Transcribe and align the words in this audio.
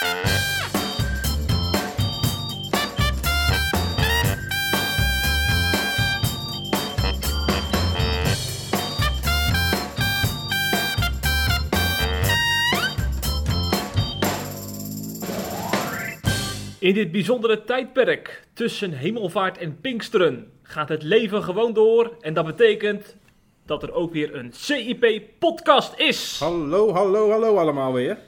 In 0.00 0.06
dit 16.94 17.12
bijzondere 17.12 17.64
tijdperk 17.64 18.44
tussen 18.52 18.92
hemelvaart 18.92 19.58
en 19.58 19.80
Pinksteren 19.80 20.52
gaat 20.62 20.88
het 20.88 21.02
leven 21.02 21.42
gewoon 21.42 21.72
door. 21.72 22.16
En 22.20 22.34
dat 22.34 22.46
betekent 22.46 23.16
dat 23.66 23.82
er 23.82 23.92
ook 23.92 24.12
weer 24.12 24.34
een 24.34 24.52
CIP-podcast 24.52 25.98
is. 25.98 26.36
Hallo, 26.38 26.92
hallo, 26.92 27.30
hallo 27.30 27.56
allemaal 27.56 27.92
weer. 27.92 28.18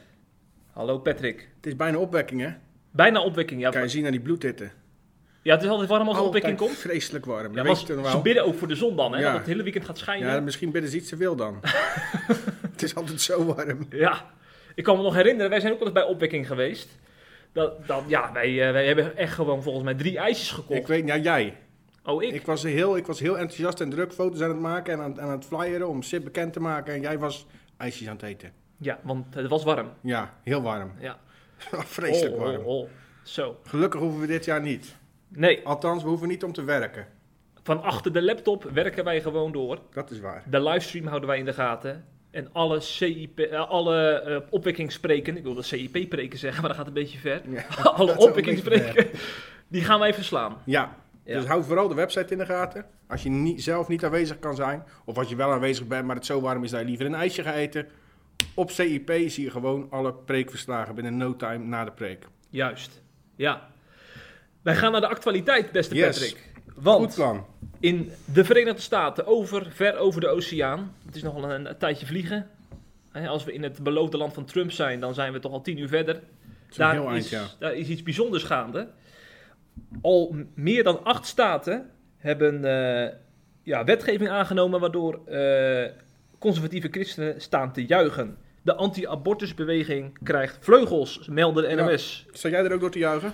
Hallo 0.72 0.98
Patrick. 0.98 1.48
Het 1.56 1.66
is 1.66 1.76
bijna 1.76 1.98
opwekking, 1.98 2.40
hè? 2.40 2.50
Bijna 2.90 3.22
opwekking, 3.22 3.60
ja. 3.60 3.70
Kan 3.70 3.82
je 3.82 3.88
zien 3.88 4.04
aan 4.04 4.10
die 4.10 4.20
bloedhitte. 4.20 4.70
Ja, 5.42 5.54
het 5.54 5.62
is 5.62 5.68
altijd 5.68 5.88
warm 5.88 6.08
als 6.08 6.16
er 6.16 6.22
opwekking 6.22 6.56
komt. 6.56 6.76
vreselijk 6.76 7.26
warm. 7.26 7.54
Ja, 7.54 7.62
toch 7.62 7.78
ze 7.78 8.00
wel? 8.00 8.22
bidden 8.22 8.45
ook 8.45 8.54
voor 8.54 8.68
de 8.68 8.74
zon 8.74 8.96
dan, 8.96 9.12
hè? 9.12 9.20
Ja. 9.20 9.30
Dat 9.30 9.38
het 9.38 9.46
hele 9.46 9.62
weekend 9.62 9.84
gaat 9.84 9.98
schijnen. 9.98 10.28
Ja, 10.28 10.34
Ja, 10.34 10.40
misschien 10.40 10.70
bidden 10.70 10.90
ze 10.90 10.96
iets 10.96 11.08
te 11.08 11.16
veel 11.16 11.36
dan. 11.36 11.58
het 12.72 12.82
is 12.82 12.95
altijd 12.95 13.20
zo 13.20 13.45
warm. 13.45 13.86
ik 14.74 14.84
kan 14.84 14.96
me 14.96 15.02
nog 15.02 15.14
herinneren, 15.14 15.50
wij 15.50 15.60
zijn 15.60 15.72
ook 15.72 15.78
wel 15.78 15.88
eens 15.88 15.96
bij 15.96 16.06
opwekking 16.06 16.46
geweest. 16.46 16.88
Dat, 17.52 17.86
dat, 17.86 18.02
ja, 18.06 18.32
wij, 18.32 18.66
eh, 18.66 18.73
wij 18.73 18.86
hebben 18.86 19.16
echt 19.16 19.34
gewoon 19.34 19.62
volgens 19.62 19.84
mij 19.84 19.95
drie 19.95 20.18
ijsjes 20.18 20.50
gekocht. 20.50 20.80
Ik 20.80 20.86
weet, 20.86 21.06
ja, 21.06 21.16
jij. 21.16 21.56
oh, 22.04 22.23
ik? 22.23 22.34
Ik 22.34 22.46
was, 22.46 22.62
heel, 22.62 22.96
ik 22.96 23.06
was 23.06 23.20
heel 23.20 23.38
enthousiast 23.38 23.80
en 23.80 23.90
druk 23.90 24.12
foto's 24.12 24.40
aan 24.40 24.48
het 24.48 24.60
maken 24.60 24.92
en 24.92 25.00
aan, 25.00 25.20
aan 25.20 25.30
het 25.30 25.45
flyeren 25.45 25.88
om 25.88 26.02
SIP 26.02 26.24
bekend 26.24 26.52
te 26.52 26.60
maken. 26.60 26.95
En 26.95 27.00
jij 27.00 27.18
was 27.18 27.46
ijsjes 27.76 28.09
aan 28.09 28.16
het 28.16 28.24
eten. 28.24 28.62
Ja, 28.82 28.98
want 29.02 29.34
het 29.34 29.48
was 29.48 29.64
warm. 29.64 29.88
Ja, 30.00 30.34
heel 30.42 30.62
warm. 30.62 30.92
Ja. 30.98 31.16
Vreselijk 31.96 32.34
Oh, 32.34 32.40
warm. 32.40 32.57
oh, 32.57 32.66
oh. 32.66 32.88
Zo. 33.23 33.57
Gelukkig 33.65 34.01
hoeven 34.01 34.20
we 34.20 34.26
dit 34.26 34.45
jaar 34.45 34.60
niet. 34.60 34.96
Nee, 35.29 35.60
Althans, 35.66 36.02
we 36.02 36.09
hoeven 36.09 36.29
niet 36.29 36.45
om 36.45 36.52
te 36.52 36.65
werken. 36.65 37.07
van 37.62 37.82
achter 37.82 38.12
de 38.12 38.23
laptop 38.23 38.65
werken 38.73 39.04
wij 39.04 39.20
gewoon 39.20 39.52
door. 39.52 39.79
Dat 39.92 40.10
is 40.10 40.20
waar. 40.20 40.42
De 40.46 40.60
livestream 40.62 41.07
houden 41.07 41.29
wij 41.29 41.38
in 41.38 41.45
de 41.45 41.52
gaten. 41.52 42.04
En 42.30 42.48
alle, 42.52 42.80
CIP, 42.80 43.38
eh, 43.38 43.68
alle 43.70 44.09
eh, 44.12 44.40
opwekkingsspreken, 44.51 45.37
ik 45.37 45.42
wilde 45.42 45.62
CIP-preken 45.62 46.38
zeggen, 46.38 46.60
maar 46.60 46.68
dat 46.70 46.79
gaat 46.79 46.87
een 46.87 46.92
beetje 46.92 47.18
ver. 47.18 47.40
Ja, 47.48 47.62
alle 47.96 48.16
opwekkingsspreken, 48.18 49.07
die 49.68 49.85
gaan 49.85 49.98
wij 50.01 50.14
verslaan. 50.14 50.57
ja. 50.64 51.01
Ja. 51.24 51.38
Dus 51.38 51.46
hou 51.48 51.64
vooral 51.64 51.88
de 51.88 51.95
website 51.95 52.32
in 52.32 52.38
de 52.38 52.46
gaten. 52.46 52.85
Als 53.09 53.23
je 53.23 53.29
niet, 53.30 53.62
zelf 53.62 53.88
niet 53.88 54.04
aanwezig 54.04 54.38
kan 54.38 54.54
zijn, 54.54 54.85
of 55.04 55.18
als 55.18 55.29
je 55.29 55.37
wel 55.37 55.51
aanwezig 55.52 55.87
bent, 55.87 56.07
maar 56.07 56.16
het 56.16 56.26
zo 56.26 56.40
warm 56.40 56.64
is 56.64 56.70
dat 56.70 56.80
je 56.80 56.87
liever 56.87 57.07
een 57.07 57.14
ijsje 57.14 57.42
gaat 57.42 57.54
eten. 57.54 57.87
Op 58.54 58.71
CIP 58.71 59.12
zie 59.26 59.45
je 59.45 59.51
gewoon 59.51 59.87
alle 59.90 60.15
preekverslagen 60.15 60.95
binnen 60.95 61.16
no 61.16 61.37
time 61.37 61.65
na 61.65 61.85
de 61.85 61.90
preek. 61.90 62.26
Juist, 62.51 63.02
ja. 63.37 63.71
Wij 64.62 64.76
gaan 64.76 64.93
naar 64.93 65.00
de 65.00 65.06
actualiteit, 65.09 65.72
beste 65.72 65.94
Yes. 65.94 66.19
Patrick. 66.19 66.50
Goed 66.75 66.82
Want 66.84 67.15
plan. 67.15 67.47
in 67.81 68.10
de 68.25 68.44
Verenigde 68.44 68.81
Staten, 68.81 69.26
over, 69.26 69.66
ver 69.70 69.97
over 69.97 70.20
de 70.20 70.28
oceaan, 70.28 70.94
het 71.06 71.16
is 71.16 71.22
nogal 71.22 71.50
een, 71.50 71.69
een 71.69 71.78
tijdje 71.78 72.06
vliegen. 72.06 72.50
Als 73.26 73.44
we 73.44 73.53
in 73.53 73.62
het 73.62 73.82
beloofde 73.82 74.16
land 74.16 74.34
van 74.34 74.44
Trump 74.44 74.70
zijn, 74.70 75.00
dan 75.00 75.15
zijn 75.15 75.32
we 75.32 75.38
toch 75.38 75.53
al 75.53 75.60
tien 75.60 75.78
uur 75.78 75.88
verder. 75.88 76.22
Is 76.70 76.76
Daar, 76.76 77.06
eind, 77.06 77.25
is, 77.25 77.31
ja. 77.31 77.47
daar 77.59 77.75
is 77.75 77.88
iets 77.88 78.03
bijzonders 78.03 78.43
gaande. 78.43 78.88
Al 80.03 80.37
meer 80.54 80.84
dan 80.84 81.04
acht 81.04 81.26
staten 81.26 81.91
hebben 82.16 82.65
eh, 82.65 83.15
ja, 83.62 83.84
wetgeving 83.84 84.31
aangenomen 84.31 84.81
waardoor 84.81 85.20
eh, 85.26 85.91
conservatieve 86.43 86.88
christenen 86.91 87.41
staan 87.41 87.72
te 87.72 87.84
juichen. 87.87 88.37
De 88.62 88.75
anti-abortusbeweging 88.75 90.19
krijgt 90.22 90.59
vleugels, 90.60 91.28
melden 91.28 91.62
de 91.62 91.69
Ja. 91.76 91.84
NOS. 91.84 92.26
Sta 92.32 92.48
jij 92.48 92.65
er 92.65 92.72
ook 92.72 92.81
door 92.81 92.91
te 92.91 92.98
juichen? 92.98 93.32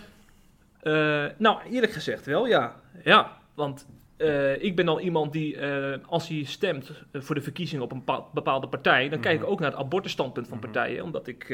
Eh, 0.81 1.25
nou, 1.39 1.59
eerlijk 1.71 1.93
gezegd 1.93 2.27
wel, 2.27 2.47
ja. 2.47 2.81
Ja, 3.05 3.39
want 3.55 3.87
eh, 4.17 4.63
ik 4.63 4.77
ben 4.77 4.89
al 4.89 5.01
iemand 5.01 5.33
die, 5.33 5.57
eh, 5.57 5.99
als 6.07 6.29
hij 6.29 6.45
stemt 6.45 6.91
voor 7.13 7.35
de 7.35 7.41
verkiezing 7.41 7.83
op 7.83 7.93
een 7.93 7.99
bepaal- 7.99 8.31
bepaalde 8.35 8.69
partij, 8.69 9.09
dan 9.09 9.21
kijk 9.21 9.35
ik 9.35 9.41
Mhm. 9.43 9.51
ook 9.51 9.61
naar 9.61 9.71
het 9.71 9.79
abortusstandpunt 9.81 10.49
van 10.49 10.59
Mhm. 10.59 10.67
partijen, 10.71 11.05
omdat 11.05 11.27
ik 11.27 11.47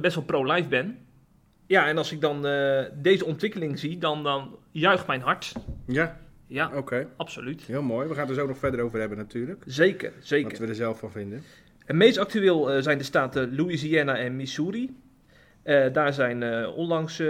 best 0.00 0.14
wel 0.14 0.24
pro-life 0.24 0.68
ben. 0.68 0.98
Ja, 1.66 1.86
en 1.88 1.98
als 1.98 2.12
ik 2.12 2.20
dan 2.20 2.42
deze 2.94 3.24
ontwikkeling 3.24 3.78
zie, 3.78 3.98
dan, 3.98 4.22
dan 4.22 4.56
juicht 4.70 5.06
mijn 5.06 5.20
hart. 5.20 5.52
Ja, 5.86 6.20
Ja, 6.46 6.70
oké. 6.74 7.08
absoluut. 7.16 7.62
Heel 7.62 7.82
mooi. 7.82 8.08
We 8.08 8.14
gaan 8.14 8.22
het 8.22 8.30
er 8.30 8.40
zo 8.42 8.46
nog 8.46 8.58
verder 8.58 8.80
over 8.80 8.98
hebben 9.00 9.18
natuurlijk. 9.18 9.62
Zeker, 9.66 10.12
Wat 10.14 10.26
zeker. 10.26 10.60
we 10.60 10.66
er 10.66 10.74
zelf 10.74 10.98
van 10.98 11.10
vinden. 11.10 11.42
En 11.86 11.96
meest 11.96 12.18
actueel 12.18 12.70
eh, 12.72 12.82
zijn 12.82 12.98
de 12.98 13.04
staten 13.04 13.56
Louisiana 13.56 14.16
en 14.16 14.36
Missouri. 14.36 14.96
Eh, 15.62 15.92
daar 15.92 16.12
zijn 16.12 16.42
eh, 16.42 16.76
onlangs 16.76 17.22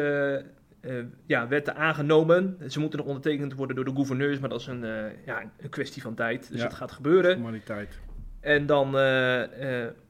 ja, 1.26 1.48
wetten 1.48 1.76
aangenomen. 1.76 2.56
Ze 2.68 2.80
moeten 2.80 2.98
nog 2.98 3.08
ondertekend 3.08 3.54
worden 3.54 3.76
door 3.76 3.84
de 3.84 3.94
gouverneurs, 3.94 4.38
maar 4.38 4.48
dat 4.48 4.60
is 4.60 4.66
een, 4.66 4.84
ja, 5.26 5.42
een 5.58 5.68
kwestie 5.70 6.02
van 6.02 6.14
tijd. 6.14 6.48
Dus 6.50 6.60
Ja. 6.60 6.66
het 6.66 6.74
gaat 6.74 6.92
gebeuren. 6.92 7.32
Formaliteit. 7.34 7.98
En 8.40 8.66
dan 8.66 8.98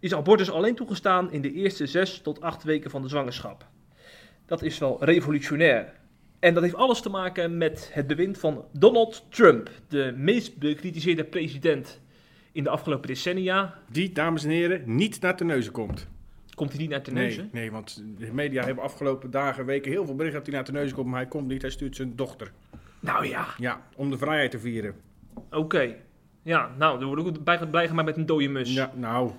is 0.00 0.14
abortus 0.14 0.50
alleen 0.50 0.74
toegestaan 0.74 1.32
in 1.32 1.40
de 1.42 1.52
eerste 1.52 1.86
zes 1.86 2.20
tot 2.20 2.40
acht 2.40 2.62
weken 2.64 2.90
van 2.90 3.02
de 3.02 3.08
zwangerschap. 3.08 3.66
Dat 4.46 4.62
is 4.62 4.78
wel 4.78 5.04
revolutionair. 5.04 5.92
En 6.38 6.54
dat 6.54 6.62
heeft 6.62 6.74
alles 6.74 7.00
te 7.00 7.08
maken 7.10 7.58
met 7.58 7.90
het 7.92 8.06
bewind 8.06 8.38
van 8.38 8.64
Donald 8.72 9.24
Trump, 9.28 9.70
de 9.88 10.14
meest 10.16 10.56
bekritiseerde 10.58 11.24
president 11.24 12.00
in 12.52 12.64
de 12.64 12.70
afgelopen 12.70 13.06
decennia. 13.08 13.74
Die, 13.90 14.12
dames 14.12 14.44
en 14.44 14.50
heren, 14.50 14.82
niet 14.96 15.20
naar 15.20 15.36
neuzen 15.44 15.72
komt. 15.72 16.08
Komt 16.54 16.70
hij 16.70 16.80
niet 16.80 16.90
naar 16.90 17.02
de 17.02 17.10
Nee, 17.12 17.24
neuzen? 17.24 17.48
nee, 17.52 17.70
want 17.70 18.02
de 18.18 18.32
media 18.32 18.64
hebben 18.64 18.84
afgelopen 18.84 19.30
dagen, 19.30 19.64
weken 19.66 19.90
heel 19.90 20.04
veel 20.04 20.14
berichten 20.14 20.38
dat 20.44 20.52
hij 20.52 20.62
naar 20.62 20.74
neuzen 20.74 20.96
komt, 20.96 21.08
maar 21.08 21.20
hij 21.20 21.28
komt 21.28 21.48
niet. 21.48 21.62
Hij 21.62 21.70
stuurt 21.70 21.96
zijn 21.96 22.16
dochter. 22.16 22.52
Nou 23.00 23.26
ja, 23.26 23.46
Ja, 23.58 23.82
om 23.96 24.10
de 24.10 24.18
vrijheid 24.18 24.50
te 24.50 24.58
vieren. 24.58 24.94
oké. 25.50 25.94
Ja, 26.42 26.70
nou, 26.78 26.98
dan 26.98 27.08
word 27.08 27.20
ik 27.20 27.26
ook 27.26 27.70
blij 27.70 27.88
gemaakt 27.88 28.06
met 28.06 28.16
een 28.16 28.26
dode 28.26 28.48
mus. 28.48 28.74
Ja, 28.74 28.92
nou. 28.94 29.30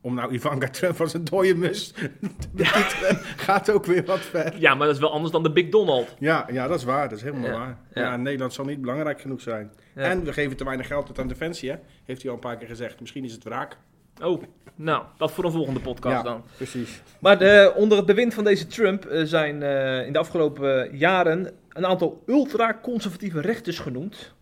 Om 0.00 0.14
nou 0.14 0.32
Ivanka 0.32 0.68
Trump 0.68 1.00
als 1.00 1.14
een 1.14 1.24
dode 1.24 1.54
mus 1.54 1.88
te 1.88 2.10
betitelen, 2.52 3.16
gaat 3.46 3.70
ook 3.70 3.86
weer 3.86 4.04
wat 4.04 4.18
ver. 4.20 4.54
Ja, 4.58 4.74
maar 4.74 4.86
dat 4.86 4.94
is 4.96 5.02
wel 5.02 5.12
anders 5.12 5.32
dan 5.32 5.42
de 5.42 5.52
Big 5.52 5.68
Donald. 5.68 6.14
Ja, 6.18 6.46
ja, 6.52 6.66
dat 6.68 6.78
is 6.78 6.84
waar. 6.84 7.08
Dat 7.08 7.18
is 7.18 7.24
helemaal 7.24 7.50
Ja, 7.50 7.58
waar. 7.58 7.78
ja. 7.94 8.02
Ja. 8.02 8.16
Nederland 8.16 8.52
zal 8.52 8.64
niet 8.64 8.80
belangrijk 8.80 9.20
genoeg 9.20 9.40
zijn. 9.40 9.72
Ja. 9.94 10.02
En 10.02 10.24
we 10.24 10.32
geven 10.32 10.56
te 10.56 10.64
weinig 10.64 10.86
geld 10.86 11.08
uit 11.08 11.18
aan 11.18 11.28
Defensie, 11.28 11.70
hè? 11.70 11.76
Heeft 12.04 12.20
hij 12.22 12.30
al 12.30 12.36
een 12.36 12.42
paar 12.42 12.56
keer 12.56 12.68
gezegd. 12.68 13.00
Misschien 13.00 13.24
is 13.24 13.32
het 13.32 13.44
wraak. 13.44 13.76
Oh, 14.22 14.42
nou, 14.74 15.02
dat 15.16 15.32
voor 15.32 15.44
een 15.44 15.52
volgende 15.52 15.80
podcast 15.80 16.16
ja, 16.16 16.22
dan. 16.22 16.42
precies. 16.56 17.02
Maar 17.20 17.38
de, 17.38 17.72
onder 17.76 17.96
het 17.98 18.06
bewind 18.06 18.34
van 18.34 18.44
deze 18.44 18.66
Trump 18.66 19.04
eh, 19.04 19.22
zijn 19.24 19.62
eh, 19.62 20.06
in 20.06 20.12
de 20.12 20.18
afgelopen 20.18 20.96
jaren 20.96 21.52
een 21.68 21.86
aantal 21.86 22.22
ultra-conservatieve 22.26 23.40
rechters 23.40 23.78
genoemd 23.78 24.34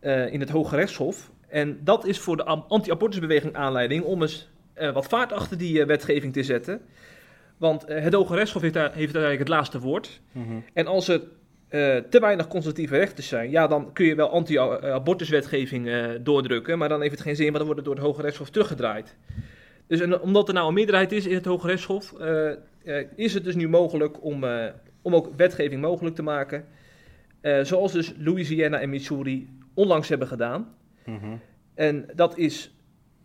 eh, 0.00 0.32
in 0.32 0.40
het 0.40 0.48
Hoge 0.50 0.76
Rechtshof. 0.76 1.30
En 1.48 1.80
dat 1.84 2.04
is 2.06 2.18
voor 2.18 2.36
de 2.36 2.44
anti-abortusbeweging 2.44 3.54
aanleiding 3.54 4.04
om 4.04 4.22
eens 4.22 4.50
eh, 4.74 4.92
wat 4.92 5.06
vaart 5.06 5.32
achter 5.32 5.58
die 5.58 5.80
eh, 5.80 5.86
wetgeving 5.86 6.32
te 6.32 6.42
zetten. 6.42 6.80
Want 7.56 7.84
eh, 7.84 8.02
het 8.02 8.14
Hoge 8.14 8.34
Rechtshof 8.34 8.62
heeft, 8.62 8.74
daar, 8.74 8.92
heeft 8.92 9.14
eigenlijk 9.14 9.38
het 9.38 9.48
laatste 9.48 9.80
woord. 9.80 10.20
Mhm. 10.32 10.56
En 10.72 10.86
als 10.86 11.08
er 11.08 11.20
te 12.10 12.20
weinig 12.20 12.48
conservatieve 12.48 12.96
rechters 12.96 13.28
zijn, 13.28 13.50
ja, 13.50 13.66
dan 13.66 13.92
kun 13.92 14.06
je 14.06 14.14
wel 14.14 14.30
anti-abortuswetgeving 14.30 15.90
doordrukken, 16.22 16.78
maar 16.78 16.88
dan 16.88 17.00
heeft 17.00 17.12
het 17.12 17.20
geen 17.20 17.36
zin, 17.36 17.44
want 17.44 17.56
dan 17.56 17.66
wordt 17.66 17.80
het 17.80 17.88
door 17.88 17.94
het 17.94 18.04
Hoge 18.04 18.22
Rechtshof 18.22 18.50
teruggedraaid. 18.50 19.16
Dus 19.86 20.00
en, 20.00 20.20
omdat 20.20 20.48
er 20.48 20.54
nou 20.54 20.68
een 20.68 20.74
meerderheid 20.74 21.12
is 21.12 21.26
in 21.26 21.34
het 21.34 21.44
Hoge 21.44 21.66
Rechtshof, 21.66 22.14
is 23.14 23.34
het 23.34 23.44
dus 23.44 23.54
nu 23.54 23.68
mogelijk 23.68 24.24
om, 24.24 24.44
om 25.02 25.14
ook 25.14 25.30
wetgeving 25.36 25.80
mogelijk 25.80 26.14
te 26.14 26.22
maken. 26.22 26.64
Zoals 27.62 27.92
dus 27.92 28.14
Louisiana 28.18 28.78
en 28.80 28.90
Missouri 28.90 29.48
onlangs 29.74 30.08
hebben 30.08 30.28
gedaan. 30.28 30.74
Mhm. 31.04 31.36
En 31.74 32.08
dat 32.14 32.38
is 32.38 32.74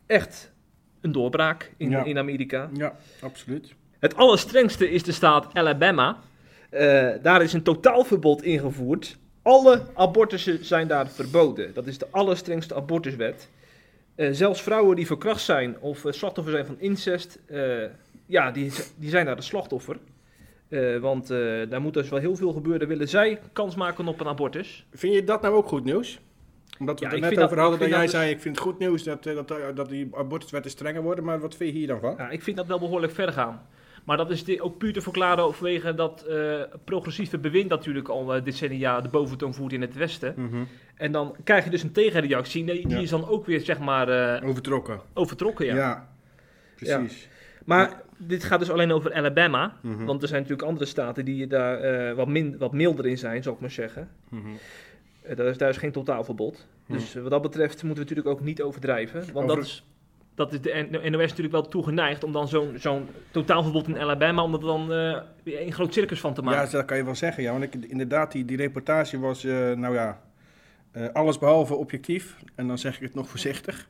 echt 0.05 0.53
een 1.01 1.11
doorbraak 1.11 1.71
in, 1.77 1.89
Ja. 1.89 2.03
in 2.03 2.17
Amerika. 2.17 2.69
Ja, 2.73 2.95
absoluut. 3.21 3.73
Het 3.99 4.15
allerstrengste 4.15 4.89
is 4.91 5.03
de 5.03 5.11
staat 5.11 5.47
Alabama. 5.53 6.17
Eh, 6.69 7.09
daar 7.21 7.41
is 7.43 7.53
een 7.53 7.63
totaalverbod 7.63 8.43
ingevoerd. 8.43 9.17
Alle 9.41 9.81
abortussen 9.93 10.65
zijn 10.65 10.87
daar 10.87 11.07
verboden. 11.07 11.73
Dat 11.73 11.87
is 11.87 11.97
de 11.97 12.07
allerstrengste 12.11 12.75
abortuswet. 12.75 13.49
Eh, 14.15 14.29
zelfs 14.31 14.61
vrouwen 14.61 14.95
die 14.95 15.05
verkracht 15.05 15.41
zijn 15.41 15.79
of 15.79 16.05
eh, 16.05 16.11
slachtoffer 16.11 16.53
zijn 16.53 16.65
van 16.65 16.79
incest, 16.79 17.39
eh, 17.45 17.83
ja, 18.25 18.51
die, 18.51 18.71
die 18.95 19.09
zijn 19.09 19.25
daar 19.25 19.35
de 19.35 19.41
slachtoffer. 19.41 19.97
Eh, 20.69 20.97
want 20.97 21.29
eh, 21.29 21.39
daar 21.69 21.81
moet 21.81 21.93
dus 21.93 22.09
wel 22.09 22.19
heel 22.19 22.35
veel 22.35 22.53
gebeuren. 22.53 22.87
Willen 22.87 23.07
zij 23.09 23.39
kans 23.53 23.75
maken 23.75 24.07
op 24.07 24.19
een 24.19 24.27
abortus? 24.27 24.85
Vind 24.93 25.13
je 25.13 25.23
dat 25.23 25.41
nou 25.41 25.55
ook 25.55 25.67
goed 25.67 25.83
nieuws? 25.83 26.19
Omdat 26.79 26.99
we 26.99 27.05
Ja, 27.05 27.11
het 27.11 27.23
er 27.23 27.29
net 27.29 27.39
over 27.43 27.55
dat- 27.55 27.59
hadden, 27.65 27.79
dat 27.79 27.89
jij 27.89 28.01
dat 28.01 28.09
zei, 28.09 28.29
ik 28.31 28.39
vind 28.41 28.55
het 28.55 28.63
goed 28.65 28.79
nieuws 28.79 29.03
dat, 29.03 29.25
eh, 29.25 29.35
dat, 29.35 29.51
eh, 29.51 29.57
dat 29.75 29.89
die 29.89 30.09
abortuswetten 30.15 30.71
strenger 30.71 31.01
worden, 31.01 31.23
maar 31.23 31.39
wat 31.39 31.55
vind 31.55 31.71
je 31.71 31.77
hier 31.77 31.87
dan 31.87 31.99
van? 31.99 32.13
Ja, 32.17 32.29
ik 32.29 32.43
vind 32.43 32.57
dat 32.57 32.67
wel 32.67 32.79
behoorlijk 32.79 33.13
ver 33.13 33.31
gaan. 33.33 33.61
Maar 34.03 34.17
dat 34.17 34.31
is 34.31 34.59
ook 34.59 34.77
puur 34.77 34.93
te 34.93 35.01
verklaren 35.01 35.53
vanwege 35.53 35.93
dat 35.93 36.21
eh, 36.21 36.61
progressieve 36.83 37.37
bewind 37.37 37.69
natuurlijk 37.69 38.07
al 38.07 38.43
decennia 38.43 39.01
de 39.01 39.09
boventoon 39.09 39.53
voert 39.53 39.73
in 39.73 39.81
het 39.81 39.95
Westen. 39.95 40.33
Mhm. 40.37 40.63
En 40.95 41.11
dan 41.11 41.35
krijg 41.43 41.63
je 41.63 41.69
dus 41.69 41.83
een 41.83 41.91
tegenreactie. 41.91 42.65
Die 42.65 42.87
Ja. 42.89 42.97
is 42.97 43.09
dan 43.09 43.27
ook 43.27 43.45
weer 43.45 43.59
zeg 43.61 43.79
maar 43.79 44.09
eh, 44.09 44.47
Overtrokken. 44.49 44.99
overtrokken. 45.13 45.65
Ja. 45.65 45.73
Ja, 45.75 46.07
precies. 46.75 47.29
Maar 47.65 48.01
dit 48.17 48.43
gaat 48.43 48.59
dus 48.59 48.69
alleen 48.71 48.91
over 48.91 49.13
Alabama. 49.13 49.73
Mhm. 49.81 50.05
Want 50.05 50.21
er 50.21 50.27
zijn 50.27 50.41
natuurlijk 50.41 50.67
andere 50.67 50.85
staten 50.85 51.25
die 51.25 51.47
daar 51.47 52.15
wat, 52.15 52.27
min, 52.27 52.57
wat 52.57 52.71
milder 52.73 53.05
in 53.05 53.17
zijn, 53.17 53.43
zal 53.43 53.53
ik 53.53 53.59
maar 53.59 53.71
zeggen. 53.71 54.09
Mhm. 54.29 54.47
Daar, 55.35 55.45
is, 55.45 55.57
daar 55.57 55.69
is 55.69 55.77
geen 55.77 55.91
totaalverbod. 55.91 56.67
Dus 56.87 57.15
eh, 57.15 57.21
wat 57.21 57.31
dat 57.31 57.41
betreft 57.41 57.83
moeten 57.83 58.03
we 58.03 58.09
natuurlijk 58.09 58.27
ook 58.27 58.41
niet 58.41 58.61
overdrijven. 58.61 59.19
Want 59.19 59.35
Over- 59.35 59.55
dat 59.55 59.65
is, 59.65 59.85
dat 60.35 60.53
is 60.53 60.61
de 60.61 60.87
NOS 60.91 61.01
natuurlijk 61.17 61.51
wel 61.51 61.67
toegeneigd 61.67 62.23
om 62.23 62.31
dan 62.31 62.47
zo'n 62.47 62.75
zo'n 62.77 63.07
totaalverbod 63.31 63.87
in 63.87 63.97
Alabama... 63.97 64.43
om 64.43 64.53
er 64.53 64.59
dan 64.59 64.93
eh, 64.93 65.21
weer 65.43 65.61
een 65.61 65.73
groot 65.73 65.93
circus 65.93 66.19
van 66.19 66.33
te 66.33 66.41
maken. 66.41 66.65
Ja, 66.65 66.71
dat 66.71 66.85
kan 66.85 66.97
je 66.97 67.05
wel 67.05 67.15
zeggen. 67.15 67.43
Ja, 67.43 67.51
want 67.51 67.63
ik, 67.63 67.75
inderdaad, 67.75 68.31
die, 68.31 68.45
die 68.45 68.57
reportage 68.57 69.19
was, 69.19 69.43
eh, 69.43 69.71
nou 69.71 69.93
ja, 69.93 70.21
eh 70.91 71.07
alles 71.13 71.37
behalve 71.37 71.75
objectief. 71.75 72.37
En 72.55 72.67
dan 72.67 72.77
zeg 72.77 72.95
ik 72.95 73.01
het 73.01 73.13
nog 73.13 73.29
voorzichtig. 73.33 73.87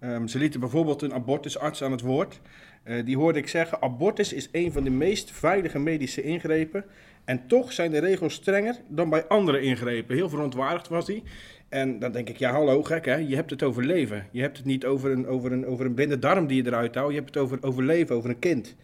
Ehm, 0.00 0.26
ze 0.26 0.38
lieten 0.38 0.60
bijvoorbeeld 0.60 1.02
een 1.02 1.14
abortusarts 1.14 1.82
aan 1.82 1.90
het 1.92 2.00
woord. 2.00 2.40
Eh, 2.82 3.04
die 3.04 3.16
hoorde 3.16 3.38
ik 3.38 3.48
zeggen, 3.48 3.82
abortus 3.82 4.32
is 4.32 4.48
een 4.52 4.72
van 4.72 4.84
de 4.84 4.90
meest 4.90 5.30
veilige 5.30 5.78
medische 5.78 6.22
ingrepen. 6.22 6.84
En 7.24 7.46
toch 7.46 7.72
zijn 7.72 7.90
de 7.90 7.98
regels 7.98 8.34
strenger 8.34 8.76
dan 8.88 9.10
bij 9.10 9.26
andere 9.26 9.60
ingrepen. 9.60 10.16
Heel 10.16 10.28
verontwaardigd 10.28 10.88
was 10.88 11.06
hij. 11.06 11.22
En 11.68 11.98
dan 11.98 12.12
denk 12.12 12.28
ik, 12.28 12.36
ja 12.36 12.52
hallo, 12.52 12.82
gek 12.82 13.04
hè. 13.04 13.14
Je 13.14 13.34
hebt 13.34 13.50
het 13.50 13.62
over 13.62 13.84
leven. 13.84 14.26
Je 14.30 14.40
hebt 14.40 14.56
het 14.56 14.66
niet 14.66 14.84
over 14.84 15.10
een, 15.10 15.26
over 15.26 15.52
een, 15.52 15.66
over 15.66 15.86
een 15.86 15.94
blinde 15.94 16.18
darm 16.18 16.46
die 16.46 16.62
je 16.62 16.68
eruit 16.68 16.94
houdt. 16.94 17.12
Je 17.12 17.18
hebt 17.18 17.34
het 17.34 17.42
over 17.42 17.58
overleven, 17.60 18.16
over 18.16 18.30
een 18.30 18.38
kind. 18.38 18.76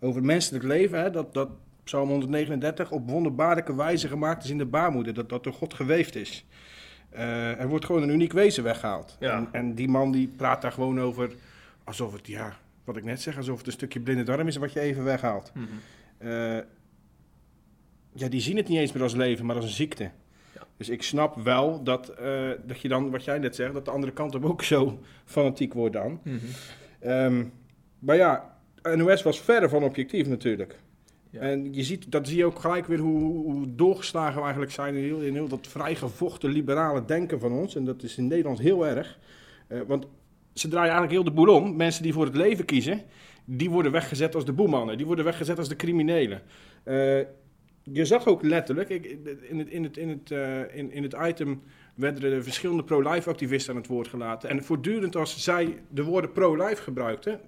Over 0.00 0.24
menselijk 0.24 0.64
leven, 0.64 1.00
hè. 1.00 1.10
Dat, 1.10 1.34
dat 1.34 1.48
Psalm 1.84 2.08
139 2.08 2.90
op 2.90 3.10
wonderbaarlijke 3.10 3.74
wijze 3.74 4.08
gemaakt 4.08 4.44
is 4.44 4.50
in 4.50 4.58
de 4.58 4.66
baarmoeder. 4.66 5.14
Dat 5.14 5.28
dat 5.28 5.44
door 5.44 5.52
God 5.52 5.74
geweefd 5.74 6.14
is. 6.16 6.44
Eh, 7.10 7.60
er 7.60 7.68
wordt 7.68 7.84
gewoon 7.84 8.02
een 8.02 8.10
uniek 8.10 8.32
wezen 8.32 8.62
weggehaald. 8.62 9.16
Ja. 9.20 9.36
En, 9.36 9.48
en 9.52 9.74
die 9.74 9.88
man 9.88 10.12
die 10.12 10.28
praat 10.36 10.62
daar 10.62 10.72
gewoon 10.72 11.00
over 11.00 11.34
alsof 11.84 12.12
het, 12.12 12.26
ja, 12.26 12.56
wat 12.84 12.96
ik 12.96 13.04
net 13.04 13.20
zeg, 13.20 13.36
alsof 13.36 13.58
het 13.58 13.66
een 13.66 13.72
stukje 13.72 14.00
blinde 14.00 14.22
darm 14.22 14.46
is 14.46 14.56
wat 14.56 14.72
je 14.72 14.80
even 14.80 15.04
weghaalt. 15.04 15.52
Eh, 16.18 16.58
ja, 18.12 18.28
die 18.28 18.40
zien 18.40 18.56
het 18.56 18.68
niet 18.68 18.78
eens 18.78 18.92
meer 18.92 19.02
als 19.02 19.14
leven, 19.14 19.46
maar 19.46 19.56
als 19.56 19.64
een 19.64 19.70
ziekte. 19.70 20.10
Ja. 20.54 20.66
Dus 20.76 20.88
ik 20.88 21.02
snap 21.02 21.36
wel 21.36 21.82
dat, 21.82 22.08
eh, 22.08 22.50
dat 22.66 22.80
je 22.80 22.88
dan, 22.88 23.10
wat 23.10 23.24
jij 23.24 23.38
net 23.38 23.54
zegt, 23.54 23.72
dat 23.72 23.84
de 23.84 23.90
andere 23.90 24.12
kant 24.12 24.32
hem 24.32 24.46
ook 24.46 24.62
zo 24.62 25.00
fanatiek 25.24 25.74
wordt 25.74 25.94
dan. 25.94 26.20
Mhm. 26.22 26.36
Ehm, 27.00 27.44
maar 27.98 28.16
ja, 28.16 28.56
NOS 28.82 29.22
was 29.22 29.40
verre 29.40 29.68
van 29.68 29.84
objectief 29.84 30.26
natuurlijk. 30.26 30.78
Ja. 31.30 31.40
En 31.40 31.74
je 31.74 31.82
ziet, 31.82 32.12
dat 32.12 32.28
zie 32.28 32.36
je 32.36 32.44
ook 32.44 32.58
gelijk 32.58 32.86
weer 32.86 32.98
hoe, 32.98 33.52
hoe 33.52 33.74
doorgeslagen 33.74 34.34
we 34.34 34.42
eigenlijk 34.42 34.72
zijn 34.72 34.94
in 34.94 35.02
heel, 35.02 35.20
in 35.20 35.34
heel 35.34 35.48
dat 35.48 35.66
vrijgevochten 35.66 36.50
liberale 36.50 37.04
denken 37.04 37.40
van 37.40 37.52
ons. 37.52 37.76
En 37.76 37.84
dat 37.84 38.02
is 38.02 38.16
in 38.16 38.26
Nederland 38.26 38.58
heel 38.58 38.86
erg. 38.86 39.18
Eh, 39.66 39.80
want 39.86 40.06
ze 40.52 40.68
draaien 40.68 40.92
eigenlijk 40.92 41.12
heel 41.12 41.34
de 41.34 41.40
boel 41.40 41.54
om. 41.54 41.76
Mensen 41.76 42.02
die 42.02 42.12
voor 42.12 42.24
het 42.24 42.36
leven 42.36 42.64
kiezen, 42.64 43.02
die 43.44 43.70
worden 43.70 43.92
weggezet 43.92 44.34
als 44.34 44.44
de 44.44 44.52
boemannen. 44.52 44.96
Die 44.96 45.06
worden 45.06 45.24
weggezet 45.24 45.58
als 45.58 45.68
de 45.68 45.76
criminelen. 45.76 46.42
Eh, 46.82 47.18
je 47.82 48.04
zag 48.04 48.26
ook 48.26 48.42
letterlijk, 48.42 48.88
ik, 48.88 49.04
in, 49.04 49.58
het, 49.58 49.68
in, 49.68 49.82
het, 49.84 49.96
in, 49.96 50.08
het, 50.08 50.30
eh, 50.30 50.76
in, 50.76 50.92
in 50.92 51.02
het 51.02 51.16
item 51.22 51.62
werden 51.94 52.32
er 52.32 52.42
verschillende 52.42 52.84
pro-life 52.84 53.30
activisten 53.30 53.74
aan 53.74 53.80
het 53.80 53.90
woord 53.90 54.08
gelaten. 54.08 54.48
En 54.48 54.64
voortdurend 54.64 55.16
als 55.16 55.42
zij 55.42 55.82
de 55.88 56.02
woorden 56.02 56.32
pro-life 56.32 56.82
gebruikten, 56.82 57.40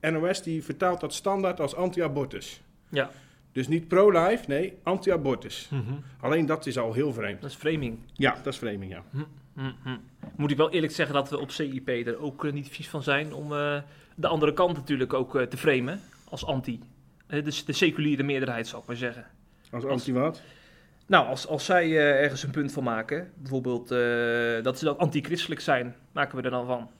NOS 0.00 0.42
die 0.42 0.64
vertaalt 0.64 1.00
dat 1.00 1.14
standaard 1.14 1.60
als 1.60 1.74
anti-abortus. 1.74 2.62
Ja. 2.88 3.10
Dus 3.52 3.68
niet 3.68 3.88
pro-life, 3.88 4.44
nee, 4.46 4.78
anti-abortus. 4.82 5.68
Mhm. 5.70 5.92
Alleen 6.20 6.46
dat 6.46 6.66
is 6.66 6.78
al 6.78 6.92
heel 6.92 7.12
vreemd. 7.12 7.40
Dat 7.40 7.50
is 7.50 7.56
framing. 7.56 7.98
Ja, 8.12 8.34
dat 8.42 8.52
is 8.52 8.58
framing, 8.58 8.92
ja. 8.92 9.04
Mhm. 9.10 9.96
Moet 10.36 10.50
ik 10.50 10.56
wel 10.56 10.70
eerlijk 10.70 10.92
zeggen 10.92 11.14
dat 11.14 11.30
we 11.30 11.38
op 11.38 11.50
CIP 11.50 11.88
er 11.88 12.18
ook 12.18 12.44
eh, 12.44 12.52
niet 12.52 12.68
vies 12.68 12.88
van 12.88 13.02
zijn 13.02 13.32
om 13.32 13.52
eh, 13.52 13.82
de 14.14 14.26
andere 14.26 14.52
kant 14.52 14.76
natuurlijk 14.76 15.12
ook 15.12 15.40
te 15.40 15.56
framen 15.56 16.00
als 16.28 16.44
anti. 16.44 16.80
Eh, 17.26 17.44
dus 17.44 17.64
de 17.64 17.72
seculiere 17.72 18.22
meerderheid, 18.22 18.66
zal 18.66 18.80
ik 18.80 18.86
maar 18.86 18.96
zeggen. 18.96 19.26
Als 19.72 19.82
Als- 19.84 19.92
anti-wat? 19.92 20.40
Nou, 21.06 21.26
als, 21.26 21.46
als 21.46 21.64
zij 21.64 21.84
eh, 21.84 22.22
ergens 22.22 22.42
een 22.42 22.50
punt 22.50 22.72
van 22.72 22.82
maken, 22.84 23.32
bijvoorbeeld 23.36 23.90
eh, 23.90 23.98
dat 24.62 24.78
ze 24.78 24.84
dan 24.84 24.98
antichristelijk 24.98 25.60
zijn, 25.60 25.96
maken 26.12 26.36
we 26.36 26.42
er 26.42 26.50
dan 26.50 26.66
van. 26.66 26.90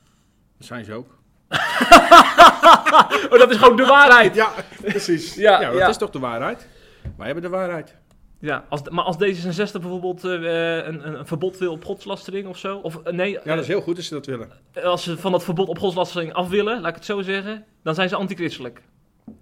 Dat 0.58 0.66
zijn 0.66 0.84
ze 0.84 0.92
ook. 0.92 1.18
oh, 3.30 3.38
dat 3.38 3.50
is 3.50 3.56
gewoon 3.56 3.76
de 3.76 3.84
waarheid. 3.86 4.34
Ja, 4.34 4.52
precies. 4.80 5.34
Ja, 5.46 5.60
Ja, 5.60 5.70
dat 5.70 5.78
ja. 5.78 5.88
is 5.88 5.96
toch 5.96 6.10
de 6.10 6.18
waarheid? 6.18 6.68
Wij 7.16 7.26
hebben 7.26 7.42
de 7.44 7.48
waarheid. 7.50 7.96
Ja, 8.38 8.64
als, 8.68 8.88
maar 8.88 9.04
als 9.04 9.16
D66 9.16 9.72
bijvoorbeeld 9.80 10.24
eh, 10.24 10.30
een, 10.32 11.08
een, 11.18 11.26
verbod 11.26 11.58
wil 11.58 11.72
op 11.72 11.84
godslastering 11.84 12.46
of 12.48 12.58
zo, 12.58 12.76
of 12.78 13.02
nee, 13.10 13.30
Ja, 13.32 13.40
dat 13.44 13.58
is 13.58 13.66
heel 13.66 13.80
goed 13.80 13.96
als 13.96 14.06
ze 14.06 14.14
dat 14.14 14.26
willen. 14.26 14.50
als 14.84 15.02
ze 15.02 15.18
van 15.18 15.32
dat 15.32 15.44
verbod 15.44 15.68
op 15.68 15.78
godslastering 15.78 16.32
af 16.32 16.48
willen, 16.48 16.80
laat 16.80 16.88
ik 16.90 16.94
het 16.94 17.04
zo 17.04 17.22
zeggen, 17.22 17.64
dan 17.82 17.94
zijn 17.94 18.08
ze 18.08 18.16
antichristelijk. 18.16 18.82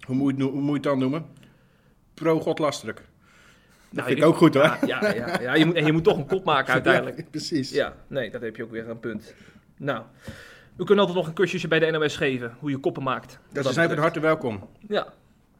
Hoe 0.05 0.15
moet 0.15 0.37
je 0.37 0.43
hoe 0.43 0.51
moet 0.53 0.65
je 0.67 0.73
het 0.73 0.83
dan 0.83 0.99
noemen? 0.99 1.25
Pro-godlastelijk. 2.13 3.09
Dat 3.93 4.05
Nou, 4.05 4.07
vind 4.07 4.17
je- 4.19 4.23
ik 4.25 4.29
ook 4.31 4.37
goed 4.37 4.53
hoor. 4.53 4.63
Ja, 4.63 4.99
ja, 5.01 5.13
ja, 5.13 5.41
ja 5.41 5.53
je, 5.55 5.65
moet, 5.65 5.75
en 5.75 5.85
je 5.85 5.91
moet 5.91 6.03
toch 6.03 6.17
een 6.17 6.25
kop 6.27 6.45
maken 6.45 6.73
uiteindelijk. 6.79 7.29
Precies. 7.29 7.69
Ja, 7.71 7.93
nee, 8.07 8.29
dat 8.31 8.41
heb 8.41 8.55
je 8.55 8.63
ook 8.63 8.71
weer 8.71 8.89
een 8.89 8.99
punt. 8.99 9.33
Nou, 9.77 10.01
we 10.75 10.83
kunnen 10.85 10.99
altijd 10.99 11.17
nog 11.17 11.27
een 11.27 11.33
cursusje 11.33 11.67
bij 11.67 11.79
de 11.79 11.91
NOS 11.91 12.17
geven, 12.17 12.55
hoe 12.59 12.69
je 12.69 12.77
koppen 12.77 13.03
maakt. 13.03 13.39
Dus 13.51 13.65
ze 13.65 13.73
zijn 13.73 13.89
van 13.89 13.97
harte 13.97 14.19
welkom. 14.19 14.67
Ja, 14.87 15.07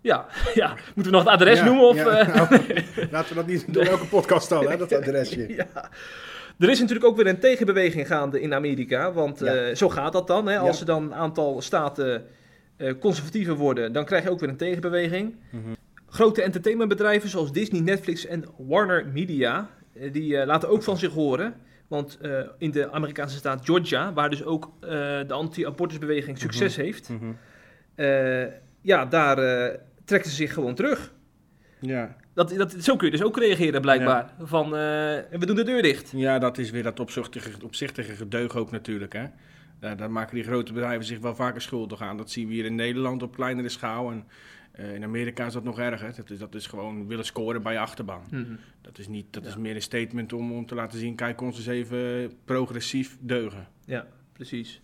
ja, 0.01 0.25
ja. 0.53 0.67
Moeten 0.95 1.11
we 1.13 1.17
nog 1.19 1.23
het 1.23 1.33
adres 1.33 1.61
noemen? 1.63 1.83
Of, 1.87 1.97
eh? 1.97 2.35
nou, 2.35 2.47
laten 3.11 3.29
we 3.29 3.35
dat 3.35 3.47
niet 3.47 3.73
door 3.73 3.83
elke 3.83 4.05
podcast 4.05 4.51
al, 4.51 4.69
hè, 4.69 4.77
dat 4.77 4.93
adresje. 4.93 5.53
ja. 5.53 5.89
Er 6.59 6.69
is 6.69 6.79
natuurlijk 6.79 7.05
ook 7.07 7.15
weer 7.15 7.27
een 7.27 7.39
tegenbeweging 7.39 8.07
gaande 8.07 8.41
in 8.41 8.53
Amerika. 8.53 9.11
Want 9.11 9.41
eh, 9.41 9.75
zo 9.75 9.89
gaat 9.89 10.13
dat 10.13 10.27
dan. 10.27 10.47
Hè? 10.47 10.57
Als 10.59 10.79
er 10.79 10.85
dan 10.85 11.03
een 11.03 11.13
aantal 11.13 11.61
staten 11.61 12.25
eh, 12.77 12.93
conservatiever 12.99 13.55
worden, 13.55 13.93
dan 13.93 14.05
krijg 14.05 14.23
je 14.23 14.29
ook 14.29 14.39
weer 14.39 14.49
een 14.49 14.57
tegenbeweging. 14.57 15.35
Mhm. 15.49 15.63
Grote 16.11 16.41
entertainmentbedrijven 16.41 17.29
zoals 17.29 17.51
Disney, 17.51 17.81
Netflix 17.81 18.25
en 18.25 18.45
Warner 18.57 19.07
Media, 19.07 19.69
eh, 19.93 20.13
die 20.13 20.37
eh, 20.37 20.47
laten 20.47 20.69
ook 20.69 20.83
van 20.83 20.97
zich 20.97 21.13
horen. 21.13 21.53
Want 21.87 22.17
eh, 22.21 22.39
in 22.57 22.71
de 22.71 22.91
Amerikaanse 22.91 23.37
staat 23.37 23.65
Georgia, 23.65 24.13
waar 24.13 24.29
dus 24.29 24.43
ook 24.43 24.71
de 24.79 25.33
anti-abortusbeweging 25.33 26.37
succes 26.37 26.75
heeft, 26.75 27.09
Mhm. 27.09 27.31
ja, 28.81 29.05
daar 29.05 29.35
trekken 30.05 30.29
ze 30.29 30.35
zich 30.35 30.53
gewoon 30.53 30.75
terug. 30.75 31.13
Ja. 31.79 32.15
Dat, 32.33 32.49
dat, 32.49 32.71
zo 32.79 32.95
kun 32.95 33.05
je 33.05 33.17
dus 33.17 33.23
ook 33.23 33.37
reageren 33.37 33.81
blijkbaar. 33.81 34.33
Van, 34.39 34.69
we 34.69 35.45
doen 35.45 35.55
de 35.55 35.63
deur 35.63 35.81
dicht. 35.81 36.11
ja, 36.15 36.39
dat 36.39 36.57
is 36.57 36.71
weer 36.71 36.83
dat 36.83 36.99
opzichtige, 36.99 37.51
opzichtige 37.63 38.15
gedeug 38.15 38.55
ook 38.55 38.71
natuurlijk. 38.71 39.13
Hè. 39.13 39.25
Daar, 39.79 39.97
daar 39.97 40.11
maken 40.11 40.35
die 40.35 40.43
grote 40.43 40.73
bedrijven 40.73 41.05
zich 41.05 41.19
wel 41.19 41.35
vaker 41.35 41.61
schuldig 41.61 42.01
aan. 42.01 42.17
Dat 42.17 42.31
zien 42.31 42.47
we 42.47 42.53
hier 42.53 42.65
in 42.65 42.75
Nederland 42.75 43.23
op 43.23 43.35
kleinere 43.35 43.69
schaal. 43.69 44.11
En 44.11 44.25
eh, 44.71 44.93
in 44.95 45.03
Amerika 45.03 45.45
is 45.45 45.53
dat 45.53 45.63
nog 45.63 45.79
erger. 45.79 46.15
Dat 46.15 46.29
is, 46.29 46.39
dat 46.39 46.55
is 46.55 46.67
gewoon 46.67 47.07
willen 47.07 47.25
scoren 47.25 47.61
bij 47.61 47.73
je 47.73 47.79
achterban. 47.79 48.21
Mhm. 48.31 48.43
Dat 48.81 48.97
is, 48.97 49.07
niet, 49.07 49.25
dat 49.29 49.43
Ja. 49.43 49.49
is 49.49 49.57
meer 49.57 49.75
een 49.75 49.81
statement 49.81 50.33
om, 50.33 50.51
om 50.51 50.65
te 50.65 50.75
laten 50.75 50.99
zien... 50.99 51.15
kijk, 51.15 51.41
ons 51.41 51.57
eens 51.57 51.67
even 51.67 52.31
progressief 52.45 53.17
deugen. 53.19 53.67
Ja, 53.85 54.07
precies. 54.33 54.81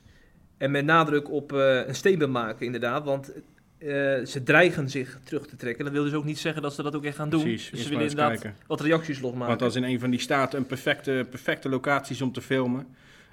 En 0.58 0.72
met 0.72 0.86
nadruk 0.86 1.32
op 1.32 1.53
eh, 1.53 1.88
een 1.88 1.96
statement 1.96 2.32
maken, 2.32 2.65
inderdaad. 2.65 3.03
Want 3.03 3.32
eh, 3.77 3.88
ze 4.25 4.41
dreigen 4.44 4.89
zich 4.89 5.20
terug 5.24 5.48
te 5.48 5.56
trekken. 5.56 5.84
Dat 5.86 5.94
wil 5.94 6.03
dus 6.03 6.13
ook 6.13 6.25
niet 6.25 6.39
zeggen 6.39 6.62
dat 6.62 6.74
ze 6.74 6.84
dat 6.84 6.96
ook 6.96 7.03
echt 7.03 7.15
gaan 7.15 7.29
doen. 7.29 7.41
Precies, 7.41 7.70
Dus 7.70 7.84
ze 7.84 7.89
willen 7.89 8.03
inderdaad 8.08 8.39
kijken. 8.39 8.56
wat 8.67 8.82
reacties 8.82 9.20
losmaken. 9.20 9.48
Want 9.48 9.62
als 9.62 9.75
in 9.75 9.84
een 9.84 10.00
van 10.00 10.10
die 10.10 10.20
staten 10.20 10.60
een 10.60 10.65
perfecte, 10.65 11.25
perfecte 11.29 11.70
locatie 11.70 12.15
is 12.15 12.22
om 12.22 12.32
te 12.32 12.41
filmen... 12.41 12.88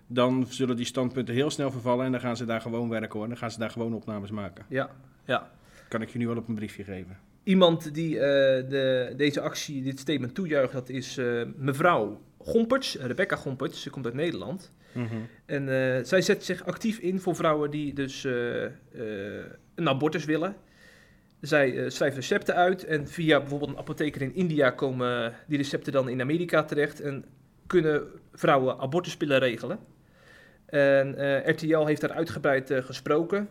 dan 0.07 0.47
zullen 0.49 0.77
die 0.77 0.87
standpunten 0.87 1.35
heel 1.35 1.51
snel 1.51 1.71
vervallen... 1.71 2.05
en 2.07 2.13
dan 2.13 2.21
gaan 2.21 2.37
ze 2.37 2.45
daar 2.45 2.61
gewoon 2.61 2.89
werken 2.89 3.19
hoor. 3.19 3.29
Dan 3.29 3.37
gaan 3.37 3.51
ze 3.51 3.59
daar 3.59 3.71
gewoon 3.71 3.95
opnames 3.95 4.31
maken. 4.31 4.65
Ja, 4.69 4.91
ja. 5.25 5.51
Kan 5.89 6.03
ik 6.03 6.09
je 6.09 6.19
nu 6.19 6.27
wel 6.27 6.37
op 6.37 6.49
een 6.49 6.55
briefje 6.55 6.85
geven. 6.85 7.19
Iemand 7.45 7.95
die 7.95 8.19
eh, 8.19 8.69
de, 8.69 9.13
deze 9.17 9.41
actie, 9.41 9.83
dit 9.83 9.99
statement 9.99 10.35
toejuicht, 10.35 10.73
dat 10.73 10.89
is 10.89 11.17
eh, 11.17 11.43
mevrouw 11.57 12.21
Gomperts, 12.39 12.97
Rebecca 13.01 13.37
Gomperts. 13.37 13.83
Ze 13.83 13.91
komt 13.91 14.05
uit 14.05 14.15
Nederland. 14.15 14.73
En 15.47 15.69
eh, 15.69 16.05
zij 16.05 16.23
zet 16.23 16.45
zich 16.45 16.65
actief 16.65 16.99
in 16.99 17.21
voor 17.21 17.37
vrouwen 17.37 17.71
die 17.71 17.93
dus 17.93 18.25
een 19.75 19.89
abortus 19.89 20.25
willen. 20.25 20.57
Zij 21.41 21.91
schrijft 21.91 22.17
recepten 22.17 22.55
uit 22.55 22.85
en 22.85 23.09
via 23.09 23.39
bijvoorbeeld 23.39 23.71
een 23.71 23.79
apotheker 23.79 24.23
in 24.23 24.35
India 24.35 24.71
komen 24.71 25.35
die 25.47 25.59
recepten 25.59 25.93
dan 25.93 26.09
in 26.09 26.21
Amerika 26.21 26.65
terecht 26.65 27.01
en 27.01 27.25
kunnen 27.67 28.03
vrouwen 28.33 28.79
abortuspillen 28.79 29.39
regelen. 29.39 29.79
En 30.67 31.11
RTL 31.51 31.85
heeft 31.85 32.01
daar 32.01 32.13
uitgebreid 32.13 32.73
gesproken. 32.75 33.49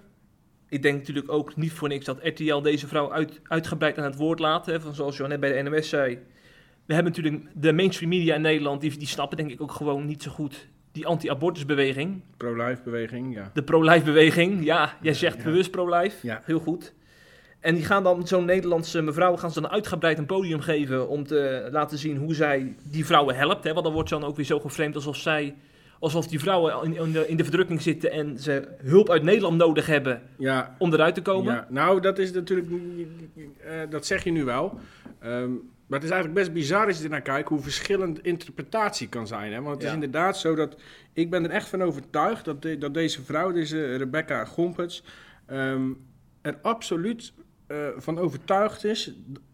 Ik 0.74 0.82
denk 0.82 0.98
natuurlijk 0.98 1.32
ook 1.32 1.56
niet 1.56 1.72
voor 1.72 1.88
niks 1.88 2.06
dat 2.06 2.20
RTL 2.22 2.62
deze 2.62 2.88
vrouw 2.88 3.12
uit, 3.12 3.42
uitgebreid 3.44 3.98
aan 3.98 4.04
het 4.04 4.16
woord 4.16 4.40
laat. 4.40 4.66
Hè, 4.66 4.82
van 4.82 4.94
zoals 4.94 5.18
je 5.18 5.28
net 5.28 5.40
bij 5.40 5.62
de 5.64 5.70
NOS 5.70 5.90
zei. 5.90 6.20
We 6.86 6.94
hebben 6.94 7.12
natuurlijk 7.12 7.44
de 7.54 7.74
mainstream 7.74 8.10
media 8.10 8.36
in 8.36 8.42
Nederland, 8.42 8.82
die, 8.82 8.98
die 8.98 9.08
snappen 9.08 9.38
denk 9.38 9.52
ik 9.52 9.62
ook 9.62 9.72
gewoon 9.72 10.06
niet 10.06 10.24
zo 10.24 10.32
goed 10.32 10.68
die 10.92 11.06
anti-abortusbeweging. 11.08 12.22
Pro-life 12.38 12.82
beweging, 12.84 13.34
ja. 13.36 13.52
De 13.54 13.64
pro-life 13.64 14.04
beweging. 14.04 14.64
Ja, 14.64 14.98
jij 15.02 15.14
zegt 15.14 15.38
Ja. 15.38 15.44
bewust 15.44 15.72
pro-life. 15.72 16.28
Ja. 16.28 16.42
Heel 16.46 16.60
goed. 16.60 16.94
En 17.60 17.76
die 17.76 17.84
gaan 17.86 18.04
dan 18.04 18.28
zo'n 18.28 18.46
Nederlandse 18.46 19.02
mevrouw 19.02 19.36
gaan 19.36 19.52
ze 19.52 19.62
dan 19.62 19.72
uitgebreid 19.72 20.18
een 20.18 20.26
podium 20.26 20.60
geven 20.60 21.08
om 21.08 21.24
te 21.28 21.68
laten 21.72 21.98
zien 21.98 22.18
hoe 22.18 22.34
zij 22.34 22.76
die 22.84 23.06
vrouwen 23.06 23.36
helpt. 23.36 23.64
Hè? 23.64 23.72
Want 23.74 23.86
dan 23.86 23.94
wordt 23.94 24.10
ze 24.10 24.20
dan 24.20 24.28
ook 24.28 24.36
weer 24.36 24.46
zo 24.46 24.60
geframed 24.60 24.96
alsof 24.96 25.18
zij 25.18 25.56
alsof 26.04 26.28
die 26.28 26.40
vrouwen 26.40 26.84
in, 26.84 26.96
in, 26.98 27.12
de, 27.12 27.28
in 27.28 27.38
de 27.38 27.44
verdrukking 27.44 27.82
zitten 27.82 28.12
en 28.12 28.40
ze 28.40 28.68
hulp 28.84 29.10
uit 29.10 29.24
Nederland 29.24 29.58
nodig 29.58 29.86
hebben 29.86 30.22
Ja, 30.38 30.76
om 30.78 30.94
eruit 30.94 31.16
te 31.16 31.22
komen. 31.22 31.54
Ja, 31.54 31.68
nou, 31.70 32.02
dat 32.02 32.20
is 32.20 32.32
natuurlijk. 32.32 32.68
eh, 33.64 33.80
dat 33.90 34.06
zeg 34.06 34.24
je 34.24 34.32
nu 34.32 34.44
wel. 34.44 34.80
Ehm, 35.20 35.52
maar 35.88 36.00
het 36.02 36.04
is 36.04 36.10
eigenlijk 36.14 36.34
best 36.34 36.54
bizar 36.54 36.86
als 36.88 36.98
je 36.98 37.04
ernaar 37.04 37.22
kijkt 37.22 37.50
hoe 37.50 37.60
verschillend 37.60 38.24
interpretatie 38.26 39.08
kan 39.10 39.28
zijn. 39.28 39.54
Hè? 39.54 39.62
Want 39.62 39.74
het 39.74 39.82
Ja. 39.82 39.88
is 39.88 39.94
inderdaad 39.94 40.38
zo 40.38 40.56
dat. 40.56 40.78
Ik 41.14 41.30
ben 41.30 41.44
er 41.44 41.50
echt 41.50 41.68
van 41.70 41.82
overtuigd 41.82 42.46
dat, 42.46 42.62
de- 42.62 42.78
dat 42.78 42.94
deze 42.94 43.24
vrouw, 43.24 43.52
deze 43.52 43.96
Rebecca 43.96 44.46
Gomperts. 44.46 45.04
ehm, 45.46 45.90
er 46.42 46.58
absoluut 46.62 47.34
eh, 47.68 47.78
van 47.98 48.20
overtuigd 48.20 48.84
is 48.84 49.14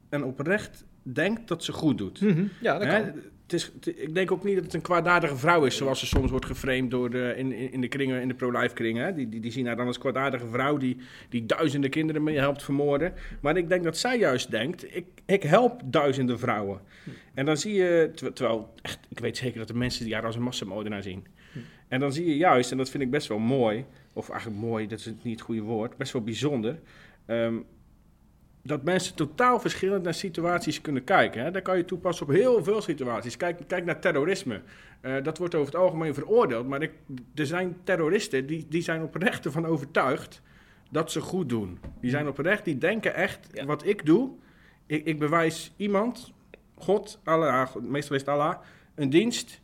en 0.09 0.23
oprecht 0.23 0.85
denkt 1.03 1.47
dat 1.47 1.63
ze 1.63 1.71
goed 1.73 1.97
doet. 1.97 2.21
Mhm, 2.21 2.43
Ja, 2.61 2.77
dat 2.77 2.87
Hè, 2.87 3.01
kan. 3.01 3.13
Het 3.51 3.59
is, 3.59 3.71
het- 3.73 3.99
ik 4.01 4.13
denk 4.13 4.31
ook 4.31 4.43
niet 4.43 4.55
dat 4.55 4.63
het 4.63 4.73
een 4.73 4.81
kwaadaardige 4.81 5.35
vrouw 5.37 5.63
is, 5.65 5.75
zoals 5.77 5.99
ze 5.99 6.05
soms 6.05 6.31
wordt 6.31 6.45
geframed 6.45 6.91
door 6.91 7.09
de, 7.09 7.33
in, 7.37 7.51
in, 7.51 7.81
de 7.81 7.87
kringen, 7.87 8.21
in 8.21 8.27
de 8.27 8.33
pro-life 8.33 8.73
kringen. 8.73 9.05
Hè. 9.05 9.13
Die, 9.13 9.29
die, 9.29 9.39
die 9.39 9.51
zien 9.51 9.65
haar 9.67 9.75
dan 9.75 9.87
als 9.87 9.97
kwaadaardige 9.97 10.47
vrouw 10.47 10.77
die, 10.77 10.97
die 11.29 11.45
duizenden 11.45 11.89
kinderen 11.89 12.23
mee 12.23 12.37
helpt 12.37 12.63
vermoorden. 12.63 13.13
Maar 13.41 13.57
ik 13.57 13.69
denk 13.69 13.83
dat 13.83 13.97
zij 13.97 14.17
juist 14.17 14.51
denkt, 14.51 14.95
ik, 14.95 15.05
ik 15.25 15.43
help 15.43 15.81
duizenden 15.85 16.39
vrouwen. 16.39 16.79
En 17.33 17.45
dan 17.45 17.57
zie 17.57 17.73
je, 17.73 18.11
ter- 18.15 18.33
terwijl, 18.33 18.73
echt, 18.81 18.99
ik 19.09 19.19
weet 19.19 19.37
zeker 19.37 19.57
dat 19.59 19.67
de 19.67 19.73
mensen 19.73 20.05
die 20.05 20.13
haar 20.13 20.25
als 20.25 20.35
een 20.35 20.41
massamoordenaar 20.41 21.03
zien. 21.03 21.25
En 21.87 21.99
dan 21.99 22.13
zie 22.13 22.25
je 22.25 22.37
juist, 22.37 22.71
en 22.71 22.77
dat 22.77 22.89
vind 22.89 23.03
ik 23.03 23.11
best 23.11 23.27
wel 23.27 23.39
mooi, 23.39 23.85
of 24.13 24.29
eigenlijk 24.29 24.61
mooi, 24.61 24.87
dat 24.87 24.99
is 24.99 25.05
niet 25.05 25.33
het 25.35 25.41
goede 25.41 25.61
woord, 25.61 25.97
best 25.97 26.13
wel 26.13 26.21
bijzonder. 26.21 26.79
ehm, 27.25 27.55
dat 28.63 28.83
mensen 28.83 29.15
totaal 29.15 29.59
verschillend 29.59 30.03
naar 30.03 30.13
situaties 30.13 30.81
kunnen 30.81 31.03
kijken. 31.03 31.43
Hè? 31.43 31.51
Dat 31.51 31.61
kan 31.61 31.77
je 31.77 31.85
toepassen 31.85 32.25
op 32.25 32.31
heel 32.31 32.63
veel 32.63 32.81
situaties. 32.81 33.37
Kijk, 33.37 33.59
kijk 33.67 33.85
naar 33.85 33.99
terrorisme. 33.99 34.61
Eh, 35.01 35.23
dat 35.23 35.37
wordt 35.37 35.55
over 35.55 35.73
het 35.73 35.81
algemeen 35.81 36.13
veroordeeld. 36.13 36.67
Maar 36.67 36.81
ik, 36.81 36.91
er 37.35 37.45
zijn 37.45 37.77
terroristen 37.83 38.45
die, 38.45 38.65
die 38.69 38.81
zijn 38.81 39.01
oprecht 39.03 39.45
ervan 39.45 39.65
overtuigd 39.65 40.41
dat 40.91 41.11
ze 41.11 41.21
goed 41.21 41.49
doen. 41.49 41.79
Die 42.01 42.09
zijn 42.09 42.27
oprecht, 42.27 42.65
die 42.65 42.77
denken 42.77 43.15
echt, 43.15 43.47
Ja. 43.53 43.65
wat 43.65 43.85
ik 43.85 44.05
doe, 44.05 44.29
ik, 44.85 45.05
ik 45.05 45.19
bewijs 45.19 45.73
iemand, 45.77 46.33
God, 46.75 47.19
Allah, 47.23 47.75
meestal 47.75 48.15
is 48.15 48.21
het 48.21 48.29
Allah, 48.29 48.55
een 48.95 49.09
dienst, 49.09 49.61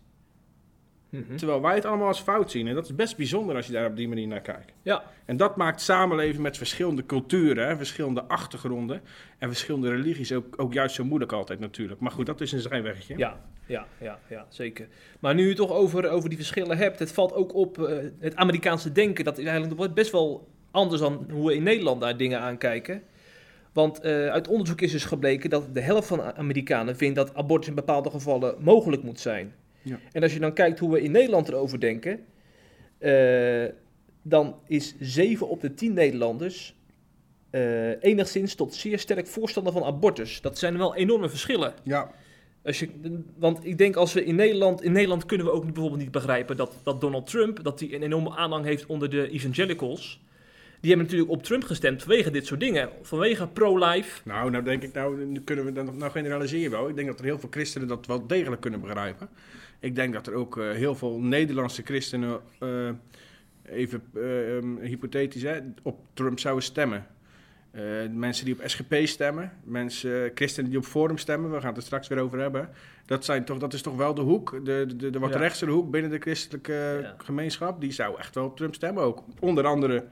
Mhm. 1.10 1.36
terwijl 1.36 1.62
wij 1.62 1.76
het 1.76 1.86
allemaal 1.86 2.08
als 2.08 2.22
fout 2.22 2.52
zien. 2.52 2.68
En 2.68 2.76
dat 2.76 2.86
is 2.86 2.96
best 2.96 3.18
bijzonder 3.18 3.56
als 3.56 3.66
je 3.66 3.72
daar 3.72 3.90
op 3.90 3.96
die 3.96 4.08
manier 4.08 4.28
naar 4.28 4.42
kijkt. 4.42 4.74
Ja, 4.82 5.04
En 5.26 5.38
dat 5.38 5.56
maakt 5.56 5.82
samenleven 5.82 6.42
met 6.42 6.58
verschillende 6.58 7.06
culturen, 7.06 7.68
hè, 7.68 7.78
verschillende 7.78 8.24
achtergronden 8.24 9.02
en 9.38 9.48
verschillende 9.48 9.90
religies 9.90 10.34
ook, 10.34 10.62
ook 10.62 10.74
juist 10.74 10.96
zo 10.96 11.04
moeilijk 11.04 11.32
altijd 11.32 11.60
natuurlijk. 11.60 12.00
Maar 12.00 12.12
goed, 12.12 12.26
dat 12.26 12.42
is 12.42 12.52
een 12.52 12.60
zijweggetje. 12.60 13.18
ja, 13.18 13.40
ja, 13.66 13.86
ja, 14.02 14.20
ja, 14.30 14.46
zeker. 14.50 14.88
Maar 15.20 15.36
nu 15.36 15.42
je 15.42 15.48
het 15.48 15.58
toch 15.58 15.72
over, 15.72 16.10
over 16.10 16.30
die 16.30 16.38
verschillen 16.38 16.78
hebt, 16.78 17.00
het 17.00 17.12
valt 17.12 17.34
ook 17.34 17.54
op 17.54 17.82
eh, 17.84 17.98
het 18.20 18.36
Amerikaanse 18.36 18.92
denken. 18.92 19.24
Dat 19.26 19.38
is 19.38 19.46
eigenlijk 19.46 19.94
best 19.94 20.12
wel 20.12 20.48
anders 20.72 21.02
dan 21.02 21.26
hoe 21.32 21.48
we 21.48 21.56
in 21.56 21.64
Nederland 21.64 22.02
daar 22.02 22.18
dingen 22.18 22.40
aankijken. 22.40 23.04
Want 23.74 24.00
eh, 24.00 24.28
uit 24.28 24.48
onderzoek 24.48 24.82
is 24.82 24.92
dus 24.92 25.06
gebleken 25.06 25.50
dat 25.50 25.74
de 25.74 25.82
helft 25.82 26.08
van 26.08 26.18
de 26.18 26.36
Amerikanen 26.36 26.96
vindt 26.96 27.16
dat 27.16 27.36
abortus 27.36 27.68
in 27.68 27.76
bepaalde 27.76 28.10
gevallen 28.10 28.56
mogelijk 28.60 29.04
moet 29.04 29.20
zijn. 29.20 29.54
Ja. 29.86 30.00
En 30.12 30.24
als 30.24 30.34
je 30.34 30.40
dan 30.40 30.54
kijkt 30.54 30.80
hoe 30.80 30.92
we 30.92 31.02
in 31.02 31.12
Nederland 31.12 31.48
erover 31.48 31.80
denken, 31.80 32.26
eh, 32.98 33.66
dan 34.22 34.56
is 34.68 34.96
7 35.00 35.48
op 35.50 35.62
de 35.62 35.74
10 35.74 35.94
Nederlanders 35.94 36.76
eh, 37.50 38.04
enigszins 38.04 38.56
tot 38.56 38.74
zeer 38.74 39.00
sterk 39.00 39.28
voorstander 39.28 39.74
van 39.74 39.84
abortus. 39.84 40.42
Dat 40.42 40.58
zijn 40.58 40.78
wel 40.78 40.96
enorme 40.96 41.30
verschillen. 41.30 41.74
Ja, 41.84 42.12
Als 42.64 42.80
je, 42.80 42.90
want 43.38 43.66
ik 43.66 43.78
denk 43.78 43.96
als 43.96 44.14
we 44.14 44.24
in 44.24 44.36
Nederland, 44.36 44.84
in 44.84 44.92
Nederland 44.92 45.26
kunnen 45.26 45.46
we 45.46 45.52
ook 45.52 45.66
bijvoorbeeld 45.66 46.02
niet 46.02 46.12
begrijpen 46.12 46.58
dat, 46.58 46.74
dat 46.84 47.02
Donald 47.02 47.28
Trump, 47.28 47.64
dat 47.64 47.80
hij 47.80 47.94
een 47.94 48.04
enorme 48.04 48.36
aanhang 48.36 48.66
heeft 48.66 48.86
onder 48.86 49.10
de 49.10 49.30
evangelicals. 49.30 50.24
Die 50.80 50.94
hebben 50.94 51.12
natuurlijk 51.12 51.40
op 51.40 51.44
Trump 51.44 51.64
gestemd 51.64 52.04
vanwege 52.04 52.32
dit 52.32 52.46
soort 52.46 52.60
dingen. 52.60 52.90
Vanwege 53.02 53.48
pro-life. 53.48 54.22
nou, 54.24 54.52
nou 54.52 54.64
denk 54.64 54.84
ik, 54.84 54.94
nou 54.94 55.26
nu 55.26 55.42
kunnen 55.42 55.66
we 55.66 55.72
dan 55.72 55.98
nou 55.98 56.12
generaliseer 56.12 56.60
je 56.60 56.70
wel. 56.70 56.90
Ik 56.90 56.96
denk 56.96 57.08
dat 57.08 57.20
er 57.20 57.26
heel 57.26 57.40
veel 57.40 57.50
christenen 57.52 57.88
dat 57.88 58.06
wel 58.06 58.28
degelijk 58.28 58.62
kunnen 58.62 58.82
begrijpen. 58.82 59.30
Ik 59.86 59.96
denk 59.96 60.14
dat 60.14 60.28
er 60.28 60.34
ook 60.34 60.58
eh, 60.58 60.72
heel 60.72 60.96
veel 60.96 61.20
Nederlandse 61.20 61.82
christenen, 61.84 62.40
eh, 62.60 62.90
even 63.66 64.02
eh, 64.16 64.56
um, 64.56 64.78
hypothetisch, 64.80 65.42
hè, 65.42 65.60
op 65.82 66.00
Trump 66.14 66.40
zouden 66.40 66.64
stemmen. 66.64 67.06
Eh, 67.72 67.84
mensen 68.12 68.46
die 68.46 68.54
op 68.54 68.62
SGP 68.70 68.96
stemmen, 69.04 69.52
mensen, 69.64 70.32
christenen 70.36 70.70
die 70.70 70.80
op 70.80 70.86
Forum 70.86 71.18
stemmen, 71.18 71.52
we 71.52 71.58
gaan 71.60 71.68
het 71.68 71.78
er 71.78 71.84
straks 71.84 72.08
weer 72.08 72.20
over 72.20 72.40
hebben. 72.40 72.70
Dat, 73.06 73.26
zijn 73.26 73.46
toch, 73.46 73.58
dat 73.58 73.74
is 73.74 73.82
toch 73.82 73.96
wel 73.96 74.14
de 74.14 74.22
hoek, 74.22 74.60
de, 74.66 74.86
de, 74.98 75.10
de 75.10 75.20
wat 75.20 75.34
Ja. 75.34 75.38
rechtsere 75.40 75.72
hoek 75.72 75.92
binnen 75.92 76.12
de 76.12 76.20
christelijke 76.20 77.00
Ja. 77.02 77.16
gemeenschap. 77.18 77.82
Die 77.82 77.92
zou 77.92 78.18
echt 78.18 78.36
wel 78.36 78.46
op 78.46 78.58
Trump 78.58 78.76
stemmen 78.76 79.04
ook. 79.04 79.24
Onder 79.40 79.66
andere 79.66 80.04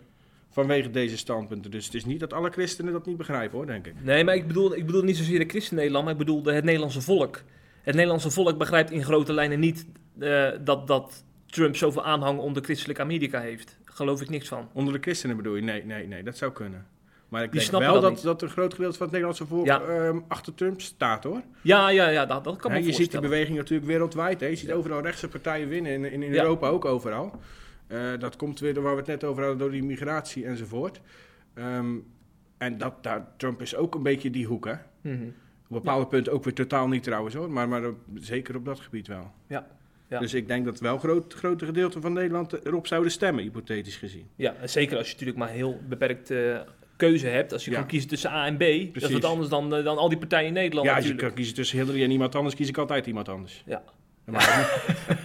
vanwege 0.50 0.90
deze 0.90 1.18
standpunten. 1.18 1.72
Dus 1.72 1.86
het 1.86 1.94
is 1.94 2.06
niet 2.06 2.20
dat 2.20 2.34
alle 2.34 2.50
christenen 2.50 2.94
dat 2.94 3.06
niet 3.06 3.18
begrijpen 3.18 3.58
hoor, 3.58 3.66
denk 3.68 3.88
ik. 3.88 3.94
Nee, 4.04 4.24
maar 4.24 4.36
ik 4.36 4.48
bedoel, 4.48 4.76
ik 4.76 4.86
bedoel 4.86 5.04
niet 5.04 5.18
zozeer 5.18 5.40
de 5.40 5.46
christen 5.50 5.76
Nederland, 5.76 6.04
maar 6.04 6.14
ik 6.14 6.20
bedoel 6.20 6.42
de- 6.42 6.54
het 6.54 6.64
Nederlandse 6.64 7.02
volk. 7.02 7.42
Het 7.84 7.94
Nederlandse 7.96 8.32
volk 8.32 8.58
begrijpt 8.58 8.92
in 8.92 9.04
grote 9.04 9.34
lijnen 9.34 9.60
niet 9.60 9.86
eh, 10.20 10.50
dat, 10.62 10.88
dat 10.88 11.24
Trump 11.46 11.76
zoveel 11.76 12.04
aanhang 12.04 12.40
onder 12.40 12.64
christelijk 12.64 13.00
Amerika 13.00 13.40
heeft. 13.40 13.78
Geloof 13.86 14.22
ik 14.22 14.30
niks 14.30 14.48
van. 14.48 14.70
Onder 14.74 14.94
de 14.94 15.00
christenen 15.00 15.36
bedoel 15.36 15.56
je? 15.56 15.62
Nee, 15.62 15.86
nee, 15.86 16.08
nee, 16.08 16.24
dat 16.24 16.38
zou 16.38 16.52
kunnen. 16.52 16.86
Maar 17.30 17.44
ik 17.44 17.52
Die 17.52 17.60
denk 17.60 17.84
wel 17.84 18.02
dat 18.02 18.22
dat, 18.22 18.42
een 18.42 18.50
groot 18.50 18.74
gedeelte 18.74 18.98
van 18.98 19.06
het 19.08 19.12
Nederlandse 19.16 19.46
volk 19.46 19.66
Ja. 19.66 19.82
ehm, 19.82 20.20
achter 20.28 20.54
Trump 20.54 20.82
staat 20.82 21.24
hoor. 21.24 21.42
Ja, 21.62 21.90
ja, 21.90 22.10
ja, 22.10 22.26
dat, 22.26 22.44
dat 22.44 22.56
kan 22.56 22.72
Hè, 22.72 22.80
me 22.80 22.86
je 22.86 22.94
ziet 22.94 23.12
die 23.12 23.20
beweging 23.20 23.58
natuurlijk 23.58 23.88
wereldwijd. 23.90 24.40
Hè. 24.40 24.48
Je 24.48 24.56
ziet 24.56 24.72
overal 24.72 25.02
rechtse 25.02 25.28
partijen 25.28 25.68
winnen, 25.68 25.92
in, 25.92 26.06
in, 26.12 26.24
in 26.24 26.34
Ja. 26.34 26.42
Europa 26.42 26.68
ook 26.68 26.86
overal. 26.86 27.40
Eh, 27.88 28.00
dat 28.20 28.36
komt 28.36 28.60
weer 28.60 28.74
door 28.74 28.84
waar 28.84 28.92
we 28.94 28.98
het 29.00 29.08
net 29.08 29.24
over 29.24 29.42
hadden, 29.42 29.60
door 29.60 29.72
die 29.72 29.84
migratie 29.84 30.46
enzovoort. 30.46 31.02
Ehm, 31.54 31.96
en 32.58 32.78
dat, 32.78 33.04
daar, 33.04 33.28
Trump 33.38 33.62
is 33.62 33.76
ook 33.76 33.96
een 33.96 34.04
beetje 34.04 34.30
die 34.30 34.46
hoek, 34.46 34.66
hè. 34.66 34.74
Op 34.74 35.34
bepaalde 35.74 36.06
punten 36.08 36.34
ook 36.34 36.44
weer 36.44 36.54
totaal 36.54 36.88
niet 36.88 37.04
trouwens 37.04 37.36
hoor, 37.36 37.52
maar, 37.52 37.68
maar 37.68 37.86
op- 37.88 37.98
zeker 38.16 38.56
op 38.56 38.66
dat 38.66 38.80
gebied 38.80 39.08
wel. 39.08 39.32
Ja, 39.48 39.68
ja. 40.10 40.20
Dus 40.20 40.34
ik 40.34 40.48
denk 40.48 40.66
dat 40.66 40.80
wel 40.80 40.98
groot, 40.98 41.34
grote 41.34 41.66
gedeelten 41.66 42.02
van 42.02 42.14
Nederland 42.14 42.66
erop 42.66 42.88
zouden 42.88 43.12
stemmen, 43.12 43.44
hypothetisch 43.44 43.96
gezien. 43.96 44.28
Ja, 44.36 44.56
zeker 44.66 44.98
als 44.98 45.06
je 45.08 45.12
natuurlijk 45.12 45.40
maar 45.40 45.50
heel 45.50 45.80
beperkt 45.88 46.32
eh, 46.32 46.60
keuze 46.98 47.28
hebt. 47.28 47.54
Als 47.54 47.66
je 47.66 47.72
Ja. 47.72 47.78
kan 47.78 47.88
kiezen 47.88 48.10
tussen 48.10 48.30
A 48.32 48.46
en 48.46 48.56
B. 48.56 48.60
Dat 48.60 48.68
is 48.70 48.90
Precies. 48.92 49.12
wat 49.14 49.24
anders 49.26 49.50
dan, 49.50 49.76
eh, 49.76 49.84
dan 49.84 49.98
al 49.98 50.10
die 50.10 50.18
partijen 50.18 50.48
in 50.48 50.54
Nederland 50.54 50.88
ja, 50.88 50.96
als 50.96 51.08
je 51.08 51.16
kan 51.16 51.34
kiezen 51.34 51.56
tussen 51.56 51.78
Hillary 51.78 52.04
en 52.04 52.12
iemand 52.12 52.36
anders, 52.36 52.56
kies 52.56 52.68
ik 52.70 52.78
altijd 52.78 53.06
iemand 53.06 53.30
anders. 53.30 53.64
Ja. 53.66 53.84
Dat 54.26 54.36
maakt, 54.36 54.58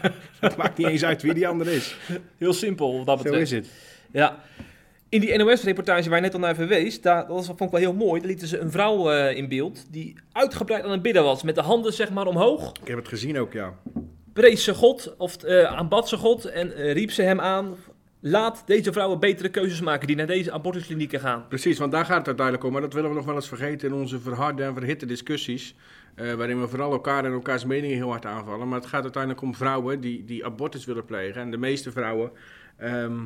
niet, 0.02 0.12
dat 0.40 0.56
maakt 0.56 0.78
niet 0.78 0.86
eens 0.86 1.04
uit 1.04 1.22
wie 1.22 1.34
die 1.34 1.48
ander 1.48 1.66
is. 1.66 1.96
Heel 2.38 2.52
simpel 2.52 2.96
wat 2.96 3.06
dat 3.06 3.18
Zo 3.18 3.22
betreft. 3.24 3.42
is 3.52 3.56
het. 3.58 3.70
Ja. 4.12 4.42
In 5.10 5.20
die 5.20 5.36
NOS-reportage 5.36 6.08
waar 6.08 6.18
je 6.18 6.24
net 6.24 6.34
al 6.34 6.40
naar 6.40 6.54
verwees, 6.54 7.00
daar, 7.00 7.26
dat 7.26 7.36
was, 7.36 7.46
vond 7.46 7.60
ik 7.60 7.70
wel 7.70 7.80
heel 7.80 7.94
mooi. 7.94 8.20
Daar 8.20 8.28
lieten 8.28 8.48
ze 8.48 8.58
een 8.58 8.70
vrouw 8.70 9.10
eh, 9.10 9.36
in 9.36 9.48
beeld 9.48 9.86
die 9.90 10.16
uitgebreid 10.32 10.84
aan 10.84 10.90
het 10.90 11.02
bidden 11.02 11.22
was. 11.22 11.42
Met 11.42 11.54
de 11.54 11.60
handen 11.60 11.92
zeg 11.92 12.10
maar 12.10 12.26
omhoog. 12.26 12.72
Ik 12.82 12.88
heb 12.88 12.98
het 12.98 13.08
gezien 13.08 13.38
ook, 13.38 13.52
ja. 13.52 13.74
Prees 14.32 14.64
ze 14.64 14.74
God, 14.74 15.14
of 15.18 15.42
eh, 15.42 15.64
aanbad 15.64 16.08
ze 16.08 16.16
God 16.16 16.44
en 16.44 16.74
eh, 16.74 16.92
riep 16.92 17.10
ze 17.10 17.22
hem 17.22 17.40
aan. 17.40 17.76
Laat 18.20 18.62
deze 18.66 18.92
vrouwen 18.92 19.20
betere 19.20 19.48
keuzes 19.48 19.80
maken 19.80 20.06
die 20.06 20.16
naar 20.16 20.26
deze 20.26 20.52
abortusklinieken 20.52 21.20
gaan. 21.20 21.48
Precies, 21.48 21.78
want 21.78 21.92
daar 21.92 22.04
gaat 22.04 22.18
het 22.18 22.26
uiteindelijk 22.26 22.66
om. 22.66 22.72
Maar 22.72 22.80
dat 22.80 22.92
willen 22.92 23.10
we 23.10 23.16
nog 23.16 23.24
wel 23.24 23.34
eens 23.34 23.48
vergeten 23.48 23.88
in 23.88 23.94
onze 23.94 24.20
verharde 24.20 24.62
en 24.62 24.74
verhitte 24.74 25.06
discussies. 25.06 25.74
waarin 26.14 26.60
we 26.60 26.68
vooral 26.68 26.92
elkaar 26.92 27.24
en 27.24 27.32
elkaars 27.32 27.64
meningen 27.64 27.96
heel 27.96 28.10
hard 28.10 28.26
aanvallen. 28.26 28.68
Maar 28.68 28.78
het 28.78 28.88
gaat 28.88 29.02
uiteindelijk 29.02 29.42
om 29.42 29.54
vrouwen 29.54 30.00
die, 30.00 30.24
die 30.24 30.44
abortus 30.44 30.84
willen 30.84 31.04
plegen. 31.04 31.40
En 31.40 31.50
de 31.50 31.56
meeste 31.56 31.92
vrouwen 31.92 32.30
ehm, 32.76 33.20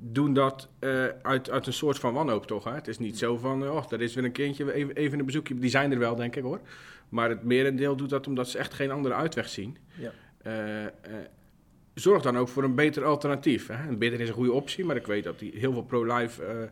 doen 0.00 0.34
dat 0.34 0.68
eh, 0.78 1.04
uit, 1.22 1.50
uit 1.50 1.66
een 1.66 1.72
soort 1.72 1.98
van 1.98 2.14
wanhoop 2.14 2.46
toch. 2.46 2.64
Hè? 2.64 2.72
Het 2.72 2.88
is 2.88 2.98
niet 2.98 3.18
zo 3.18 3.36
van, 3.36 3.70
oh, 3.70 3.92
er 3.92 4.00
is 4.00 4.14
weer 4.14 4.24
een 4.24 4.32
kindje, 4.32 4.72
even, 4.72 4.94
even 4.94 5.18
een 5.18 5.26
bezoekje. 5.26 5.54
Die 5.54 5.70
zijn 5.70 5.92
er 5.92 5.98
wel, 5.98 6.16
denk 6.16 6.36
ik 6.36 6.42
hoor. 6.42 6.60
Maar 7.08 7.28
het 7.28 7.42
merendeel 7.42 7.96
doet 7.96 8.10
dat 8.10 8.26
omdat 8.26 8.48
ze 8.48 8.58
echt 8.58 8.74
geen 8.74 8.90
andere 8.90 9.14
uitweg 9.14 9.48
zien. 9.48 9.76
Ja. 9.94 10.12
Eh, 10.42 10.84
eh, 10.84 10.90
zorg 12.00 12.22
dan 12.22 12.38
ook 12.38 12.48
voor 12.48 12.64
een 12.64 12.74
beter 12.74 13.04
alternatief. 13.04 13.66
Hè? 13.66 13.88
Een 13.88 13.98
bidden 13.98 14.20
is 14.20 14.28
een 14.28 14.34
goede 14.34 14.52
optie, 14.52 14.84
maar 14.84 14.96
ik 14.96 15.06
weet 15.06 15.24
dat 15.24 15.38
die 15.38 15.52
heel 15.54 15.72
veel 15.72 15.82
pro-life 15.82 16.44
eh, 16.44 16.62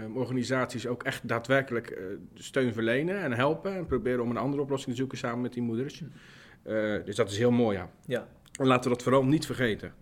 ehm, 0.00 0.16
organisaties 0.16 0.86
ook 0.86 1.02
echt 1.02 1.28
daadwerkelijk 1.28 1.90
eh, 1.90 2.04
steun 2.34 2.72
verlenen 2.72 3.22
en 3.22 3.32
helpen. 3.32 3.74
En 3.74 3.86
proberen 3.86 4.22
om 4.22 4.30
een 4.30 4.36
andere 4.36 4.62
oplossing 4.62 4.90
te 4.90 5.00
zoeken 5.00 5.18
samen 5.18 5.40
met 5.40 5.52
die 5.52 5.62
moeders. 5.62 6.02
Eh, 6.62 6.74
dus 7.04 7.16
dat 7.16 7.30
is 7.30 7.38
heel 7.38 7.50
mooi, 7.50 7.76
ja. 7.76 7.90
Ja. 8.06 8.28
En 8.52 8.66
laten 8.66 8.90
we 8.90 8.96
dat 8.96 9.02
vooral 9.02 9.24
niet 9.24 9.46
vergeten. 9.46 9.92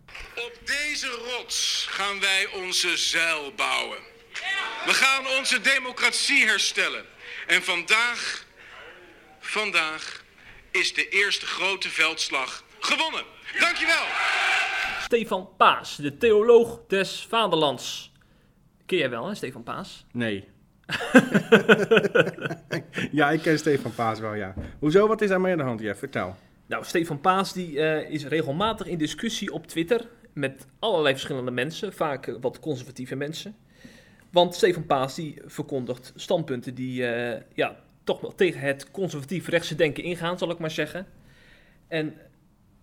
Gaan 1.99 2.21
wij 2.21 2.47
onze 2.62 2.97
zuil 2.97 3.52
bouwen. 3.57 3.99
We 4.85 4.93
gaan 4.93 5.38
onze 5.38 5.61
democratie 5.61 6.47
herstellen. 6.47 7.05
En 7.47 7.62
vandaag, 7.62 8.47
vandaag 9.38 10.25
is 10.71 10.95
de 10.95 11.09
eerste 11.09 11.47
grote 11.47 11.88
veldslag 11.88 12.64
gewonnen. 12.78 13.23
Dankjewel. 13.61 14.05
Stefan 15.00 15.49
Paas, 15.57 15.97
de 15.97 16.17
theoloog 16.17 16.81
des 16.88 17.26
vaderlands. 17.28 18.12
Ken 18.87 18.99
jij 18.99 19.11
wel, 19.11 19.26
hè, 19.26 19.35
Stefan 19.35 19.62
Paas? 19.62 20.07
Nee. 20.12 20.49
ja, 23.19 23.31
ik 23.31 23.43
ken 23.43 23.59
Stefan 23.59 23.95
Paas 23.95 24.19
wel, 24.19 24.35
ja. 24.35 24.55
Hoezo, 24.78 25.07
wat 25.07 25.21
is 25.21 25.28
daar 25.28 25.40
mee 25.40 25.52
aan 25.52 25.59
de 25.59 25.64
hand? 25.64 25.81
Ja, 25.81 25.95
vertel. 25.95 26.37
Nou, 26.67 26.85
Stefan 26.85 27.21
Paas 27.21 27.52
die, 27.52 27.81
eh, 27.81 28.11
is 28.11 28.25
regelmatig 28.25 28.87
in 28.87 28.99
discussie 28.99 29.52
op 29.52 29.67
Twitter 29.67 30.09
met 30.38 30.66
allerlei 30.78 31.14
verschillende 31.14 31.50
mensen, 31.50 31.92
vaak 31.92 32.37
wat 32.40 32.61
conservatieve 32.61 33.16
mensen. 33.16 33.57
Want 34.30 34.54
Stefan 34.54 34.87
Paas 34.87 35.14
die 35.14 35.40
verkondigt 35.45 36.12
standpunten 36.16 36.75
die 36.75 37.07
eh, 37.07 37.42
ja, 37.54 37.76
toch 38.04 38.21
wel 38.21 38.35
tegen 38.35 38.61
het 38.61 38.90
conservatief 38.90 39.49
rechtse 39.49 39.75
denken 39.75 40.02
ingaan, 40.02 40.38
zal 40.38 40.50
ik 40.50 40.59
maar 40.59 40.71
zeggen. 40.71 41.07
En 41.88 42.14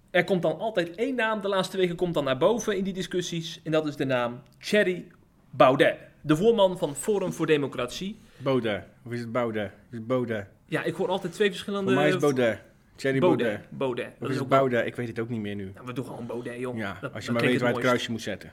er 0.09 0.23
komt 0.23 0.41
dan 0.41 0.59
altijd 0.59 0.95
één 0.95 1.15
naam, 1.15 1.41
de 1.41 1.47
laatste 1.47 1.77
weken 1.77 1.95
komt 1.95 2.13
dan 2.13 2.23
naar 2.23 2.37
boven 2.37 2.77
in 2.77 2.83
die 2.83 2.93
discussies. 2.93 3.61
En 3.63 3.71
dat 3.71 3.87
is 3.87 3.95
de 3.95 4.05
naam 4.05 4.41
Thierry 4.59 5.07
Baudet. 5.49 5.97
De 6.21 6.35
voorman 6.35 6.77
van 6.77 6.95
Forum 6.95 7.33
voor 7.33 7.45
Democratie. 7.45 8.19
Baudet. 8.37 8.83
Of 9.05 9.11
is 9.11 9.19
het 9.19 9.31
Baudet? 9.31 9.71
Is 9.89 9.97
het 9.97 10.07
Baudet? 10.07 10.47
Ja, 10.65 10.83
ik 10.83 10.95
hoor 10.95 11.07
altijd 11.07 11.33
twee 11.33 11.49
verschillende... 11.49 11.91
Voor 11.91 12.01
mij 12.01 12.09
is 12.09 12.17
Baudet. 12.17 12.61
Thierry 12.95 13.19
Baudet. 13.19 13.47
Baudet. 13.47 13.69
Baudet. 13.69 14.05
Dat 14.05 14.13
is 14.21 14.27
is 14.29 14.33
het 14.33 14.43
ook 14.43 14.49
wel- 14.49 14.59
Baudet? 14.59 14.85
Ik 14.85 14.95
weet 14.95 15.07
het 15.07 15.19
ook 15.19 15.29
niet 15.29 15.41
meer 15.41 15.55
nu. 15.55 15.71
Ja, 15.75 15.83
we 15.83 15.93
doen 15.93 16.05
gewoon 16.05 16.25
Baudet, 16.27 16.59
joh. 16.59 16.77
Ja, 16.77 16.97
Dat- 17.01 17.13
als 17.13 17.25
je 17.25 17.31
maar 17.31 17.41
weet 17.41 17.49
waar 17.51 17.61
het 17.63 17.69
mooist. 17.71 17.87
kruisje 17.87 18.11
moet 18.11 18.21
zetten. 18.21 18.51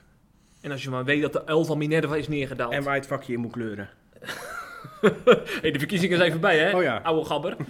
En 0.60 0.70
als 0.70 0.82
je 0.82 0.90
maar 0.90 1.04
weet 1.04 1.22
dat 1.22 1.32
de 1.32 1.46
uil 1.46 1.64
van 1.64 1.78
Minerva 1.78 2.16
is 2.16 2.28
neergedaald. 2.28 2.72
En 2.72 2.82
waar 2.82 2.94
het 2.94 3.06
vakje 3.06 3.32
in 3.32 3.40
moet 3.40 3.52
kleuren. 3.52 3.88
hey, 5.60 5.70
de 5.70 5.78
verkiezingen 5.78 6.16
zijn 6.18 6.30
voorbij, 6.30 6.58
hè? 6.58 6.76
Oh 6.76 6.82
ja. 6.82 6.96
Oude 7.02 7.24
gabber. 7.24 7.56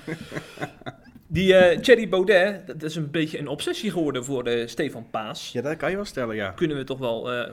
Die 1.27 1.55
eh 1.55 1.79
Thierry 1.79 2.09
Baudet, 2.09 2.67
dat 2.67 2.83
is 2.83 2.97
een 2.97 3.11
beetje 3.11 3.39
een 3.39 3.49
obsessie 3.49 3.91
geworden 3.91 4.25
voor 4.25 4.45
eh, 4.45 4.67
Stefan 4.67 5.07
Paas. 5.11 5.53
Ja, 5.53 5.63
dat 5.63 5.77
kan 5.77 5.91
je 5.91 5.97
wel 5.97 6.05
stellen, 6.05 6.37
ja. 6.37 6.51
Kunnen 6.51 6.77
we 6.77 6.85
toch 6.85 6.99
wel 6.99 7.33
eh, 7.33 7.51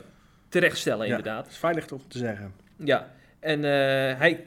terechtstellen, 0.49 1.07
Ja, 1.07 1.15
inderdaad. 1.17 1.43
Dat 1.43 1.51
is 1.53 1.57
veilig 1.59 1.91
om 1.91 2.01
te 2.07 2.17
zeggen. 2.17 2.53
Ja, 2.75 3.11
en 3.39 3.63
hij... 4.17 4.45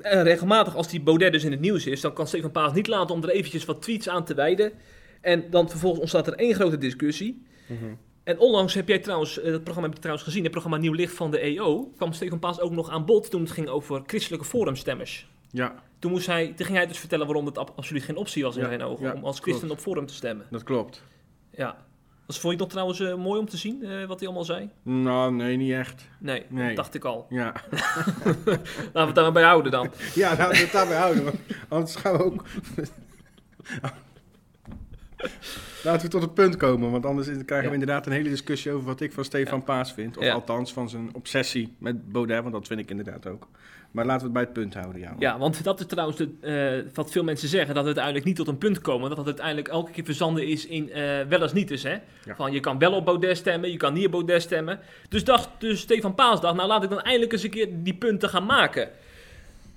En 0.00 0.22
regelmatig 0.22 0.76
als 0.76 0.88
die 0.88 1.00
Baudet 1.02 1.32
dus 1.32 1.44
in 1.44 1.50
het 1.50 1.60
nieuws 1.60 1.86
is, 1.86 2.00
dan 2.00 2.12
kan 2.12 2.26
Stefan 2.26 2.50
Paas 2.50 2.72
niet 2.72 2.86
laten 2.86 3.14
om 3.14 3.22
er 3.22 3.28
eventjes 3.30 3.64
wat 3.64 3.82
tweets 3.82 4.08
aan 4.08 4.24
te 4.24 4.34
wijden. 4.34 4.72
En 5.20 5.44
dan 5.50 5.68
vervolgens 5.70 6.00
ontstaat 6.00 6.26
er 6.26 6.32
één 6.34 6.54
grote 6.54 6.78
discussie. 6.78 7.42
En 8.24 8.38
onlangs 8.38 8.74
heb 8.74 8.88
jij 8.88 8.98
trouwens, 8.98 9.38
eh, 9.40 9.44
dat 9.50 9.62
programma 9.62 9.82
heb 9.88 9.92
je 9.94 10.00
trouwens 10.02 10.26
gezien, 10.26 10.42
het 10.42 10.50
programma 10.52 10.76
Nieuw 10.78 10.92
Licht 10.92 11.14
van 11.14 11.30
de 11.30 11.38
EO, 11.44 11.92
kwam 11.96 12.12
Stefan 12.12 12.38
Paas 12.38 12.60
ook 12.60 12.70
nog 12.72 12.90
aan 12.90 13.04
bod 13.04 13.30
toen 13.30 13.40
het 13.40 13.50
ging 13.50 13.68
over 13.68 14.02
christelijke 14.06 14.44
forumstemmers. 14.46 15.28
Ja, 15.50 15.74
Toen, 15.98 16.10
moest 16.10 16.26
hij, 16.26 16.46
toen 16.56 16.66
ging 16.66 16.78
hij 16.78 16.86
dus 16.86 16.98
vertellen 16.98 17.26
waarom 17.26 17.46
het 17.46 17.58
ab- 17.58 17.72
absoluut 17.76 18.02
geen 18.02 18.16
optie 18.16 18.42
was 18.42 18.54
in 18.56 18.62
Ja, 18.62 18.68
zijn 18.68 18.82
ogen 18.82 19.06
ja, 19.06 19.12
om 19.12 19.24
als 19.24 19.40
christen 19.40 19.70
op 19.70 19.78
forum 19.78 20.06
te 20.06 20.14
stemmen. 20.14 20.46
dat 20.50 20.62
klopt. 20.62 21.02
Ja. 21.50 21.84
Dat 22.32 22.40
vond 22.40 22.52
je 22.54 22.58
nog 22.60 22.68
trouwens 22.68 23.00
eh, 23.00 23.14
mooi 23.14 23.40
om 23.40 23.48
te 23.48 23.56
zien, 23.56 23.82
eh, 23.82 24.04
wat 24.04 24.18
hij 24.18 24.28
allemaal 24.28 24.44
zei? 24.46 24.70
Nou, 24.82 25.32
nee, 25.32 25.56
niet 25.56 25.72
echt. 25.72 26.08
Nee, 26.18 26.44
Nee. 26.48 26.66
dat 26.66 26.76
dacht 26.76 26.94
ik 26.94 27.04
al. 27.04 27.26
Ja, 27.28 27.52
Laten 27.72 28.44
we 28.92 29.00
het 29.00 29.14
daar 29.14 29.24
maar 29.24 29.32
bij 29.32 29.42
houden 29.42 29.72
dan. 29.72 29.90
ja 30.14 30.28
laten 30.36 30.48
we 30.50 30.56
het 30.62 30.72
daarbij 30.72 30.96
houden. 30.98 31.24
Want 31.24 31.36
anders 31.68 31.96
gaan 31.96 32.16
we 32.16 32.24
ook... 32.24 32.44
Laten 35.84 36.02
we 36.02 36.08
tot 36.08 36.22
het 36.22 36.34
punt 36.34 36.56
komen, 36.56 36.90
want 36.90 37.06
anders 37.06 37.26
krijgen 37.26 37.46
we 37.56 37.64
Ja. 37.64 37.72
inderdaad 37.72 38.06
een 38.06 38.12
hele 38.12 38.28
discussie 38.28 38.72
over 38.72 38.86
wat 38.86 39.00
ik 39.00 39.12
van 39.12 39.24
Stefan 39.24 39.62
Paas 39.64 39.92
vind. 39.92 40.16
Of 40.16 40.24
Ja. 40.24 40.32
althans 40.32 40.72
van 40.72 40.88
zijn 40.88 41.10
obsessie 41.14 41.74
met 41.78 42.12
Baudet, 42.12 42.40
want 42.40 42.52
dat 42.52 42.66
vind 42.66 42.80
ik 42.80 42.90
inderdaad 42.90 43.26
ook. 43.26 43.48
Maar 43.92 44.04
laten 44.06 44.20
we 44.20 44.24
het 44.24 44.32
bij 44.32 44.42
het 44.42 44.52
punt 44.52 44.74
houden, 44.74 45.00
ja. 45.00 45.14
Ja, 45.18 45.38
want 45.38 45.64
dat 45.64 45.80
is 45.80 45.86
trouwens 45.86 46.18
de, 46.18 46.28
eh, 46.40 46.94
wat 46.94 47.10
veel 47.10 47.24
mensen 47.24 47.48
zeggen, 47.48 47.74
dat 47.74 47.84
het 47.84 47.98
uiteindelijk 47.98 48.24
niet 48.24 48.36
tot 48.36 48.48
een 48.48 48.58
punt 48.58 48.80
komen. 48.80 49.08
Dat 49.08 49.18
het 49.18 49.26
uiteindelijk 49.26 49.68
elke 49.68 49.90
keer 49.90 50.04
verzanden 50.04 50.46
is 50.46 50.66
in 50.66 50.92
eh, 50.92 51.02
wel 51.28 51.42
eens 51.42 51.52
niet 51.52 51.68
dus, 51.68 51.82
hè. 51.82 51.96
Ja. 52.24 52.34
Van 52.36 52.52
je 52.52 52.60
kan 52.60 52.78
wel 52.78 52.92
op 52.92 53.04
Baudet 53.04 53.36
stemmen, 53.36 53.70
je 53.70 53.76
kan 53.76 53.92
niet 53.92 54.06
op 54.06 54.10
Baudet 54.12 54.42
stemmen. 54.42 54.80
Dus 55.08 55.24
dacht 55.24 55.48
dus 55.58 55.80
Stefan 55.80 56.14
Paas 56.14 56.40
dacht, 56.40 56.54
nou 56.54 56.68
laat 56.68 56.82
ik 56.82 56.90
dan 56.90 57.00
eindelijk 57.00 57.32
eens 57.32 57.42
een 57.42 57.50
keer 57.50 57.68
die 57.72 57.94
punten 57.94 58.28
gaan 58.28 58.46
maken. 58.46 58.88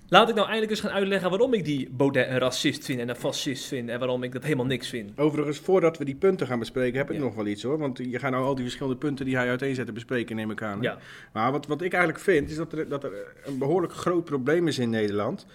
Laat 0.10 0.30
ik 0.30 0.36
nou 0.36 0.46
eindelijk 0.48 0.72
eens 0.72 0.82
gaan 0.82 0.92
uitleggen 0.92 1.30
waarom 1.30 1.54
ik 1.54 1.66
die 1.66 1.90
Baudet 1.92 2.28
een 2.30 2.38
racist 2.38 2.86
vind 2.86 3.00
en 3.00 3.10
een 3.10 3.16
fascist 3.16 3.66
vind 3.66 3.90
en 3.90 4.00
waarom 4.00 4.24
ik 4.24 4.32
dat 4.32 4.44
helemaal 4.44 4.66
niks 4.66 4.90
vind. 4.90 5.18
Overigens, 5.18 5.60
voordat 5.60 5.98
we 5.98 6.06
die 6.06 6.16
punten 6.16 6.48
gaan 6.48 6.60
bespreken, 6.60 6.98
heb 6.98 7.10
ik 7.10 7.16
Ja. 7.18 7.22
nog 7.24 7.36
wel 7.36 7.46
iets 7.48 7.64
hoor. 7.64 7.78
Want 7.78 7.98
je 7.98 8.20
gaat 8.20 8.32
nou 8.32 8.44
al 8.44 8.56
die 8.56 8.64
verschillende 8.64 8.98
punten 8.98 9.26
die 9.26 9.36
hij 9.36 9.50
uiteenzet 9.50 9.94
bespreken, 9.94 10.36
neem 10.36 10.52
ik 10.52 10.62
aan. 10.62 10.82
Ja, 10.82 10.98
Maar 11.34 11.52
wat, 11.52 11.68
wat 11.68 11.82
ik 11.82 11.94
eigenlijk 11.94 12.24
vind, 12.24 12.50
is 12.50 12.56
dat 12.56 12.74
er, 12.74 12.88
dat 12.90 13.04
er 13.04 13.12
een 13.46 13.58
behoorlijk 13.58 13.94
groot 13.94 14.24
probleem 14.26 14.68
is 14.68 14.80
in 14.80 14.90
Nederland. 14.90 15.46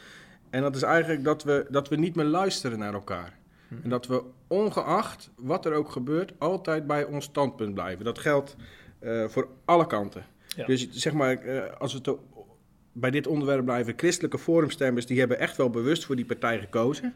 En 0.50 0.62
dat 0.62 0.76
is 0.76 0.82
eigenlijk 0.82 1.24
dat 1.24 1.44
we, 1.44 1.66
dat 1.70 1.88
we 1.88 1.96
niet 1.96 2.14
meer 2.14 2.24
luisteren 2.24 2.78
naar 2.78 2.94
elkaar. 2.94 3.38
Mhm. 3.68 3.80
En 3.82 3.90
dat 3.90 4.06
we 4.06 4.22
ongeacht 4.46 5.30
wat 5.36 5.66
er 5.66 5.72
ook 5.72 5.90
gebeurt, 5.90 6.32
altijd 6.38 6.86
bij 6.86 7.04
ons 7.04 7.24
standpunt 7.24 7.74
blijven. 7.74 8.04
Dat 8.04 8.18
geldt 8.18 8.56
eh, 8.98 9.24
voor 9.28 9.48
alle 9.64 9.86
kanten. 9.86 10.24
Ja. 10.56 10.66
Dus 10.66 10.90
zeg 10.90 11.12
maar, 11.12 11.36
eh, 11.36 11.62
als 11.78 11.92
we 11.92 11.98
het 12.02 12.18
bij 12.92 13.10
dit 13.10 13.26
onderwerp 13.26 13.64
blijven, 13.64 13.94
christelijke 13.96 14.38
forumstemmers, 14.38 15.06
die 15.06 15.18
hebben 15.18 15.38
echt 15.38 15.56
wel 15.56 15.70
bewust 15.70 16.04
voor 16.04 16.16
die 16.16 16.24
partij 16.24 16.58
gekozen. 16.58 17.14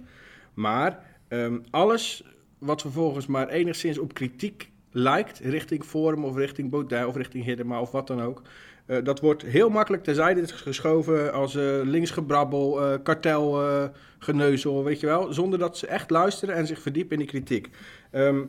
Maar 0.55 0.99
ehm, 1.29 1.59
alles 1.71 2.25
wat 2.59 2.81
vervolgens 2.81 3.27
maar 3.27 3.49
enigszins 3.49 3.99
op 3.99 4.15
kritiek 4.15 4.71
lijkt, 4.91 5.39
richting 5.39 5.85
Forum 5.85 6.25
of 6.25 6.37
richting 6.37 6.71
Baudet 6.71 7.07
of 7.07 7.17
richting 7.17 7.45
Hiddema 7.45 7.81
of 7.81 7.91
wat 7.91 8.07
dan 8.07 8.23
ook, 8.23 8.43
eh, 8.87 8.97
dat 9.05 9.21
wordt 9.21 9.43
heel 9.43 9.69
makkelijk 9.69 10.05
terzijde 10.05 10.47
geschoven 10.47 11.33
als 11.33 11.55
eh, 11.55 11.81
linksgebrabbel, 11.83 12.83
eh 12.83 12.99
kartelgeneuzel, 13.03 14.85
weet 14.85 15.01
je 15.01 15.07
wel, 15.07 15.33
zonder 15.33 15.59
dat 15.59 15.79
ze 15.79 15.87
echt 15.87 16.11
luisteren 16.11 16.55
en 16.55 16.67
zich 16.67 16.81
verdiepen 16.81 17.13
in 17.13 17.19
die 17.19 17.29
kritiek. 17.29 17.69
Ehm, 18.11 18.43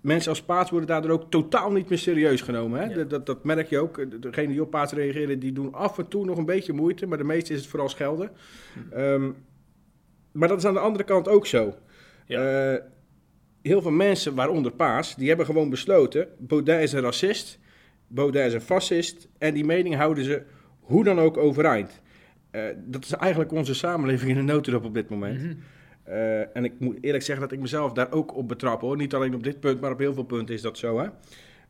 mensen 0.00 0.30
als 0.30 0.42
Paats 0.42 0.70
worden 0.70 0.88
daardoor 0.88 1.10
ook 1.10 1.30
totaal 1.30 1.72
niet 1.72 1.88
meer 1.88 1.98
serieus 1.98 2.40
genomen. 2.40 2.80
Hè? 2.80 2.86
Ja. 2.86 2.94
Dat, 2.94 3.10
dat, 3.10 3.26
dat 3.26 3.44
merk 3.44 3.68
je 3.68 3.78
ook. 3.78 4.22
Degenen 4.22 4.50
die 4.50 4.62
op 4.62 4.70
Paats 4.70 4.92
reageren, 4.92 5.38
die 5.38 5.52
doen 5.52 5.74
af 5.74 5.98
en 5.98 6.08
toe 6.08 6.24
nog 6.24 6.38
een 6.38 6.44
beetje 6.44 6.72
moeite, 6.72 7.06
maar 7.06 7.18
de 7.18 7.24
meeste 7.24 7.52
is 7.52 7.58
het 7.58 7.68
vooral 7.68 7.88
schelden. 7.88 8.30
Ehm, 8.92 9.30
maar 10.32 10.48
dat 10.48 10.58
is 10.58 10.64
aan 10.64 10.74
de 10.74 10.80
andere 10.80 11.04
kant 11.04 11.28
ook 11.28 11.46
zo. 11.46 11.74
Ja. 12.26 12.72
Eh, 12.72 12.82
heel 13.62 13.82
veel 13.82 13.90
mensen, 13.90 14.34
waaronder 14.34 14.72
Paas, 14.72 15.16
die 15.16 15.28
hebben 15.28 15.46
gewoon 15.46 15.70
besloten: 15.70 16.28
Baudet 16.38 16.82
is 16.82 16.92
een 16.92 17.00
racist, 17.00 17.58
Baudet 18.06 18.46
is 18.46 18.54
een 18.54 18.60
fascist. 18.60 19.28
En 19.38 19.54
die 19.54 19.64
mening 19.64 19.94
houden 19.94 20.24
ze 20.24 20.42
hoe 20.80 21.04
dan 21.04 21.18
ook 21.18 21.36
overeind. 21.36 22.00
Eh, 22.50 22.62
dat 22.76 23.04
is 23.04 23.12
eigenlijk 23.12 23.52
onze 23.52 23.74
samenleving 23.74 24.30
in 24.30 24.36
een 24.36 24.44
notendop 24.44 24.84
op 24.84 24.94
dit 24.94 25.08
moment. 25.08 25.42
Mhm. 25.42 25.52
Eh, 26.02 26.56
en 26.56 26.64
ik 26.64 26.72
moet 26.78 26.96
eerlijk 27.00 27.24
zeggen 27.24 27.44
dat 27.48 27.52
ik 27.56 27.60
mezelf 27.62 27.92
daar 27.92 28.12
ook 28.12 28.36
op 28.36 28.48
betrap 28.48 28.80
hoor. 28.80 28.96
Niet 28.96 29.14
alleen 29.14 29.34
op 29.34 29.42
dit 29.42 29.60
punt, 29.60 29.80
maar 29.80 29.92
op 29.92 29.98
heel 29.98 30.14
veel 30.14 30.22
punten 30.22 30.54
is 30.54 30.62
dat 30.62 30.78
zo. 30.78 30.98
Hè? 31.00 31.08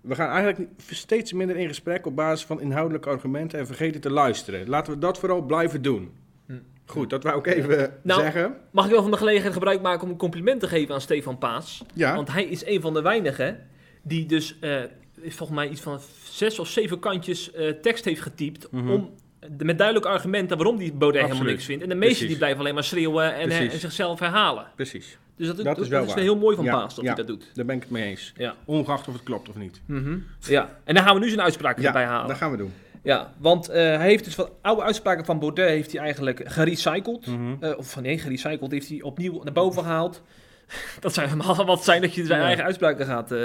We 0.00 0.14
gaan 0.14 0.28
eigenlijk 0.30 0.70
steeds 0.86 1.32
minder 1.32 1.56
in 1.56 1.68
gesprek 1.68 2.06
op 2.06 2.16
basis 2.16 2.46
van 2.46 2.60
inhoudelijke 2.60 3.08
argumenten 3.08 3.58
en 3.58 3.66
vergeten 3.66 4.00
te 4.00 4.10
luisteren. 4.10 4.68
Laten 4.68 4.92
we 4.92 4.98
dat 4.98 5.18
vooral 5.18 5.42
blijven 5.42 5.82
doen. 5.82 6.10
Hm. 6.46 6.52
Goed, 6.86 7.10
dat 7.10 7.22
wou 7.22 7.38
ik 7.38 7.46
even 7.46 7.92
Nou, 8.02 8.20
zeggen. 8.20 8.56
Mag 8.70 8.84
ik 8.84 8.90
wel 8.90 9.02
van 9.02 9.10
de 9.10 9.16
gelegenheid 9.16 9.52
gebruik 9.52 9.82
maken 9.82 10.02
om 10.04 10.10
een 10.10 10.16
compliment 10.16 10.60
te 10.60 10.68
geven 10.68 10.94
aan 10.94 11.00
Stefan 11.00 11.38
Paas? 11.38 11.84
Ja, 11.94 12.14
Want 12.14 12.32
hij 12.32 12.44
is 12.44 12.66
een 12.66 12.80
van 12.80 12.94
de 12.94 13.02
weinigen 13.02 13.66
die 14.02 14.26
dus 14.26 14.58
eh, 14.60 14.80
volgens 15.22 15.58
mij 15.58 15.68
iets 15.68 15.80
van 15.80 15.98
zes 16.24 16.58
of 16.58 16.68
zeven 16.68 16.98
kantjes 16.98 17.52
eh, 17.52 17.68
tekst 17.68 18.04
heeft 18.04 18.20
getypt 18.20 18.72
Mhm. 18.72 18.90
om 18.90 19.10
met 19.58 19.78
duidelijke 19.78 20.08
argumenten 20.08 20.56
waarom 20.56 20.76
die 20.76 20.92
Baudet 20.92 21.22
helemaal 21.22 21.42
niks 21.44 21.64
vindt. 21.64 21.82
En 21.82 21.88
de 21.88 21.94
meesten 21.94 22.10
Precies. 22.10 22.28
die 22.28 22.36
blijven 22.36 22.60
alleen 22.60 22.74
maar 22.74 22.84
schreeuwen 22.84 23.34
en, 23.34 23.48
Precies. 23.48 23.72
en 23.72 23.78
zichzelf 23.78 24.20
herhalen. 24.20 24.66
precies. 24.76 25.18
Dus 25.36 25.46
dat, 25.54 25.78
is 25.78 25.88
dat 25.88 26.14
heel 26.14 26.36
mooi 26.36 26.56
van 26.56 26.64
Ja, 26.64 26.72
Paas 26.78 26.94
dat 26.94 27.04
ja. 27.04 27.14
hij 27.14 27.24
dat 27.24 27.26
doet. 27.26 27.50
Daar 27.54 27.64
ben 27.64 27.76
ik 27.76 27.82
het 27.82 27.90
mee 27.90 28.04
eens. 28.04 28.32
Ja. 28.36 28.54
Ongeacht 28.64 29.08
of 29.08 29.14
het 29.14 29.22
klopt 29.22 29.48
of 29.48 29.54
niet. 29.56 29.80
Mhm. 29.86 30.18
ja. 30.40 30.78
En 30.84 30.94
dan 30.94 31.04
gaan 31.04 31.14
we 31.14 31.20
nu 31.20 31.28
zijn 31.28 31.40
uitspraak 31.40 31.78
erbij 31.78 32.04
halen. 32.04 32.28
dat 32.28 32.36
gaan 32.36 32.50
we 32.50 32.56
doen. 32.56 32.72
Ja, 33.02 33.32
want 33.38 33.68
eh, 33.68 33.76
hij 33.96 34.06
heeft 34.08 34.24
dus 34.24 34.34
wat 34.36 34.50
oude 34.62 34.82
uitspraken 34.82 35.24
van 35.24 35.38
Baudet 35.38 35.68
heeft 35.68 35.92
hij 35.92 36.00
eigenlijk 36.00 36.40
gerecycled. 36.44 37.26
Mhm. 37.26 37.54
Eh, 37.60 37.78
of 37.78 37.90
van 37.90 38.02
nee, 38.02 38.18
gerecycled 38.18 38.70
heeft 38.70 38.88
hij 38.88 39.02
opnieuw 39.02 39.40
naar 39.42 39.52
boven 39.52 39.82
gehaald. 39.82 40.22
Dat 41.00 41.14
zou 41.14 41.28
helemaal 41.28 41.64
wat 41.64 41.84
zijn 41.84 42.00
dat 42.02 42.14
je 42.14 42.24
zijn 42.26 42.40
Ja. 42.40 42.46
eigen 42.46 42.64
uitspraken 42.64 43.06
gaat. 43.06 43.32
eh, 43.32 43.38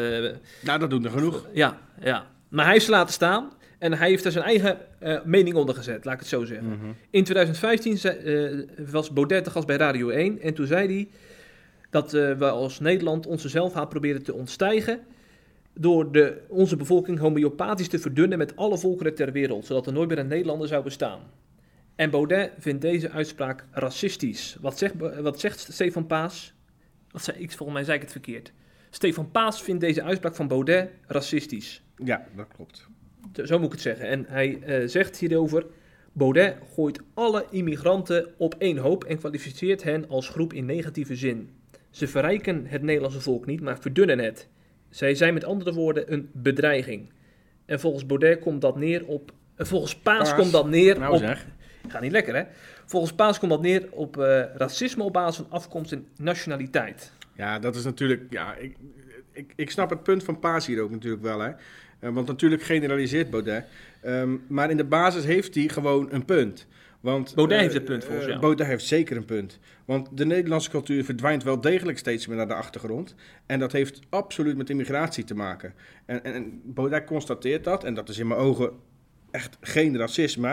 Nou, 0.62 0.80
dat 0.80 0.90
doet 0.90 1.06
er 1.06 1.12
genoeg. 1.12 1.46
ja, 1.54 1.78
ja. 2.02 2.26
Maar 2.50 2.64
hij 2.64 2.74
heeft 2.74 2.86
ze 2.86 2.92
laten 2.92 3.14
staan 3.14 3.52
en 3.78 3.94
hij 3.94 4.10
heeft 4.10 4.26
er 4.26 4.32
zijn 4.32 4.44
eigen 4.44 4.78
eh, 5.00 5.24
mening 5.24 5.56
onder 5.56 5.76
gezet, 5.76 6.06
laat 6.06 6.14
ik 6.14 6.20
het 6.20 6.30
zo 6.30 6.46
zeggen. 6.46 6.68
Mhm. 6.68 6.86
In 7.10 7.24
2015 7.24 7.98
zei- 7.98 8.18
eh, 8.18 8.88
was 8.92 9.14
Baudet 9.14 9.44
te 9.44 9.50
gast 9.50 9.68
bij 9.68 9.76
Radio 9.76 10.10
1 10.10 10.42
en 10.42 10.54
toen 10.54 10.68
zei 10.68 10.88
hij 10.88 11.08
dat 11.90 12.14
eh, 12.14 12.32
we 12.32 12.50
als 12.50 12.80
Nederland 12.80 13.26
onze 13.28 13.50
zelfhaat 13.50 13.90
proberen 13.90 14.24
te 14.24 14.34
ontstijgen 14.34 15.00
door 15.74 16.12
de, 16.12 16.42
onze 16.48 16.76
bevolking 16.76 17.20
homeopathisch 17.20 17.88
te 17.88 18.00
verdunnen 18.00 18.38
met 18.38 18.56
alle 18.56 18.78
volkeren 18.78 19.16
ter 19.16 19.32
wereld, 19.32 19.66
zodat 19.66 19.88
er 19.88 19.94
nooit 19.94 20.10
meer 20.10 20.20
een 20.20 20.28
Nederlander 20.28 20.68
zou 20.68 20.84
bestaan. 20.84 21.20
En 21.96 22.10
Baudet 22.10 22.52
vindt 22.58 22.82
deze 22.82 23.12
uitspraak 23.12 23.66
racistisch. 23.72 24.58
Wat 24.62 24.78
zegt, 24.78 24.94
wat 25.22 25.40
zegt 25.40 25.60
Stefan 25.72 26.06
Paas? 26.06 26.54
Wat 27.12 27.24
zei, 27.24 27.38
ik, 27.38 27.52
volgens 27.52 27.78
mij 27.78 27.84
zei 27.84 27.96
ik 27.96 28.02
het 28.04 28.12
verkeerd. 28.12 28.52
Stefan 28.90 29.32
Paas 29.32 29.64
vindt 29.64 29.82
deze 29.82 30.04
uitspraak 30.04 30.36
van 30.36 30.48
Baudet 30.48 30.90
racistisch. 31.08 31.82
Ja, 32.04 32.26
dat 32.36 32.48
klopt. 32.56 32.88
Zo 33.44 33.58
moet 33.58 33.66
ik 33.66 33.72
het 33.72 33.82
zeggen. 33.82 34.08
En 34.08 34.26
hij 34.28 34.60
eh, 34.62 34.88
zegt 34.88 35.18
hierover: 35.18 35.66
Baudet 36.12 36.58
gooit 36.74 37.00
alle 37.14 37.46
immigranten 37.50 38.28
op 38.38 38.56
één 38.58 38.78
hoop 38.78 39.04
en 39.04 39.18
kwalificeert 39.18 39.84
hen 39.84 40.10
als 40.10 40.30
groep 40.30 40.54
in 40.54 40.66
negatieve 40.66 41.16
zin. 41.16 41.50
Ze 41.90 42.08
verrijken 42.08 42.66
het 42.68 42.82
Nederlandse 42.82 43.22
volk 43.22 43.46
niet, 43.46 43.62
maar 43.62 43.80
verdunnen 43.80 44.20
het. 44.20 44.48
Zij 44.90 45.16
zijn 45.16 45.34
met 45.34 45.44
andere 45.46 45.74
woorden 45.74 46.14
een 46.14 46.30
bedreiging. 46.34 47.12
En 47.66 47.80
volgens 47.80 48.06
Baudet 48.06 48.40
komt 48.40 48.62
dat 48.62 48.78
neer 48.78 49.06
op. 49.06 49.32
eh, 49.56 49.66
volgens 49.66 49.96
Paas, 49.96 50.30
Paas. 50.30 50.40
komt 50.40 50.52
dat 50.52 50.68
neer 50.70 51.00
Nou 51.00 51.14
op. 51.14 51.20
zeg. 51.20 51.46
Gaat 51.88 52.02
niet 52.02 52.12
lekker, 52.12 52.36
hè? 52.36 52.44
Volgens 52.86 53.14
Paas 53.14 53.40
komt 53.40 53.52
dat 53.52 53.62
neer 53.62 53.88
op 53.92 54.18
eh, 54.18 54.44
racisme 54.56 55.04
op 55.04 55.14
basis 55.14 55.36
van 55.36 55.46
afkomst 55.50 55.92
en 55.92 56.08
nationaliteit. 56.18 57.12
Ja, 57.36 57.60
dat 57.60 57.76
is 57.76 57.84
natuurlijk. 57.84 58.24
Ja, 58.30 58.56
ik, 58.56 58.76
ik, 59.32 59.54
ik 59.56 59.72
snap 59.72 59.90
het 59.90 60.04
punt 60.04 60.24
van 60.24 60.40
Paas 60.40 60.66
hier 60.68 60.82
ook 60.82 60.92
natuurlijk 60.92 61.24
wel. 61.24 61.40
Hè? 61.40 61.52
Eh, 62.06 62.14
want 62.14 62.28
natuurlijk 62.28 62.64
generaliseert 62.64 63.30
Baudet. 63.30 63.66
Ehm, 64.02 64.36
maar 64.48 64.70
in 64.70 64.78
de 64.78 64.84
basis 64.84 65.24
heeft 65.24 65.56
hij 65.56 65.68
gewoon 65.68 66.08
een 66.12 66.26
punt. 66.26 66.68
Want, 67.00 67.36
Baudet 67.36 67.58
eh, 67.58 67.64
heeft 67.64 67.76
een 67.76 67.84
punt, 67.84 68.04
volgens 68.04 68.24
eh, 68.24 68.30
jou. 68.30 68.42
Baudet 68.42 68.68
heeft 68.68 68.86
zeker 68.86 69.18
een 69.18 69.26
punt. 69.26 69.60
Want 69.86 70.18
de 70.18 70.26
Nederlandse 70.26 70.70
cultuur 70.70 71.04
verdwijnt 71.04 71.44
wel 71.44 71.62
degelijk 71.62 71.98
steeds 71.98 72.28
meer 72.28 72.38
naar 72.38 72.48
de 72.48 72.54
achtergrond. 72.54 73.16
En 73.46 73.60
dat 73.60 73.72
heeft 73.72 74.00
absoluut 74.10 74.58
met 74.58 74.70
immigratie 74.70 75.24
te 75.24 75.36
maken. 75.36 75.74
En, 76.06 76.24
en, 76.24 76.34
en 76.34 76.62
Baudet 76.64 77.06
constateert 77.06 77.64
dat. 77.64 77.84
En 77.84 77.94
dat 77.94 78.10
is 78.10 78.18
in 78.18 78.28
mijn 78.28 78.40
ogen 78.40 78.72
echt 79.32 79.58
geen 79.62 79.98
racisme. 79.98 80.48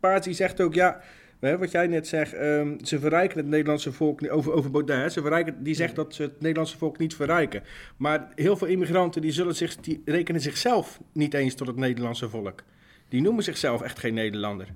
Maar 0.00 0.26
uh, 0.26 0.34
zegt 0.34 0.60
ook, 0.60 0.74
ja... 0.74 1.00
Hè, 1.46 1.58
wat 1.58 1.70
jij 1.70 1.86
net 1.86 2.06
zegt, 2.06 2.32
ehm, 2.34 2.74
ze 2.84 2.98
verrijken 2.98 3.38
het 3.38 3.46
Nederlandse 3.46 3.92
volk 3.92 4.20
niet- 4.20 4.30
over, 4.30 4.52
over 4.52 4.70
Baudet. 4.70 4.96
hè. 4.96 5.08
Ze 5.08 5.20
verrijken, 5.20 5.62
die 5.62 5.74
zegt 5.74 5.94
dat 5.94 6.14
ze 6.14 6.22
het 6.22 6.40
Nederlandse 6.40 6.78
volk 6.78 6.98
niet 6.98 7.14
verrijken. 7.14 7.62
Maar 7.96 8.28
heel 8.34 8.56
veel 8.56 8.66
immigranten 8.66 9.22
die 9.22 9.32
zullen 9.32 9.54
zich, 9.54 9.76
die 9.76 10.02
rekenen 10.04 10.40
zichzelf 10.40 11.00
niet 11.12 11.34
eens 11.34 11.54
tot 11.54 11.66
het 11.66 11.76
Nederlandse 11.76 12.28
volk. 12.28 12.62
Die 13.08 13.22
noemen 13.22 13.42
zichzelf 13.44 13.82
echt 13.82 13.98
geen 13.98 14.14
Nederlander. 14.14 14.66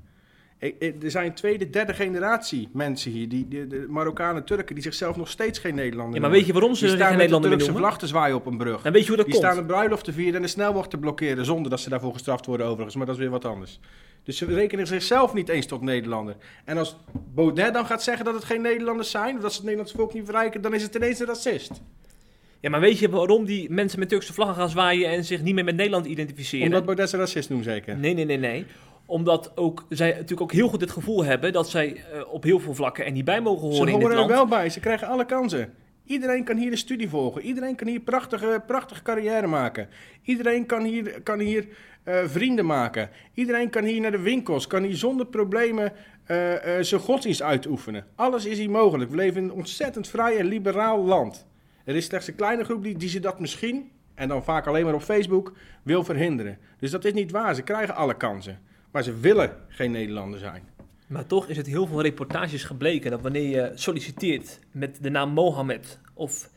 Er 0.60 1.10
zijn 1.10 1.34
tweede, 1.34 1.70
derde 1.70 1.94
generatie 1.94 2.68
mensen 2.72 3.10
hier, 3.10 3.28
die, 3.28 3.48
die- 3.48 3.66
de 3.66 3.86
Marokkanen, 3.88 4.44
Turken, 4.44 4.74
die 4.74 4.84
zichzelf 4.84 5.16
nog 5.16 5.28
steeds 5.28 5.58
geen 5.58 5.74
Nederlander 5.74 6.14
Ja, 6.14 6.20
maar 6.20 6.30
weet 6.30 6.46
je 6.46 6.52
waarom 6.52 6.74
ze 6.74 6.84
die 6.86 6.94
staan 6.94 7.08
geen 7.08 7.16
met 7.16 7.26
de 7.28 7.32
Nederlander 7.32 7.50
meer 7.50 7.58
Turkse 7.58 7.72
noemen? 7.72 7.90
vlag 7.90 8.00
te 8.02 8.14
zwaaien 8.14 8.36
op 8.36 8.46
een 8.46 8.58
brug. 8.58 8.82
Dan 8.82 8.92
weet 8.92 9.02
je 9.02 9.08
hoe 9.08 9.16
dat 9.16 9.26
Die 9.26 9.34
komt. 9.34 9.46
staan 9.46 9.58
een 9.58 9.66
bruiloft 9.66 10.04
te 10.04 10.12
vieren 10.12 10.34
en 10.34 10.42
de 10.42 10.48
snelweg 10.48 10.86
te 10.86 10.98
blokkeren 10.98 11.44
zonder 11.44 11.70
dat 11.70 11.80
ze 11.80 11.88
daarvoor 11.88 12.12
gestraft 12.12 12.46
worden 12.46 12.66
overigens. 12.66 12.96
Maar 12.96 13.06
dat 13.06 13.14
is 13.14 13.20
weer 13.20 13.30
wat 13.30 13.44
anders. 13.44 13.80
Dus 14.24 14.36
ze 14.36 14.44
rekenen 14.44 14.86
zichzelf 14.86 15.34
niet 15.34 15.48
eens 15.48 15.66
tot 15.66 15.80
Nederlander. 15.82 16.36
En 16.64 16.78
als 16.78 16.96
Baudet 17.34 17.74
dan 17.74 17.86
gaat 17.86 18.02
zeggen 18.02 18.24
dat 18.24 18.34
het 18.34 18.44
geen 18.44 18.60
Nederlanders 18.62 19.10
zijn, 19.10 19.36
of 19.36 19.40
dat 19.42 19.50
ze 19.50 19.56
het 19.56 19.64
Nederlandse 19.66 19.96
volk 19.96 20.14
niet 20.14 20.24
verrijken, 20.24 20.60
dan 20.62 20.74
is 20.74 20.82
het 20.82 20.94
ineens 20.94 21.20
een 21.20 21.26
racist. 21.26 21.70
Ja, 22.60 22.70
maar 22.70 22.80
weet 22.80 22.98
je 22.98 23.08
waarom 23.10 23.44
die 23.44 23.70
mensen 23.70 23.98
met 23.98 24.08
Turkse 24.08 24.32
vlaggen 24.32 24.56
gaan 24.56 24.68
zwaaien 24.70 25.10
en 25.10 25.24
zich 25.24 25.42
niet 25.42 25.54
meer 25.54 25.64
met 25.64 25.76
Nederland 25.76 26.06
identificeren? 26.06 26.66
Omdat 26.66 26.84
Baudet 26.84 27.10
ze 27.10 27.16
racist 27.16 27.50
noemt 27.50 27.64
zeker. 27.64 27.96
Nee, 27.98 28.14
nee, 28.14 28.24
nee, 28.24 28.36
nee. 28.38 28.66
Omdat 29.10 29.56
ook, 29.56 29.86
zij 29.88 30.08
natuurlijk 30.08 30.40
ook 30.40 30.52
heel 30.52 30.68
goed 30.68 30.80
het 30.80 30.90
gevoel 30.90 31.24
hebben 31.24 31.52
dat 31.52 31.70
zij 31.70 31.96
eh, 31.96 32.32
op 32.32 32.42
heel 32.42 32.60
veel 32.60 32.74
vlakken 32.74 33.04
er 33.04 33.12
niet 33.12 33.24
bij 33.24 33.40
mogen 33.40 33.72
Ze 33.72 33.78
horen 33.78 33.92
in 33.92 33.98
dit 33.98 34.08
horen 34.08 34.22
er 34.22 34.28
wel 34.28 34.46
bij, 34.46 34.70
ze 34.70 34.80
krijgen 34.80 35.08
alle 35.08 35.24
kansen. 35.24 35.74
Iedereen 36.04 36.44
kan 36.44 36.56
hier 36.56 36.70
de 36.70 36.76
studie 36.76 37.08
volgen. 37.08 37.42
Iedereen 37.42 37.76
kan 37.76 37.86
hier 37.86 38.00
prachtige, 38.00 38.62
prachtige 38.66 39.02
carrière 39.02 39.46
maken. 39.46 39.88
Iedereen 40.22 40.66
kan 40.66 40.84
hier, 40.84 41.22
kan 41.22 41.38
hier 41.38 41.68
eh, 42.02 42.24
vrienden 42.24 42.66
maken. 42.66 43.10
Iedereen 43.34 43.70
kan 43.70 43.84
hier 43.84 44.00
naar 44.00 44.10
de 44.10 44.20
winkels, 44.20 44.66
kan 44.66 44.82
hier 44.82 44.96
zonder 44.96 45.26
problemen 45.26 45.92
eh, 46.24 46.78
eh, 46.78 46.84
zijn 46.84 47.00
godsdienst 47.00 47.42
uitoefenen. 47.42 48.06
Alles 48.14 48.44
is 48.44 48.58
hier 48.58 48.70
mogelijk. 48.70 49.10
We 49.10 49.16
leven 49.16 49.42
in 49.42 49.48
een 49.48 49.52
ontzettend 49.52 50.08
vrij 50.08 50.38
en 50.38 50.46
liberaal 50.46 51.04
land. 51.04 51.46
Er 51.84 51.96
is 51.96 52.04
slechts 52.04 52.28
een 52.28 52.34
kleine 52.34 52.64
groep 52.64 52.82
die, 52.82 52.96
die 52.96 53.08
ze 53.08 53.20
dat 53.20 53.40
misschien, 53.40 53.90
en 54.14 54.28
dan 54.28 54.44
vaak 54.44 54.66
alleen 54.66 54.84
maar 54.84 54.94
op 54.94 55.02
Facebook, 55.02 55.52
wil 55.82 56.04
verhinderen. 56.04 56.58
Dus 56.78 56.90
dat 56.90 57.04
is 57.04 57.12
niet 57.12 57.30
waar. 57.30 57.54
Ze 57.54 57.62
krijgen 57.62 57.94
alle 57.94 58.16
kansen. 58.16 58.58
Maar 58.90 59.02
ze 59.02 59.20
willen 59.20 59.56
geen 59.68 59.90
Nederlander 59.90 60.38
zijn. 60.38 60.62
Maar 61.06 61.26
toch 61.26 61.48
is 61.48 61.56
het 61.56 61.66
heel 61.66 61.86
veel 61.86 62.02
reportages 62.02 62.64
gebleken 62.64 63.10
dat 63.10 63.20
wanneer 63.20 63.48
je 63.48 63.72
solliciteert 63.74 64.58
met 64.70 64.98
de 65.02 65.10
naam 65.10 65.30
Mohammed 65.30 65.98
of 66.14 66.50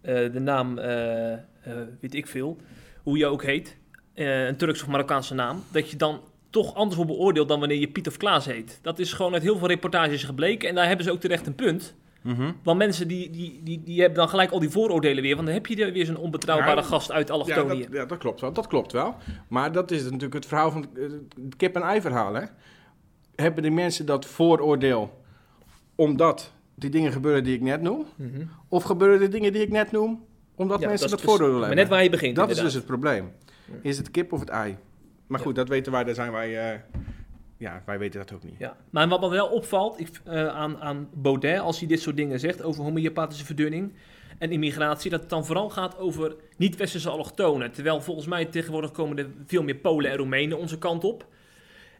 eh, 0.00 0.32
de 0.32 0.40
naam, 0.40 0.78
eh, 0.78 1.32
eh, 1.32 1.38
weet 2.00 2.14
ik 2.14 2.26
veel, 2.26 2.56
hoe 3.02 3.18
je 3.18 3.26
ook 3.26 3.44
heet, 3.44 3.76
een 4.14 4.56
Turks 4.56 4.82
of 4.82 4.88
Marokkaanse 4.88 5.34
naam, 5.34 5.62
dat 5.72 5.90
je 5.90 5.96
dan 5.96 6.20
toch 6.50 6.74
anders 6.74 6.96
wordt 6.96 7.10
beoordeeld 7.10 7.48
dan 7.48 7.58
wanneer 7.58 7.78
je 7.78 7.88
Piet 7.88 8.06
of 8.06 8.16
Klaas 8.16 8.44
heet. 8.44 8.78
Dat 8.82 8.98
is 8.98 9.12
gewoon 9.12 9.32
uit 9.32 9.42
heel 9.42 9.58
veel 9.58 9.68
reportages 9.68 10.24
gebleken 10.24 10.68
en 10.68 10.74
daar 10.74 10.86
hebben 10.86 11.04
ze 11.04 11.12
ook 11.12 11.20
terecht 11.20 11.46
een 11.46 11.54
punt. 11.54 11.94
Want 12.62 12.78
mensen 12.78 13.08
die, 13.08 13.30
die, 13.30 13.60
die, 13.62 13.82
die 13.82 14.00
hebben 14.00 14.18
dan 14.18 14.28
gelijk 14.28 14.50
al 14.50 14.58
die 14.60 14.70
vooroordelen 14.70 15.22
weer, 15.22 15.34
want 15.34 15.46
dan 15.46 15.54
heb 15.54 15.66
je 15.66 15.84
er 15.84 15.92
weer 15.92 16.06
zo'n 16.06 16.16
onbetrouwbare 16.16 16.80
Ja, 16.80 16.86
gast 16.86 17.12
uit 17.12 17.28
Ja 17.28 17.34
allochtonië. 17.34 17.82
dat, 17.82 17.92
ja, 17.92 18.04
dat 18.04 18.18
klopt 18.18 18.40
wel. 18.40 18.52
Dat 18.52 18.66
klopt 18.66 18.92
wel. 18.92 19.14
Maar 19.48 19.72
dat 19.72 19.90
is 19.90 20.02
natuurlijk 20.04 20.34
het 20.34 20.46
verhaal 20.46 20.70
van 20.70 20.86
eh, 20.96 21.02
het 21.44 21.56
kip-en-ei 21.56 22.00
verhaal. 22.00 22.34
Hè? 22.34 22.44
Hebben 23.34 23.62
de 23.62 23.70
mensen 23.70 24.06
dat 24.06 24.26
vooroordeel 24.26 25.22
omdat 25.94 26.52
die 26.74 26.90
dingen 26.90 27.12
gebeuren 27.12 27.44
die 27.44 27.54
ik 27.54 27.60
net 27.60 27.80
noem? 27.82 28.06
Mhm. 28.16 28.42
Of 28.68 28.82
gebeuren 28.82 29.18
de 29.18 29.28
dingen 29.28 29.52
die 29.52 29.62
ik 29.62 29.70
net 29.70 29.92
noem 29.92 30.24
omdat 30.54 30.80
Ja, 30.80 30.88
mensen 30.88 31.10
dat 31.10 31.18
dat, 31.18 31.26
dus- 31.28 31.28
vooroordeel 31.36 31.58
Maar 31.58 31.66
hebben? 31.68 31.84
net 31.84 31.94
waar 31.94 32.02
je 32.04 32.10
begint 32.10 32.36
dat 32.36 32.50
is 32.50 32.58
dus 32.58 32.74
het 32.74 32.86
probleem. 32.86 33.32
Is 33.82 33.96
het 33.98 34.10
kip 34.10 34.32
of 34.32 34.40
het 34.40 34.48
ei? 34.48 34.76
Maar 35.26 35.38
Ja. 35.38 35.44
goed, 35.44 35.54
dat 35.54 35.68
weten 35.68 35.92
wij, 35.92 36.04
daar 36.04 36.14
zijn 36.14 36.32
wij... 36.32 36.72
eh, 36.72 36.78
ja, 37.60 37.82
wij 37.86 37.98
weten 37.98 38.20
dat 38.20 38.32
ook 38.32 38.42
niet. 38.42 38.58
Ja, 38.58 38.76
maar 38.90 39.08
wat 39.08 39.20
me 39.20 39.28
wel 39.28 39.46
opvalt 39.46 40.00
ik, 40.00 40.08
eh, 40.24 40.46
aan, 40.46 40.80
aan 40.80 41.08
Baudet, 41.12 41.58
als 41.58 41.78
hij 41.78 41.88
dit 41.88 42.00
soort 42.00 42.16
dingen 42.16 42.40
zegt 42.40 42.62
over 42.62 42.82
homeopathische 42.82 43.44
verdunning 43.44 43.92
en 44.38 44.52
immigratie, 44.52 45.10
dat 45.10 45.20
het 45.20 45.30
dan 45.30 45.46
vooral 45.46 45.70
gaat 45.70 45.98
over 45.98 46.36
niet-westerse 46.56 47.08
allochtonen. 47.08 47.72
Terwijl 47.72 48.00
volgens 48.00 48.26
mij 48.26 48.44
tegenwoordig 48.44 48.90
komen 48.90 49.18
er 49.18 49.26
veel 49.46 49.62
meer 49.62 49.74
Polen 49.74 50.10
en 50.10 50.16
Roemenen 50.16 50.58
onze 50.58 50.78
kant 50.78 51.04
op. 51.04 51.26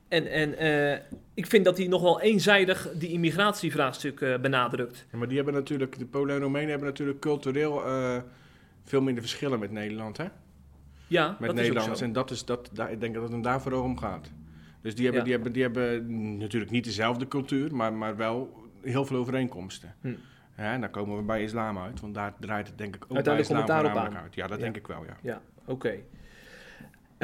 En, 0.09 0.27
en 0.27 0.59
eh, 0.59 1.01
ik 1.35 1.47
vind 1.47 1.65
dat 1.65 1.77
hij 1.77 1.87
nog 1.87 2.03
wel 2.03 2.21
eenzijdig 2.21 2.93
die 2.95 3.11
immigratievraagstuk 3.11 4.21
eh, 4.21 4.39
benadrukt. 4.39 5.07
Ja, 5.13 5.19
maar 5.19 5.29
die 5.29 5.37
hebben 5.37 5.55
natuurlijk, 5.55 5.99
de 5.99 6.07
Polen 6.07 6.35
en 6.35 6.41
Roemenen 6.41 6.69
hebben 6.69 6.89
natuurlijk 6.89 7.21
cultureel 7.21 7.83
veel 8.85 9.01
minder 9.01 9.23
verschillen 9.23 9.59
met 9.59 9.71
Nederland, 9.71 10.17
hè? 10.17 10.27
Ja, 11.07 11.37
met 11.41 11.57
dat 11.57 11.59
is 11.59 11.71
ook 11.71 11.97
zo. 11.97 12.05
En 12.05 12.13
dat 12.13 12.31
is 12.31 12.45
dat, 12.45 12.71
daar, 12.73 12.93
ik 12.93 13.01
denk 13.01 13.15
dat 13.15 13.23
het 13.23 13.33
hem 13.33 13.43
daar 13.43 13.61
vooral 13.63 13.83
om 13.83 13.99
gaat. 13.99 14.31
Dus 14.83 14.95
die 14.95 15.05
hebben, 15.05 15.21
Ja. 15.21 15.25
die 15.27 15.35
hebben, 15.35 15.53
die 15.53 15.63
hebben 15.63 16.39
natuurlijk 16.39 16.71
niet 16.71 16.85
dezelfde 16.85 17.29
cultuur, 17.29 17.75
maar, 17.75 17.93
maar 17.93 18.17
wel 18.17 18.69
heel 18.83 19.05
veel 19.05 19.17
overeenkomsten. 19.17 19.95
Hm. 20.01 20.09
Ja, 20.57 20.73
en 20.73 20.81
dan 20.81 20.91
komen 20.91 21.17
we 21.17 21.23
bij 21.23 21.43
islam 21.43 21.79
uit, 21.79 22.01
want 22.01 22.15
daar 22.15 22.35
draait 22.41 22.67
het 22.67 22.79
denk 22.79 22.95
ik 22.97 23.03
ook 23.09 23.25
bij 23.25 23.39
islam 23.39 23.59
het 23.59 23.67
daarop 23.67 23.91
voornamelijk 23.91 24.23
uit. 24.25 24.35
Ja, 24.35 24.47
dat 24.47 24.59
Ja. 24.59 24.65
denk 24.65 24.77
ik 24.77 24.87
wel, 24.87 25.05
ja. 25.05 25.17
Ja, 25.23 25.41
oké. 25.65 25.95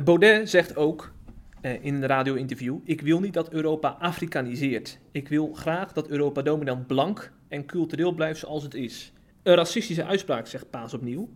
Baudet 0.04 0.50
zegt 0.50 0.76
ook 0.76 1.12
eh, 1.60 1.84
in 1.84 1.94
een 1.94 2.06
radio-interview: 2.06 2.78
Ik 2.84 3.00
wil 3.00 3.20
niet 3.20 3.34
dat 3.34 3.52
Europa 3.52 3.96
Afrikaniseert. 3.98 4.98
Ik 5.12 5.28
wil 5.28 5.52
graag 5.52 5.92
dat 5.92 6.08
Europa 6.08 6.42
dominant 6.42 6.86
blank 6.86 7.32
en 7.48 7.66
cultureel 7.66 8.12
blijft 8.12 8.40
zoals 8.40 8.62
het 8.62 8.74
is. 8.74 9.12
Een 9.42 9.54
racistische 9.54 10.04
uitspraak, 10.04 10.46
zegt 10.46 10.70
Paas 10.70 10.94
opnieuw. 10.94 11.28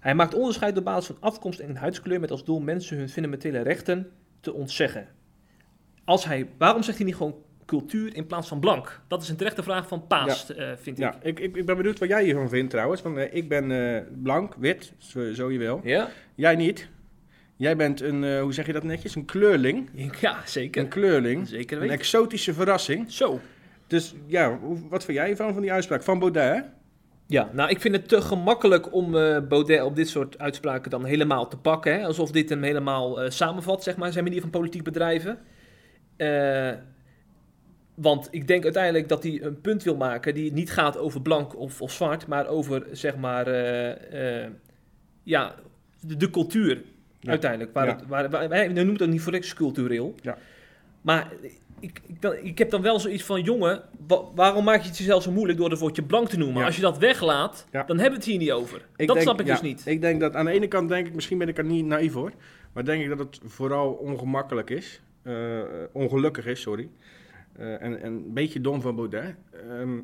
Hij 0.00 0.14
maakt 0.14 0.34
onderscheid 0.34 0.78
op 0.78 0.84
basis 0.84 1.06
van 1.06 1.16
afkomst 1.20 1.58
en 1.58 1.76
huidskleur 1.76 2.20
met 2.20 2.30
als 2.30 2.44
doel 2.44 2.60
mensen 2.60 2.96
hun 2.96 3.08
fundamentele 3.08 3.60
rechten 3.60 4.10
te 4.40 4.52
ontzeggen. 4.52 5.08
Als 6.04 6.24
hij, 6.24 6.48
waarom 6.58 6.82
zegt 6.82 6.96
hij 6.96 7.06
niet 7.06 7.16
gewoon 7.16 7.34
cultuur 7.66 8.16
in 8.16 8.26
plaats 8.26 8.48
van 8.48 8.60
blank? 8.60 9.00
Dat 9.08 9.22
is 9.22 9.28
een 9.28 9.36
terechte 9.36 9.62
vraag 9.62 9.88
van 9.88 10.06
Paas, 10.06 10.54
eh, 10.54 10.68
vind 10.76 10.98
ik. 10.98 11.04
Ja, 11.04 11.14
ik, 11.22 11.40
ik, 11.40 11.56
ik 11.56 11.66
ben 11.66 11.76
benieuwd 11.76 11.98
wat 11.98 12.08
jij 12.08 12.24
hiervan 12.24 12.48
vindt 12.48 12.70
trouwens. 12.70 13.02
Want, 13.02 13.16
eh, 13.16 13.34
ik 13.34 13.48
ben 13.48 13.94
eh, 13.96 14.02
blank, 14.22 14.54
wit, 14.58 14.92
zo, 14.98 15.32
zo 15.32 15.50
je 15.50 15.58
wil. 15.58 15.80
Ja? 15.84 16.08
Jij 16.34 16.56
niet. 16.56 16.88
Jij 17.56 17.76
bent 17.76 18.00
een, 18.00 18.40
hoe 18.40 18.52
zeg 18.52 18.66
je 18.66 18.72
dat 18.72 18.82
netjes, 18.82 19.14
een 19.14 19.24
kleurling. 19.24 19.88
Ja, 20.20 20.36
zeker. 20.44 20.82
Een 20.82 20.88
kleurling. 20.88 21.48
Zeker 21.48 21.76
Een 21.76 21.82
weten. 21.82 21.98
exotische 21.98 22.54
verrassing. 22.54 23.12
Zo. 23.12 23.40
Dus 23.86 24.14
ja, 24.26 24.58
wat 24.88 25.04
vind 25.04 25.16
jij 25.16 25.26
hiervan, 25.26 25.52
van 25.52 25.62
die 25.62 25.72
uitspraak? 25.72 26.02
Van 26.02 26.18
Baudet? 26.18 26.64
Ja, 27.26 27.50
nou, 27.52 27.70
ik 27.70 27.80
vind 27.80 27.94
het 27.94 28.08
te 28.08 28.20
gemakkelijk 28.20 28.94
om 28.94 29.16
eh, 29.16 29.38
Baudet 29.48 29.82
op 29.82 29.96
dit 29.96 30.08
soort 30.08 30.38
uitspraken 30.38 30.90
dan 30.90 31.04
helemaal 31.04 31.48
te 31.48 31.56
pakken. 31.56 31.92
Hè? 31.94 32.04
Alsof 32.06 32.30
dit 32.30 32.48
hem 32.48 32.62
helemaal 32.62 33.30
samenvat, 33.30 33.82
zeg 33.82 33.96
maar, 33.96 34.12
zijn 34.12 34.24
manier 34.24 34.40
van 34.40 34.50
politiek 34.50 34.82
bedrijven. 34.82 35.38
Eh, 36.26 36.72
want 37.94 38.28
ik 38.30 38.46
denk 38.46 38.64
uiteindelijk 38.64 39.08
dat 39.08 39.22
hij 39.22 39.42
een 39.42 39.60
punt 39.60 39.82
wil 39.82 39.96
maken 39.96 40.34
die 40.34 40.52
niet 40.52 40.72
gaat 40.72 40.98
over 40.98 41.22
blank 41.22 41.56
of, 41.58 41.82
of 41.82 41.92
zwart, 41.92 42.26
maar 42.26 42.46
over, 42.46 42.86
zeg 42.92 43.16
maar, 43.16 43.46
eh, 43.46 44.42
eh, 44.44 44.50
ja, 45.22 45.54
de, 46.00 46.16
de 46.16 46.30
cultuur 46.30 46.82
Ja. 47.20 47.30
uiteindelijk. 47.30 47.72
Waar 47.72 47.86
Ja. 47.86 47.96
het, 47.96 48.06
waar, 48.06 48.30
waar, 48.30 48.48
hij 48.48 48.68
noemt 48.68 49.00
het 49.00 49.10
niet 49.10 49.20
voor 49.20 49.32
niks 49.32 49.54
cultureel. 49.54 50.14
Ja. 50.20 50.38
Maar 51.02 51.32
ik, 51.80 52.00
ik, 52.06 52.22
dan, 52.22 52.34
ik 52.42 52.58
heb 52.58 52.70
dan 52.70 52.82
wel 52.82 53.00
zoiets 53.00 53.22
van, 53.24 53.42
jongen, 53.42 53.82
wa- 54.06 54.22
waarom 54.34 54.64
maak 54.64 54.80
je 54.82 54.88
het 54.88 54.98
jezelf 54.98 55.22
zo 55.22 55.30
moeilijk 55.32 55.58
door 55.58 55.70
het 55.70 55.78
woordje 55.78 56.02
blank 56.02 56.28
te 56.28 56.38
noemen? 56.38 56.58
Ja. 56.60 56.66
Als 56.66 56.76
je 56.76 56.82
dat 56.82 56.98
weglaat, 56.98 57.66
Ja. 57.72 57.82
dan 57.84 57.96
hebben 57.98 58.18
we 58.18 58.24
het 58.24 58.32
hier 58.34 58.38
niet 58.38 58.52
over. 58.52 58.76
Ik 58.96 59.06
dat 59.06 59.16
denk- 59.16 59.28
snap 59.28 59.40
ik 59.40 59.46
ja, 59.46 59.52
dus 59.52 59.62
niet. 59.62 59.82
Ik 59.86 60.00
denk 60.00 60.20
dat 60.20 60.34
aan 60.34 60.44
de 60.44 60.50
ene 60.50 60.68
kant 60.68 60.88
denk 60.88 61.06
ik, 61.06 61.14
misschien 61.14 61.38
ben 61.38 61.48
ik 61.48 61.58
er 61.58 61.64
niet 61.64 61.84
naïef 61.86 62.12
hoor, 62.12 62.32
maar 62.72 62.84
denk 62.84 63.02
ik 63.02 63.08
dat 63.08 63.18
het 63.18 63.40
vooral 63.44 63.92
ongemakkelijk 63.92 64.70
is, 64.70 65.00
eh, 65.22 65.60
ongelukkig 65.92 66.46
is, 66.46 66.60
sorry, 66.60 66.88
Eh, 67.52 67.82
en, 67.82 68.02
en 68.02 68.12
een 68.12 68.32
beetje 68.32 68.60
dom 68.60 68.80
van 68.80 68.96
Baudet. 68.96 69.34
Ehm, 69.68 69.98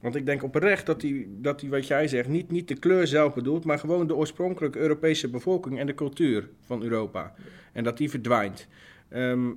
want 0.00 0.14
ik 0.14 0.26
denk 0.26 0.42
oprecht 0.42 0.86
dat 0.86 1.02
hij, 1.02 1.26
dat 1.30 1.60
hij 1.60 1.70
wat 1.70 1.86
jij 1.86 2.08
zegt, 2.08 2.28
niet, 2.28 2.50
niet 2.50 2.68
de 2.68 2.78
kleur 2.78 3.06
zelf 3.06 3.34
bedoelt, 3.34 3.64
maar 3.64 3.78
gewoon 3.78 4.06
de 4.06 4.14
oorspronkelijke 4.14 4.78
Europese 4.78 5.28
bevolking 5.30 5.78
en 5.78 5.86
de 5.86 5.94
cultuur 5.94 6.48
van 6.60 6.82
Europa. 6.82 7.34
En 7.72 7.84
dat 7.84 7.96
die 7.96 8.10
verdwijnt. 8.10 8.68
Ehm, 9.08 9.50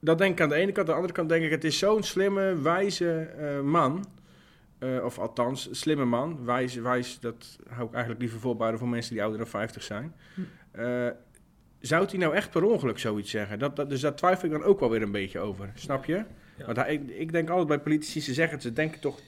dat 0.00 0.18
denk 0.18 0.32
ik 0.32 0.40
aan 0.40 0.48
de 0.48 0.54
ene 0.54 0.72
kant. 0.72 0.78
Aan 0.78 0.84
de 0.84 0.92
andere 0.92 1.12
kant 1.12 1.28
denk 1.28 1.44
ik, 1.44 1.50
het 1.50 1.64
is 1.64 1.78
zo'n 1.78 2.02
slimme, 2.02 2.60
wijze 2.60 3.18
eh, 3.20 3.60
man. 3.60 4.04
Of 5.02 5.18
althans, 5.18 5.68
slimme 5.70 6.04
man. 6.04 6.44
Wijs, 6.44 6.74
wijs, 6.74 7.20
dat 7.20 7.58
hou 7.68 7.86
ik 7.86 7.92
eigenlijk 7.92 8.20
liever 8.20 8.40
voorbaren 8.40 8.78
voor 8.78 8.88
mensen 8.88 9.12
die 9.12 9.22
ouder 9.22 9.38
dan 9.38 9.48
50 9.48 9.82
zijn. 9.82 10.14
Hm. 10.34 10.40
Zou 11.80 12.06
hij 12.08 12.18
nou 12.18 12.34
echt 12.34 12.50
per 12.50 12.62
ongeluk 12.64 12.98
zoiets 12.98 13.30
zeggen? 13.30 13.58
Dat, 13.58 13.76
dat, 13.76 13.90
dus 13.90 14.00
daar 14.00 14.14
twijfel 14.14 14.44
ik 14.44 14.50
dan 14.50 14.62
ook 14.62 14.80
wel 14.80 14.90
weer 14.90 15.02
een 15.02 15.12
beetje 15.12 15.38
over. 15.38 15.70
Snap 15.74 16.04
je? 16.04 16.24
Ja. 16.56 16.64
Want 16.64 16.76
hij, 16.76 16.92
ik, 16.92 17.08
ik 17.08 17.32
denk 17.32 17.48
altijd 17.48 17.68
bij 17.68 17.78
politici, 17.78 18.20
ze 18.20 18.34
zeggen 18.34 18.54
het, 18.54 18.62
ze 18.62 18.72
denken 18.72 19.00
toch 19.00 19.20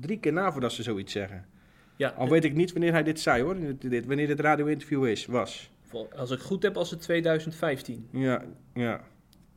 drie 0.00 0.18
keer 0.18 0.32
na 0.32 0.52
voordat 0.52 0.72
ze 0.72 0.82
zoiets 0.82 1.12
zeggen. 1.12 1.46
Ja, 1.96 2.08
Al 2.08 2.28
weet 2.28 2.44
ik 2.44 2.54
niet 2.54 2.72
wanneer 2.72 2.92
hij 2.92 3.02
dit 3.02 3.20
zei 3.20 3.42
hoor, 3.42 3.56
dit, 3.78 4.06
wanneer 4.06 4.26
dit 4.26 4.40
radio-interview 4.40 5.06
is, 5.06 5.26
was. 5.26 5.70
als 6.16 6.30
ik 6.30 6.38
goed 6.38 6.62
heb, 6.62 6.76
als 6.76 6.90
het 6.90 7.00
2015. 7.00 8.08
Ja, 8.12 8.44
ja, 8.74 8.92
Dat 8.96 9.02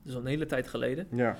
is 0.06 0.14
al 0.14 0.20
een 0.20 0.26
hele 0.28 0.46
tijd 0.46 0.68
geleden. 0.68 1.08
ja. 1.12 1.38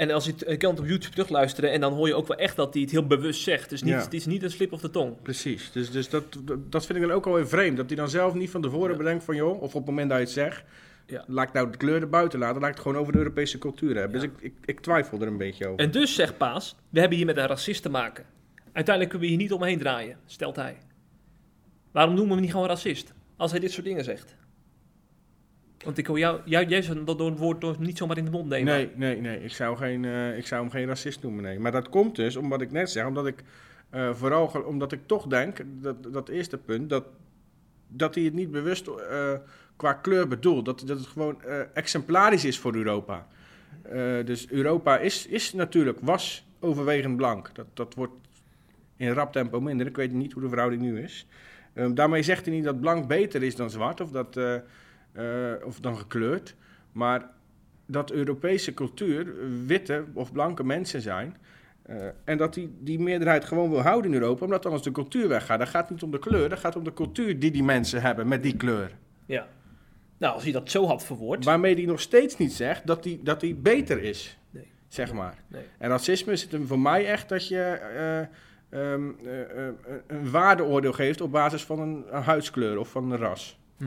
En 0.00 0.10
als 0.10 0.24
je 0.24 0.32
het, 0.46 0.56
kan 0.58 0.78
op 0.78 0.86
YouTube 0.86 1.10
terugluisteren 1.14 1.70
en 1.72 1.80
dan 1.80 1.92
hoor 1.92 2.06
je 2.06 2.14
ook 2.14 2.26
wel 2.26 2.36
echt 2.36 2.56
dat 2.56 2.72
hij 2.74 2.82
het 2.82 2.90
heel 2.90 3.06
bewust 3.06 3.42
zegt. 3.42 3.70
Dus 3.70 3.82
niet, 3.82 3.92
Ja. 3.94 4.00
het 4.00 4.14
is 4.14 4.26
niet 4.26 4.42
een 4.42 4.50
slip 4.50 4.72
of 4.72 4.80
de 4.80 4.90
tong. 4.90 5.22
Precies, 5.22 5.72
dus, 5.72 5.90
dus 5.90 6.08
dat, 6.08 6.24
dat- 6.68 6.86
vind 6.86 6.98
ik 6.98 7.04
dan 7.06 7.14
ook 7.16 7.26
alweer 7.26 7.48
vreemd. 7.48 7.76
Dat 7.76 7.86
hij 7.86 7.96
dan 7.96 8.08
zelf 8.08 8.34
niet 8.34 8.50
van 8.50 8.62
tevoren 8.62 8.90
Ja. 8.90 8.96
bedenkt 8.96 9.24
van 9.24 9.36
joh, 9.36 9.62
of 9.62 9.68
op 9.74 9.80
het 9.80 9.86
moment 9.86 10.08
dat 10.08 10.18
je 10.18 10.24
het 10.24 10.32
zegt, 10.32 10.64
Ja. 11.06 11.24
laat 11.26 11.48
ik 11.48 11.52
nou 11.54 11.70
de 11.70 11.76
kleur 11.76 12.00
erbuiten 12.00 12.38
laten, 12.38 12.60
laat 12.60 12.68
ik 12.70 12.74
het 12.74 12.82
gewoon 12.84 13.00
over 13.00 13.12
de 13.12 13.18
Europese 13.18 13.58
cultuur 13.58 13.96
hebben. 13.96 14.20
Ja. 14.20 14.26
Dus 14.26 14.34
ik, 14.36 14.42
ik, 14.52 14.54
ik 14.64 14.80
twijfel 14.80 15.20
er 15.20 15.26
een 15.26 15.36
beetje 15.36 15.66
over. 15.66 15.78
En 15.84 15.90
dus 15.90 16.14
zegt 16.14 16.36
Paas, 16.36 16.76
we 16.90 17.00
hebben 17.00 17.16
hier 17.18 17.26
met 17.26 17.36
een 17.36 17.46
racist 17.46 17.82
te 17.82 17.88
maken. 17.90 18.24
Uiteindelijk 18.72 19.08
kunnen 19.14 19.20
we 19.20 19.26
hier 19.34 19.42
niet 19.42 19.52
omheen 19.52 19.78
draaien, 19.78 20.16
stelt 20.26 20.56
hij. 20.56 20.76
Waarom 21.92 22.10
noemen 22.14 22.28
we 22.28 22.34
hem 22.34 22.42
niet 22.44 22.52
gewoon 22.52 22.68
racist? 22.68 23.12
Als 23.36 23.50
hij 23.50 23.60
dit 23.60 23.72
soort 23.72 23.86
dingen 23.86 24.04
zegt. 24.04 24.36
Want 25.84 25.98
ik 25.98 26.06
hoor 26.06 26.18
jou, 26.18 26.40
jij 26.44 26.82
zou 26.82 27.04
dat 27.04 27.18
door 27.18 27.26
een 27.26 27.36
woord 27.36 27.60
door 27.60 27.76
niet 27.78 27.98
zomaar 27.98 28.16
in 28.16 28.24
de 28.24 28.30
mond 28.30 28.48
nemen. 28.48 28.72
Nee, 28.74 28.90
nee, 28.94 29.20
nee. 29.20 29.44
Ik 29.44 29.52
zou, 29.52 29.76
geen, 29.76 30.04
eh, 30.04 30.36
ik 30.36 30.46
zou 30.46 30.62
hem 30.62 30.70
geen 30.70 30.86
racist 30.86 31.22
noemen, 31.22 31.42
nee. 31.42 31.58
Maar 31.58 31.72
dat 31.72 31.88
komt 31.88 32.16
dus, 32.16 32.36
omdat 32.36 32.60
ik 32.60 32.70
net 32.70 32.90
zeg, 32.90 33.06
omdat 33.06 33.26
ik 33.26 33.42
eh, 33.90 34.14
vooral, 34.14 34.46
omdat 34.66 34.92
ik 34.92 35.00
toch 35.06 35.26
denk, 35.26 35.58
dat, 35.66 36.12
dat 36.12 36.28
eerste 36.28 36.58
punt, 36.58 36.90
dat, 36.90 37.04
dat 37.88 38.14
hij 38.14 38.24
het 38.24 38.34
niet 38.34 38.50
bewust 38.50 38.86
eh, 38.86 39.32
qua 39.76 39.92
kleur 39.92 40.28
bedoelt. 40.28 40.64
Dat, 40.64 40.82
dat 40.86 40.98
het 40.98 41.06
gewoon 41.06 41.42
exemplarisch 41.74 42.44
is 42.44 42.58
voor 42.58 42.74
Europa. 42.74 43.26
Dus 44.24 44.50
Europa 44.50 44.98
is, 44.98 45.26
is 45.26 45.52
natuurlijk, 45.52 45.98
was 46.00 46.46
overwegend 46.58 47.16
blank. 47.16 47.54
Dat, 47.54 47.66
dat 47.74 47.94
wordt 47.94 48.12
in 48.96 49.12
rap 49.12 49.32
tempo 49.32 49.60
minder. 49.60 49.86
Ik 49.86 49.96
weet 49.96 50.12
niet 50.12 50.32
hoe 50.32 50.42
de 50.42 50.48
verhouding 50.48 50.82
nu 50.82 51.02
is. 51.02 51.26
Ehm, 51.72 51.94
daarmee 51.94 52.22
zegt 52.22 52.46
hij 52.46 52.54
niet 52.54 52.64
dat 52.64 52.80
blank 52.80 53.06
beter 53.06 53.42
is 53.42 53.56
dan 53.56 53.70
zwart 53.70 54.00
of, 54.00 54.10
dat, 54.10 54.36
eh, 55.12 55.52
of 55.64 55.80
dan 55.80 55.96
gekleurd. 55.98 56.54
Maar 56.92 57.30
dat 57.86 58.10
Europese 58.10 58.74
cultuur 58.74 59.34
witte 59.66 60.04
of 60.12 60.32
blanke 60.32 60.64
mensen 60.64 61.00
zijn. 61.00 61.36
eh, 61.82 61.96
en 62.24 62.38
dat 62.38 62.54
die, 62.54 62.76
die 62.80 62.98
meerderheid 62.98 63.44
gewoon 63.44 63.70
wil 63.70 63.80
houden 63.80 64.12
in 64.14 64.20
Europa, 64.20 64.44
omdat 64.44 64.64
anders 64.64 64.82
de 64.84 64.90
cultuur 64.92 65.28
weggaat. 65.28 65.58
Dat 65.58 65.68
gaat 65.68 65.90
niet 65.90 66.02
om 66.02 66.10
de 66.10 66.18
kleur, 66.18 66.48
dat 66.48 66.58
gaat 66.58 66.76
om 66.76 66.84
de 66.84 66.92
cultuur 66.92 67.38
die 67.38 67.50
die 67.50 67.62
mensen 67.62 68.02
hebben 68.02 68.28
met 68.28 68.42
die 68.42 68.56
kleur. 68.56 68.90
Ja. 69.26 69.48
Nou, 70.18 70.34
als 70.34 70.42
hij 70.42 70.52
dat 70.52 70.70
zo 70.70 70.86
had 70.86 71.04
verwoord. 71.04 71.44
Waarmee 71.44 71.74
hij 71.74 71.84
nog 71.84 72.00
steeds 72.00 72.36
niet 72.36 72.52
zegt 72.52 72.86
dat 72.86 73.02
die, 73.02 73.20
dat 73.22 73.40
die 73.40 73.54
beter 73.54 74.02
is, 74.02 74.38
Nee. 74.50 74.70
zeg 74.88 75.12
maar. 75.12 75.34
Nee. 75.48 75.62
En 75.78 75.88
racisme 75.88 76.32
is 76.32 76.42
het 76.42 76.52
hem 76.52 76.66
voor 76.66 76.78
mij 76.78 77.06
echt 77.06 77.28
dat 77.28 77.48
je 77.48 77.56
eh, 77.62 78.18
ehm, 78.20 79.10
eh, 79.24 79.66
eh, 79.68 79.74
een 80.06 80.30
waardeoordeel 80.30 80.92
geeft 80.92 81.20
op 81.20 81.30
basis 81.32 81.64
van 81.64 81.80
een, 81.80 82.04
een 82.10 82.22
huidskleur 82.22 82.78
of 82.78 82.88
van 82.90 83.10
een 83.12 83.18
ras. 83.18 83.58
Hm. 83.76 83.84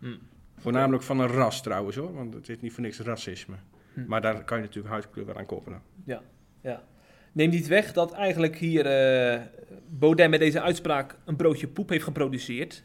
Hm. 0.00 0.14
Voornamelijk 0.62 1.02
van 1.02 1.20
een 1.20 1.28
ras 1.28 1.62
trouwens 1.62 1.96
hoor, 1.96 2.14
want 2.14 2.34
het 2.34 2.48
is 2.48 2.60
niet 2.60 2.72
voor 2.72 2.82
niks 2.82 2.98
racisme. 3.00 3.56
Hm. 3.94 4.04
Maar 4.06 4.20
daar 4.20 4.44
kan 4.44 4.56
je 4.56 4.62
natuurlijk 4.62 4.92
huidskleur 4.92 5.26
wel 5.26 5.36
aan 5.36 5.46
koppelen. 5.46 5.82
Ja. 6.04 6.22
Neem 7.32 7.50
niet 7.50 7.66
weg 7.66 7.92
dat 7.92 8.12
eigenlijk 8.12 8.56
hier 8.56 8.86
eh 8.86 9.40
Baudet 9.88 10.30
met 10.30 10.40
deze 10.40 10.60
uitspraak 10.60 11.16
een 11.24 11.36
broodje 11.36 11.68
poep 11.68 11.88
heeft 11.88 12.04
geproduceerd. 12.04 12.84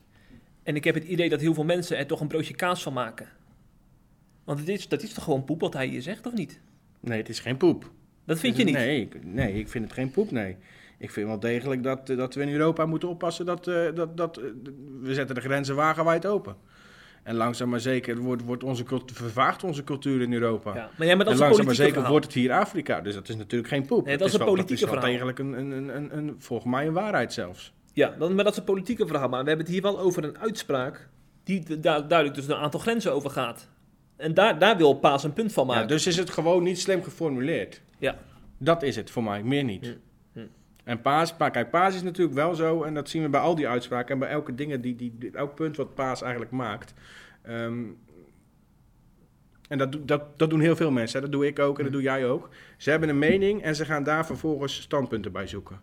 En 0.63 0.75
ik 0.75 0.83
heb 0.83 0.95
het 0.95 1.03
idee 1.03 1.29
dat 1.29 1.41
heel 1.41 1.53
veel 1.53 1.63
mensen 1.63 1.97
er 1.97 2.07
toch 2.07 2.19
een 2.19 2.27
broodje 2.27 2.55
kaas 2.55 2.83
van 2.83 2.93
maken. 2.93 3.27
Want 4.43 4.59
het 4.59 4.67
is, 4.67 4.87
dat 4.87 5.03
is 5.03 5.13
toch 5.13 5.23
gewoon 5.23 5.45
poep 5.45 5.61
wat 5.61 5.73
hij 5.73 5.87
hier 5.87 6.01
zegt, 6.01 6.25
of 6.25 6.33
niet? 6.33 6.59
Nee, 6.99 7.17
het 7.17 7.29
is 7.29 7.39
geen 7.39 7.57
poep. 7.57 7.91
Dat 8.25 8.39
vind 8.39 8.57
je 8.57 8.63
niet? 8.63 8.73
Nee, 8.73 9.01
ik, 9.01 9.25
nee, 9.25 9.53
ik 9.53 9.69
vind 9.69 9.83
het 9.83 9.93
geen 9.93 10.11
poep, 10.11 10.31
nee. 10.31 10.55
Ik 10.97 11.11
vind 11.11 11.27
wel 11.27 11.39
degelijk 11.39 11.83
dat, 11.83 12.09
eh, 12.09 12.17
dat 12.17 12.35
we 12.35 12.41
in 12.41 12.51
Europa 12.51 12.85
moeten 12.85 13.09
oppassen 13.09 13.45
dat, 13.45 13.67
eh, 13.67 13.95
dat, 13.95 14.17
dat 14.17 14.35
we 15.01 15.13
zetten 15.13 15.35
de 15.35 15.41
grenzen 15.41 15.75
wagenwijd 15.75 16.25
open. 16.25 16.55
En 17.27 17.35
langzaam 17.35 17.69
maar 17.69 17.79
zeker 17.79 18.17
wordt, 18.17 18.43
wordt 18.43 18.63
onze 18.63 18.83
cultuur, 18.83 19.17
vervaagt 19.17 19.63
onze 19.63 19.83
cultuur 19.83 20.21
in 20.21 20.33
Europa. 20.33 20.75
Ja. 20.75 20.89
Maar, 20.97 21.07
ja, 21.07 21.15
dat 21.15 21.27
en 21.27 21.33
een 21.33 21.39
langzaam 21.39 21.65
maar 21.65 21.75
zeker 21.75 21.93
verhaal. 21.93 22.11
wordt 22.11 22.25
het 22.25 22.33
hier 22.33 22.51
Afrika. 22.51 23.01
Dus 23.01 23.13
dat 23.13 23.29
is 23.29 23.35
natuurlijk 23.35 23.69
geen 23.69 23.85
poep. 23.85 24.05
Nee, 24.05 24.17
dat 24.17 24.27
is 24.27 24.33
een 24.33 24.39
wel- 24.39 24.47
politieke 24.47 24.85
Dat 24.85 24.95
is 24.95 25.01
wel 25.01 25.11
verhaal. 25.11 25.27
degelijk 25.33 25.39
een, 25.69 25.71
een, 25.77 25.95
een, 25.95 26.17
een, 26.17 26.35
volgens 26.39 26.71
mij 26.71 26.87
een 26.87 26.93
waarheid 26.93 27.33
zelfs. 27.33 27.73
Ja, 27.93 28.15
dan, 28.19 28.35
maar 28.35 28.43
dat 28.43 28.53
is 28.53 28.59
een 28.59 28.65
politieke 28.65 29.07
verhaal. 29.07 29.29
Maar 29.29 29.41
we 29.43 29.47
hebben 29.47 29.65
het 29.65 29.73
hier 29.75 29.83
wel 29.83 29.99
over 29.99 30.23
een 30.23 30.37
uitspraak 30.39 31.09
die 31.43 31.63
du- 31.65 31.79
duidelijk 31.79 32.33
dus 32.35 32.47
een 32.47 32.55
aantal 32.55 32.79
grenzen 32.79 33.13
overgaat. 33.13 33.67
En 34.15 34.33
daar, 34.33 34.59
daar 34.59 34.77
wil 34.77 34.93
Paas 34.93 35.23
een 35.23 35.33
punt 35.33 35.53
van 35.53 35.67
Ja, 35.67 35.73
maken. 35.73 35.87
dus 35.87 36.07
is 36.07 36.17
het 36.17 36.29
gewoon 36.29 36.63
niet 36.63 36.79
slim 36.79 37.03
geformuleerd. 37.03 37.81
Ja. 37.97 38.17
Dat 38.57 38.83
is 38.83 38.95
het 38.95 39.11
voor 39.11 39.23
mij, 39.23 39.43
meer 39.43 39.63
niet. 39.63 39.97
En 40.87 41.01
Paas, 41.01 41.35
pa, 41.35 41.49
kijk, 41.49 41.69
Paas 41.69 41.95
is 41.95 42.01
natuurlijk 42.01 42.35
wel 42.35 42.55
zo, 42.55 42.83
en 42.83 42.93
dat 42.93 43.09
zien 43.09 43.21
we 43.21 43.29
bij 43.29 43.39
al 43.39 43.55
die 43.55 43.67
uitspraken 43.67 44.13
en 44.13 44.19
bij 44.19 44.29
elke 44.29 44.55
dingen 44.55 44.81
die, 44.81 44.95
die, 44.95 45.15
die- 45.17 45.31
elk 45.31 45.55
punt 45.55 45.75
wat 45.77 45.95
Paas 45.95 46.21
eigenlijk 46.21 46.51
maakt. 46.51 46.93
Ehm, 47.41 47.83
en 49.67 49.77
dat, 49.77 49.97
dat, 50.07 50.39
dat 50.39 50.49
doen 50.49 50.59
heel 50.59 50.75
veel 50.75 50.91
mensen, 50.91 51.15
hè. 51.19 51.23
dat 51.23 51.31
doe 51.31 51.47
ik 51.47 51.59
ook 51.59 51.77
en 51.77 51.83
dat 51.83 51.93
doe 51.93 52.01
jij 52.01 52.27
ook. 52.27 52.49
Ze 52.77 52.89
hebben 52.89 53.09
een 53.09 53.19
mening 53.19 53.61
en 53.61 53.75
ze 53.75 53.85
gaan 53.85 54.03
daar 54.03 54.25
vervolgens 54.25 54.81
standpunten 54.81 55.31
bij 55.31 55.47
zoeken. 55.47 55.79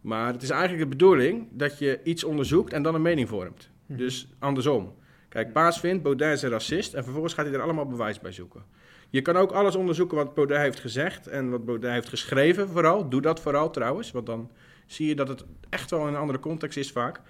Maar 0.00 0.32
het 0.32 0.42
is 0.42 0.50
eigenlijk 0.50 0.82
de 0.82 0.88
bedoeling 0.96 1.46
dat 1.50 1.78
je 1.78 2.00
iets 2.02 2.24
onderzoekt 2.24 2.72
en 2.72 2.82
dan 2.82 2.94
een 2.94 3.02
mening 3.02 3.28
vormt. 3.28 3.70
Mhm. 3.86 3.98
Dus 3.98 4.28
andersom. 4.38 4.94
Kijk, 5.28 5.52
Paas 5.52 5.80
vindt 5.80 6.02
Baudet 6.02 6.32
is 6.36 6.42
een 6.42 6.50
racist 6.50 6.94
en 6.94 7.02
vervolgens 7.04 7.34
gaat 7.34 7.46
hij 7.46 7.54
er 7.54 7.62
allemaal 7.62 7.86
bewijs 7.86 8.20
bij 8.20 8.32
zoeken. 8.32 8.62
Je 9.10 9.22
kan 9.22 9.36
ook 9.36 9.52
alles 9.52 9.74
onderzoeken 9.74 10.16
wat 10.16 10.34
Baudet 10.34 10.58
heeft 10.58 10.80
gezegd 10.80 11.26
en 11.26 11.50
wat 11.50 11.64
Baudet 11.64 11.90
heeft 11.90 12.08
geschreven 12.08 12.68
vooral. 12.68 13.08
Doe 13.08 13.20
dat 13.20 13.40
vooral 13.40 13.70
trouwens, 13.70 14.10
want 14.10 14.26
dan 14.26 14.50
zie 14.86 15.08
je 15.08 15.14
dat 15.14 15.28
het 15.28 15.44
echt 15.68 15.90
wel 15.90 16.00
in 16.00 16.14
een 16.14 16.20
andere 16.20 16.38
context 16.38 16.78
is 16.78 16.92
vaak. 16.92 17.20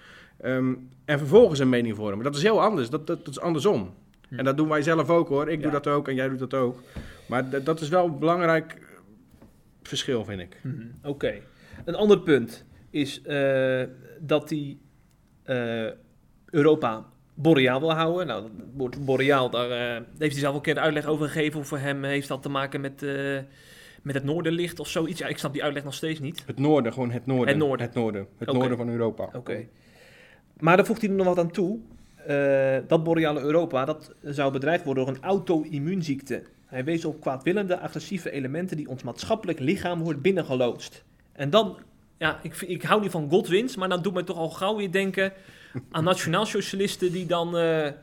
Ehm, 0.40 0.74
en 1.04 1.18
vervolgens 1.18 1.58
een 1.58 1.68
mening 1.68 1.96
vormen. 1.96 2.24
Dat 2.24 2.36
is 2.36 2.42
heel 2.42 2.62
anders, 2.62 2.90
dat, 2.90 3.06
dat, 3.06 3.24
dat 3.24 3.34
is 3.34 3.40
andersom. 3.40 3.94
Hm. 4.28 4.34
En 4.34 4.44
dat 4.44 4.56
doen 4.56 4.68
wij 4.68 4.82
zelf 4.82 5.10
ook 5.10 5.28
hoor. 5.28 5.48
Ik 5.48 5.62
doe 5.62 5.70
dat 5.70 5.86
ook 5.86 6.08
en 6.08 6.14
jij 6.14 6.28
doet 6.28 6.38
dat 6.38 6.54
ook. 6.54 6.78
Maar 7.28 7.64
dat 7.64 7.80
is 7.80 7.88
wel 7.88 8.04
een 8.04 8.18
belangrijk 8.18 8.78
verschil, 9.82 10.24
vind 10.24 10.40
ik. 10.40 10.60
Mhm, 10.62 10.86
Oké. 11.02 11.40
Een 11.84 11.94
ander 11.94 12.20
punt 12.20 12.64
is 12.90 13.22
eh, 13.22 13.82
dat 14.20 14.50
hij 14.50 14.78
eh, 15.42 15.92
Europa 16.50 17.06
boreaal 17.42 17.80
wil 17.80 17.92
houden. 17.92 18.26
Nou, 18.26 18.48
woord 18.76 19.04
boreaal, 19.04 19.50
daar 19.50 19.70
eh, 19.70 20.02
heeft 20.18 20.32
hij 20.32 20.40
zelf 20.40 20.54
een 20.54 20.60
keer 20.60 20.74
de 20.74 20.80
uitleg 20.80 21.06
over 21.06 21.28
gegeven. 21.28 21.66
Voor 21.66 21.78
hem 21.78 22.04
heeft 22.04 22.28
dat 22.28 22.42
te 22.42 22.48
maken 22.48 22.80
met, 22.80 23.02
eh, 23.02 23.38
met 24.02 24.14
het 24.14 24.24
noorderlicht 24.24 24.80
of 24.80 24.88
zoiets. 24.88 25.18
Ja, 25.18 25.26
ik 25.26 25.38
snap 25.38 25.52
die 25.52 25.62
uitleg 25.62 25.84
nog 25.84 25.94
steeds 25.94 26.20
niet. 26.20 26.42
Het 26.46 26.58
noorden, 26.58 26.92
gewoon 26.92 27.10
het 27.10 27.26
noorden. 27.26 27.48
Het 27.48 27.56
noorden. 27.56 27.86
Het 27.86 27.94
noorden, 27.94 28.26
het 28.38 28.52
noorden 28.52 28.76
van 28.76 28.88
Europa. 28.88 29.28
Oké. 29.32 29.66
Maar 30.60 30.76
daar 30.76 30.86
voegt 30.86 31.00
hij 31.00 31.10
er 31.10 31.16
nog 31.16 31.26
wat 31.26 31.38
aan 31.38 31.50
toe. 31.50 31.78
Eh, 32.26 32.76
dat 32.86 33.04
boreale 33.04 33.40
Europa, 33.40 33.84
dat 33.84 34.14
zou 34.22 34.52
bedreigd 34.52 34.84
worden 34.84 35.04
door 35.04 35.14
een 35.14 35.22
auto-immuunziekte. 35.22 36.42
Hij 36.66 36.84
wees 36.84 37.04
op 37.04 37.20
kwaadwillende, 37.20 37.78
agressieve 37.78 38.30
elementen 38.30 38.76
die 38.76 38.88
ons 38.88 39.02
maatschappelijk 39.02 39.58
lichaam 39.58 40.02
wordt 40.02 40.22
binnengeloodst. 40.22 41.04
En 41.32 41.50
dan, 41.50 41.78
ja, 42.20 42.38
ik, 42.42 42.60
ik 42.60 42.82
hou 42.82 43.00
niet 43.00 43.10
van 43.10 43.30
Godwins, 43.30 43.76
maar 43.76 43.88
dan 43.88 44.02
doet 44.02 44.14
me 44.14 44.24
toch 44.24 44.36
al 44.36 44.50
gauw 44.50 44.76
weer 44.76 44.92
denken 44.92 45.32
aan 45.90 46.04
nationaalsocialisten 46.04 47.12
die 47.12 47.26
dan, 47.26 47.56
eh, 47.56 47.86
eh, 47.86 47.94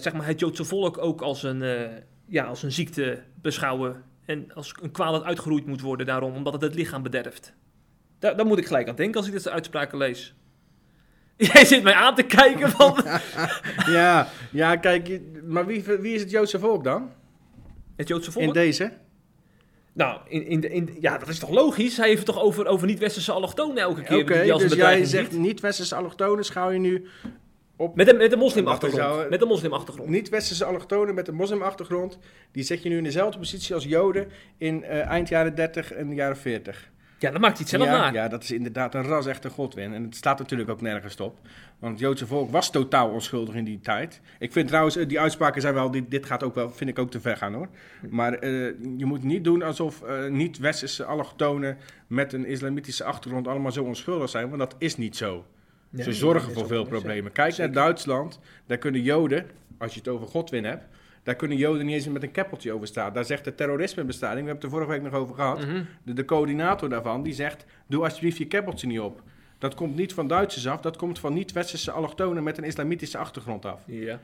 zeg 0.00 0.12
maar, 0.12 0.26
het 0.26 0.40
Joodse 0.40 0.64
volk 0.64 0.98
ook 0.98 1.20
als 1.20 1.42
een, 1.42 1.62
eh, 1.62 1.80
ja, 2.26 2.44
als 2.44 2.62
een 2.62 2.72
ziekte 2.72 3.22
beschouwen. 3.40 4.02
En 4.24 4.52
als 4.54 4.74
een 4.82 4.90
kwaal 4.90 5.12
dat 5.12 5.22
uitgeroeid 5.22 5.66
moet 5.66 5.80
worden 5.80 6.06
daarom, 6.06 6.34
omdat 6.34 6.52
het 6.52 6.62
het 6.62 6.74
lichaam 6.74 7.02
bederft. 7.02 7.52
Daar, 8.18 8.36
daar 8.36 8.46
moet 8.46 8.58
ik 8.58 8.66
gelijk 8.66 8.88
aan 8.88 8.94
denken 8.94 9.16
als 9.16 9.26
ik 9.26 9.32
dit 9.32 9.48
uitspraken 9.48 9.98
lees. 9.98 10.34
Jij 11.36 11.64
zit 11.64 11.82
mij 11.82 11.94
aan 11.94 12.14
te 12.14 12.22
kijken 12.22 12.68
van... 12.68 13.04
ja, 13.96 14.28
ja, 14.50 14.76
kijk, 14.76 15.20
maar 15.44 15.66
wie, 15.66 15.82
wie 15.82 16.14
is 16.14 16.20
het 16.20 16.30
Joodse 16.30 16.58
volk 16.58 16.84
dan? 16.84 17.12
Het 17.96 18.08
Joodse 18.08 18.32
volk? 18.32 18.44
In 18.44 18.52
deze? 18.52 18.92
Nou, 19.96 20.20
in, 20.28 20.46
in, 20.46 20.70
in, 20.70 20.96
ja, 21.00 21.18
dat 21.18 21.28
is 21.28 21.38
toch 21.38 21.50
logisch? 21.50 21.96
Hij 21.96 22.06
heeft 22.06 22.26
het 22.26 22.34
toch 22.34 22.44
over, 22.44 22.66
over 22.66 22.86
niet-westerse 22.86 23.32
allochtonen 23.32 23.82
elke 23.82 24.02
keer. 24.02 24.18
Oké, 24.18 24.58
dus 24.58 24.72
jij 24.72 25.04
zegt 25.04 25.32
niet-westerse 25.32 25.94
allochtonen 25.94 26.44
schouw 26.44 26.70
je 26.70 26.78
nu 26.78 27.06
op 27.76 27.96
Met 27.96 28.08
een, 28.08 28.16
met 28.16 28.32
een 28.32 28.38
moslimachtergrond. 28.38 29.30
Met 29.30 29.42
een 29.42 29.48
moslimachtergrond. 29.48 30.10
niet-westerse 30.10 30.64
allochtonen 30.64 31.14
met 31.14 31.28
een 31.28 31.34
moslimachtergrond. 31.34 32.18
Die 32.52 32.62
zet 32.62 32.82
je 32.82 32.88
nu 32.88 32.96
in 32.96 33.04
dezelfde 33.04 33.38
positie 33.38 33.74
als 33.74 33.84
Joden 33.84 34.28
in 34.58 34.84
eh, 34.84 35.00
eind 35.06 35.28
jaren 35.28 35.54
30 35.54 35.92
en 35.92 36.14
jaren 36.14 36.36
40. 36.36 36.90
Ja, 37.18 37.30
dan 37.30 37.40
maakt 37.40 37.58
hij 37.58 37.66
het 37.68 37.68
zelf 37.68 37.84
ja, 37.84 37.98
naar. 37.98 38.12
ja, 38.12 38.28
dat 38.28 38.42
is 38.42 38.50
inderdaad 38.50 38.94
een 38.94 39.02
ras 39.02 39.26
echte 39.26 39.50
godwin. 39.50 39.94
En 39.94 40.02
het 40.02 40.16
staat 40.16 40.38
natuurlijk 40.38 40.70
ook 40.70 40.80
nergens 40.80 41.20
op. 41.20 41.38
Want 41.78 41.92
het 41.92 42.00
Joodse 42.00 42.26
volk 42.26 42.50
was 42.50 42.70
totaal 42.70 43.10
onschuldig 43.10 43.54
in 43.54 43.64
die 43.64 43.80
tijd. 43.80 44.20
Ik 44.38 44.52
vind 44.52 44.68
trouwens, 44.68 44.96
eh, 44.96 45.08
die 45.08 45.20
uitspraken 45.20 45.60
zijn 45.60 45.74
wel, 45.74 45.90
dit, 45.90 46.10
dit 46.10 46.26
gaat 46.26 46.42
ook 46.42 46.54
wel, 46.54 46.70
vind 46.70 46.90
ik 46.90 46.98
ook 46.98 47.10
te 47.10 47.20
ver 47.20 47.36
gaan 47.36 47.54
hoor. 47.54 47.68
Maar 48.10 48.32
eh, 48.32 48.50
je 48.96 49.04
moet 49.04 49.22
niet 49.22 49.44
doen 49.44 49.62
alsof 49.62 50.02
eh, 50.02 50.26
niet-westerse 50.26 51.04
allochtonen 51.04 51.76
met 52.06 52.32
een 52.32 52.46
islamitische 52.46 53.04
achtergrond 53.04 53.48
allemaal 53.48 53.72
zo 53.72 53.84
onschuldig 53.84 54.30
zijn. 54.30 54.48
Want 54.48 54.60
dat 54.60 54.74
is 54.78 54.96
niet 54.96 55.16
zo. 55.16 55.44
Nee, 55.90 56.02
Ze 56.02 56.10
dat 56.10 56.18
zorgen 56.18 56.52
voor 56.52 56.66
veel 56.66 56.84
problemen. 56.84 57.32
Kijk 57.32 57.54
Zeker. 57.54 57.72
naar 57.72 57.84
Duitsland. 57.84 58.40
Daar 58.66 58.78
kunnen 58.78 59.02
Joden, 59.02 59.46
als 59.78 59.92
je 59.92 59.98
het 59.98 60.08
over 60.08 60.26
Godwin 60.26 60.64
hebt, 60.64 60.84
daar 61.26 61.36
kunnen 61.36 61.56
Joden 61.56 61.86
niet 61.86 61.94
eens 61.94 62.08
met 62.08 62.22
een 62.22 62.30
keppeltje 62.30 62.72
over 62.72 62.86
staan. 62.86 63.12
Daar 63.12 63.24
zegt 63.24 63.44
de 63.44 63.54
terrorismebestrijding, 63.54 64.44
we 64.46 64.50
hebben 64.50 64.68
het 64.70 64.74
er 64.74 64.78
vorige 64.78 65.00
week 65.00 65.12
nog 65.12 65.20
over 65.20 65.34
gehad. 65.34 65.60
Mhm. 65.60 65.82
De, 66.02 66.12
de 66.12 66.24
coördinator 66.24 66.88
daarvan, 66.88 67.22
die 67.22 67.32
zegt, 67.32 67.64
doe 67.86 68.04
alsjeblieft 68.04 68.36
je 68.36 68.46
keppeltje 68.46 68.86
niet 68.86 69.00
op. 69.00 69.22
Dat 69.58 69.74
komt 69.74 69.96
niet 69.96 70.12
van 70.14 70.28
Duitsers 70.28 70.66
af, 70.66 70.80
dat 70.80 70.96
komt 70.96 71.18
van 71.18 71.34
niet-westerse 71.34 71.90
allochtonen 71.90 72.42
met 72.42 72.58
een 72.58 72.64
islamitische 72.64 73.18
achtergrond 73.18 73.64
af. 73.64 73.82
Ja. 73.86 74.20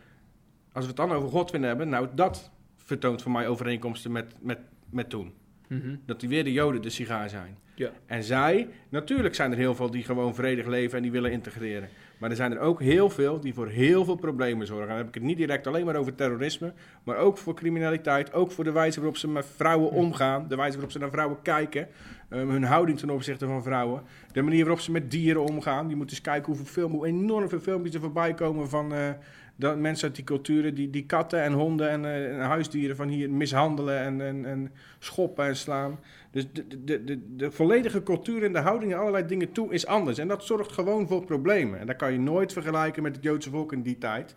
Als 0.72 0.84
we 0.84 0.90
het 0.90 0.96
dan 0.96 1.12
over 1.12 1.28
Godwin 1.28 1.62
hebben, 1.62 1.88
nou 1.88 2.08
dat 2.14 2.50
vertoont 2.76 3.22
voor 3.22 3.32
mij 3.32 3.48
overeenkomsten 3.48 4.12
met, 4.12 4.34
met, 4.40 4.58
met 4.90 5.10
toen. 5.10 5.32
Mhm. 5.68 5.96
Dat 6.06 6.20
die 6.20 6.28
weer 6.28 6.44
de 6.44 6.52
Joden 6.52 6.82
de 6.82 6.90
sigaar 6.90 7.28
zijn. 7.28 7.58
Ja. 7.74 7.90
En 8.06 8.22
zij, 8.22 8.68
natuurlijk 8.88 9.34
zijn 9.34 9.50
er 9.50 9.58
heel 9.58 9.74
veel 9.74 9.90
die 9.90 10.04
gewoon 10.04 10.34
vredig 10.34 10.66
leven 10.66 10.96
en 10.96 11.02
die 11.02 11.12
willen 11.12 11.32
integreren. 11.32 11.88
Maar 12.22 12.30
er 12.30 12.36
zijn 12.36 12.52
er 12.52 12.58
ook 12.58 12.80
heel 12.80 13.10
veel 13.10 13.40
die 13.40 13.54
voor 13.54 13.68
heel 13.68 14.04
veel 14.04 14.14
problemen 14.14 14.66
zorgen. 14.66 14.88
Dan 14.88 14.96
heb 14.96 15.08
ik 15.08 15.14
het 15.14 15.22
niet 15.22 15.36
direct 15.36 15.66
alleen 15.66 15.84
maar 15.84 15.96
over 15.96 16.14
terrorisme, 16.14 16.72
maar 17.04 17.16
ook 17.16 17.38
voor 17.38 17.54
criminaliteit. 17.54 18.32
Ook 18.32 18.50
voor 18.50 18.64
de 18.64 18.72
wijze 18.72 18.98
waarop 18.98 19.16
ze 19.16 19.28
met 19.28 19.46
vrouwen 19.56 19.90
omgaan, 19.90 20.48
de 20.48 20.56
wijze 20.56 20.72
waarop 20.72 20.92
ze 20.92 20.98
naar 20.98 21.10
vrouwen 21.10 21.42
kijken. 21.42 21.88
ehm, 22.28 22.48
hun 22.48 22.64
houding 22.64 22.98
ten 22.98 23.10
opzichte 23.10 23.46
van 23.46 23.62
vrouwen. 23.62 24.02
De 24.32 24.42
manier 24.42 24.60
waarop 24.60 24.80
ze 24.80 24.90
met 24.90 25.10
dieren 25.10 25.42
omgaan. 25.42 25.88
Je 25.88 25.96
moet 25.96 26.10
eens 26.10 26.20
kijken 26.20 26.46
hoeveel 26.46 26.66
film, 26.66 26.92
hoe 26.92 27.06
enorm 27.06 27.48
veel 27.48 27.60
filmpjes 27.60 27.94
er 27.94 28.00
voorbij 28.00 28.34
komen 28.34 28.68
van 28.68 28.94
eh, 28.94 29.10
dat 29.56 29.78
mensen 29.78 30.06
uit 30.06 30.16
die 30.16 30.24
culturen 30.24 30.74
die, 30.74 30.90
die 30.90 31.06
katten 31.06 31.42
en 31.42 31.52
honden 31.52 31.90
en, 31.90 32.04
eh, 32.04 32.32
en 32.32 32.40
huisdieren 32.40 32.96
van 32.96 33.08
hier 33.08 33.30
mishandelen 33.30 33.98
en, 33.98 34.20
en, 34.20 34.44
en 34.44 34.72
schoppen 34.98 35.46
en 35.46 35.56
slaan. 35.56 35.98
Dus 36.32 36.44
de, 36.52 36.84
de, 36.84 37.04
de, 37.04 37.36
de, 37.36 37.50
volledige 37.50 38.02
cultuur 38.02 38.44
en 38.44 38.52
de 38.52 38.58
houding 38.58 38.92
en 38.92 38.98
allerlei 38.98 39.26
dingen 39.26 39.52
toe 39.52 39.72
is 39.72 39.86
anders. 39.86 40.18
En 40.18 40.28
dat 40.28 40.44
zorgt 40.44 40.72
gewoon 40.72 41.08
voor 41.08 41.24
problemen. 41.24 41.80
En 41.80 41.86
dat 41.86 41.96
kan 41.96 42.12
je 42.12 42.18
nooit 42.18 42.52
vergelijken 42.52 43.02
met 43.02 43.14
het 43.14 43.24
Joodse 43.24 43.50
volk 43.50 43.72
in 43.72 43.82
die 43.82 43.98
tijd. 43.98 44.34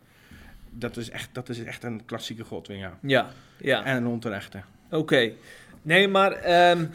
Dat 0.69 0.97
is 0.97 1.09
echt, 1.09 1.29
dat 1.33 1.49
is 1.49 1.63
echt 1.63 1.83
een 1.83 2.05
klassieke 2.05 2.43
godwin, 2.43 2.77
ja. 2.77 2.97
Ja, 3.01 3.29
ja. 3.57 3.83
En 3.83 3.97
een 3.97 4.07
onterechte. 4.07 4.61
Oké. 4.91 5.31
Nee, 5.81 6.07
maar 6.07 6.31
ehm, 6.31 6.85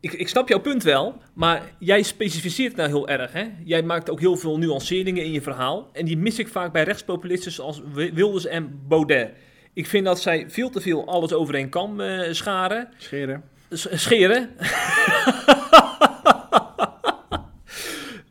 ik, 0.00 0.12
ik 0.12 0.28
snap 0.28 0.48
jouw 0.48 0.60
punt 0.60 0.82
wel. 0.82 1.22
Maar 1.32 1.62
jij 1.78 2.02
specificeert 2.02 2.76
nou 2.76 2.88
heel 2.88 3.08
erg, 3.08 3.32
hè? 3.32 3.46
Jij 3.64 3.82
maakt 3.82 4.10
ook 4.10 4.20
heel 4.20 4.36
veel 4.36 4.58
nuanceringen 4.58 5.24
in 5.24 5.32
je 5.32 5.42
verhaal. 5.42 5.90
En 5.92 6.04
die 6.04 6.16
mis 6.16 6.38
ik 6.38 6.48
vaak 6.48 6.72
bij 6.72 6.82
rechtspopulisten 6.82 7.52
zoals 7.52 7.82
Wi- 7.92 8.12
Wilders 8.12 8.46
en 8.46 8.80
Baudet. 8.88 9.30
Ik 9.72 9.86
vind 9.86 10.04
dat 10.04 10.20
zij 10.20 10.50
veel 10.50 10.70
te 10.70 10.80
veel 10.80 11.06
alles 11.06 11.32
over 11.32 11.54
één 11.54 11.68
kam 11.68 12.00
eh, 12.00 12.32
scharen. 12.32 12.88
Scheren. 12.96 13.42
Scheren. 13.70 14.50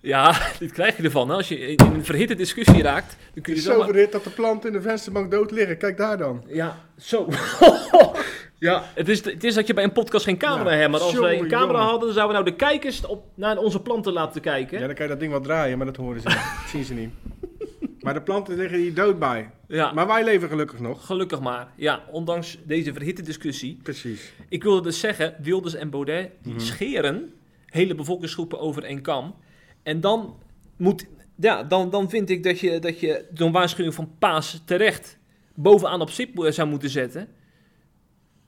ja, 0.02 0.36
dit 0.60 0.72
krijg 0.72 0.98
je 0.98 1.04
ervan. 1.04 1.30
Hè? 1.30 1.36
Als 1.36 1.48
je 1.48 1.60
in 1.60 1.80
een 1.94 2.06
verhitte 2.06 2.36
discussie 2.36 2.82
raakt, 2.82 3.16
dan 3.34 3.44
kun 3.44 3.54
je 3.54 3.60
Het 3.60 3.70
is 3.70 3.76
zo 3.76 3.84
verhit 3.84 4.12
dat 4.12 4.24
de 4.24 4.30
planten 4.30 4.70
in 4.70 4.76
de 4.76 4.82
vensterbank 4.82 5.32
dood 5.32 5.52
liggen. 5.52 5.78
Kijk 5.78 5.98
daar 5.98 6.18
dan. 6.18 6.44
Ja, 6.48 6.78
zo. 7.00 7.28
ja, 8.60 8.84
het 8.94 9.10
is, 9.10 9.26
het 9.26 9.44
is 9.44 9.54
dat 9.54 9.68
je 9.68 9.74
bij 9.74 9.84
een 9.84 9.92
podcast 9.92 10.26
geen 10.26 10.38
camera 10.38 10.72
Ja, 10.72 10.78
hebt. 10.78 10.92
Maar 10.92 11.02
als 11.02 11.14
wij 11.20 11.40
een 11.40 11.48
camera 11.48 11.72
jongen. 11.72 11.82
hadden, 11.90 12.06
dan 12.08 12.14
zouden 12.14 12.38
we 12.38 12.44
nou 12.44 12.58
de 12.58 12.66
kijkers 12.66 13.06
op, 13.06 13.24
naar 13.36 13.58
onze 13.58 13.82
planten 13.82 14.14
laten 14.14 14.42
kijken. 14.42 14.80
Ja, 14.80 14.86
dan 14.86 14.96
kan 14.96 15.06
je 15.06 15.12
dat 15.12 15.20
ding 15.20 15.32
wel 15.32 15.42
draaien, 15.42 15.78
maar 15.78 15.88
dat 15.88 15.96
horen 15.96 16.22
ze 16.22 16.28
niet. 16.28 16.38
Dat 16.62 16.70
zien 16.70 16.84
ze 16.84 16.94
niet. 16.94 17.10
Maar 18.08 18.16
de 18.16 18.22
planten 18.26 18.56
liggen 18.58 18.78
hier 18.80 18.94
dood 18.94 19.20
bij. 19.20 19.50
Ja, 19.68 19.92
Maar 19.92 20.08
wij 20.08 20.24
leven 20.24 20.50
gelukkig 20.50 20.80
nog. 20.80 21.06
gelukkig 21.06 21.40
maar. 21.40 21.72
Ja, 21.76 22.04
ondanks 22.12 22.58
deze 22.66 22.94
verhitte 22.94 23.22
discussie. 23.22 23.80
Precies. 23.84 24.34
Ik 24.50 24.64
wilde 24.64 24.82
dus 24.82 25.00
zeggen, 25.00 25.36
Wilders 25.42 25.74
en 25.76 25.90
Baudet, 25.90 26.32
die 26.42 26.54
Mhm. 26.54 26.62
scheren 26.62 27.34
hele 27.66 27.96
bevolkingsgroepen 27.96 28.60
over 28.60 28.84
één 28.84 29.02
kam. 29.02 29.36
En 29.84 30.02
dan 30.02 30.36
moet, 30.78 31.06
ja, 31.36 31.64
dan, 31.64 31.90
dan 31.90 32.10
vind 32.10 32.30
ik 32.30 32.44
dat 32.44 32.60
je, 32.60 32.80
dat 32.80 33.00
je 33.00 33.26
zo'n 33.34 33.52
waarschuwing 33.52 33.96
van 33.96 34.12
Paas 34.20 34.62
terecht 34.66 35.18
bovenaan 35.56 36.02
op 36.02 36.10
SIP 36.10 36.46
zou 36.50 36.70
moeten 36.70 36.90
zetten. 36.90 37.28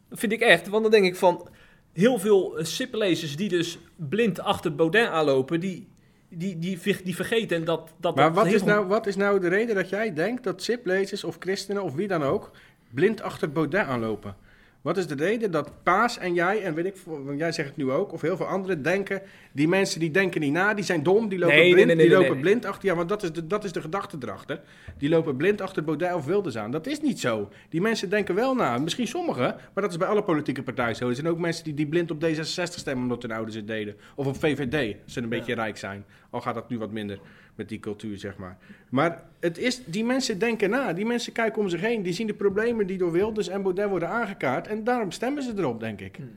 Dat 0.09 0.19
vind 0.19 0.31
ik 0.31 0.41
echt, 0.41 0.67
want 0.67 0.83
dan 0.83 0.91
denk 0.91 1.05
ik 1.05 1.15
van, 1.15 1.49
heel 1.93 2.19
veel 2.19 2.57
eh, 2.57 2.65
SIP-lezers 2.65 3.35
die 3.35 3.49
dus 3.49 3.77
blind 3.95 4.39
achter 4.39 4.75
Baudet 4.75 5.07
aanlopen, 5.07 5.59
die, 5.59 5.87
die, 6.29 6.59
die, 6.59 6.79
die 7.03 7.15
vergeten 7.15 7.65
dat... 7.65 7.93
dat 7.97 8.15
Maar 8.15 8.33
dat 8.33 8.43
wat 8.43 8.53
is, 8.53 8.63
nou, 8.63 8.87
wat 8.87 9.07
is 9.07 9.15
nou 9.15 9.39
de 9.39 9.47
reden 9.47 9.75
dat 9.75 9.89
jij 9.89 10.13
denkt 10.13 10.43
dat 10.43 10.63
SIP-lezers 10.63 11.23
of 11.23 11.35
christenen 11.39 11.83
of 11.83 11.93
wie 11.93 12.07
dan 12.07 12.23
ook 12.23 12.51
blind 12.93 13.21
achter 13.21 13.51
Baudet 13.51 13.85
aanlopen? 13.85 14.35
Wat 14.81 14.97
is 14.97 15.07
de 15.07 15.15
reden 15.15 15.51
dat 15.51 15.83
Paas 15.83 16.17
en 16.17 16.33
jij, 16.33 16.63
en 16.63 16.73
weet 16.73 16.85
ik, 16.85 16.95
want 17.05 17.39
jij 17.39 17.51
zegt 17.51 17.67
het 17.67 17.77
nu 17.77 17.91
ook, 17.91 18.13
of 18.13 18.21
heel 18.21 18.37
veel 18.37 18.45
anderen 18.45 18.81
denken, 18.81 19.21
die 19.51 19.67
mensen 19.67 19.99
die 19.99 20.11
denken 20.11 20.41
niet 20.41 20.51
na, 20.51 20.73
die 20.73 20.83
zijn 20.83 21.03
dom, 21.03 21.29
die 21.29 21.39
lopen, 21.39 21.55
Nee, 21.55 21.71
blind, 21.71 21.87
nee, 21.87 21.95
nee, 21.95 22.07
die 22.07 22.17
lopen 22.17 22.39
blind 22.39 22.65
achter, 22.65 22.89
ja, 22.89 22.95
want 22.95 23.09
dat 23.09 23.23
is 23.23 23.31
de, 23.31 23.47
dat 23.47 23.63
is 23.63 23.71
de 23.71 23.81
gedachtedracht, 23.81 24.49
hè. 24.49 24.55
Die 24.97 25.09
lopen 25.09 25.35
blind 25.35 25.61
achter 25.61 25.83
Baudet 25.83 26.13
of 26.13 26.25
Wilders 26.25 26.57
aan. 26.57 26.71
Dat 26.71 26.87
is 26.87 27.01
niet 27.01 27.19
zo. 27.19 27.49
Die 27.69 27.81
mensen 27.81 28.09
denken 28.09 28.35
wel 28.35 28.55
na, 28.55 28.77
misschien 28.77 29.07
sommigen, 29.07 29.55
maar 29.73 29.83
dat 29.83 29.91
is 29.91 29.97
bij 29.97 30.07
alle 30.07 30.23
politieke 30.23 30.63
partijen 30.63 30.95
zo. 30.95 31.09
Er 31.09 31.15
zijn 31.15 31.27
ook 31.27 31.39
mensen 31.39 31.63
die, 31.63 31.73
die 31.73 31.87
blind 31.87 32.11
op 32.11 32.23
D66 32.25 32.63
stemmen 32.63 33.03
omdat 33.03 33.21
hun 33.21 33.31
ouders 33.31 33.55
het 33.55 33.67
deden. 33.67 33.95
Of 34.15 34.27
op 34.27 34.35
VVD, 34.39 34.95
als 35.03 35.13
ze 35.13 35.21
een 35.21 35.29
beetje 35.29 35.53
rijk 35.53 35.77
zijn. 35.77 36.05
Al 36.29 36.41
gaat 36.41 36.55
dat 36.55 36.69
nu 36.69 36.77
wat 36.77 36.91
minder 36.91 37.19
met 37.59 37.69
die 37.69 37.79
cultuur, 37.79 38.17
zeg 38.17 38.37
maar. 38.37 38.57
Maar 38.89 39.23
het 39.39 39.57
is, 39.57 39.81
die 39.85 40.05
mensen 40.05 40.39
denken 40.39 40.69
na. 40.69 40.93
Die 40.93 41.05
mensen 41.05 41.31
kijken 41.31 41.61
om 41.61 41.69
zich 41.69 41.81
heen. 41.81 42.01
Die 42.01 42.13
zien 42.13 42.27
de 42.27 42.33
problemen 42.33 42.87
die 42.87 42.97
door 42.97 43.11
Wilders 43.11 43.47
en 43.47 43.61
Baudet 43.61 43.89
worden 43.89 44.09
aangekaart. 44.09 44.67
En 44.67 44.83
daarom 44.83 45.11
stemmen 45.11 45.43
ze 45.43 45.53
erop, 45.57 45.79
denk 45.79 46.01
ik. 46.01 46.15
Hmm. 46.15 46.31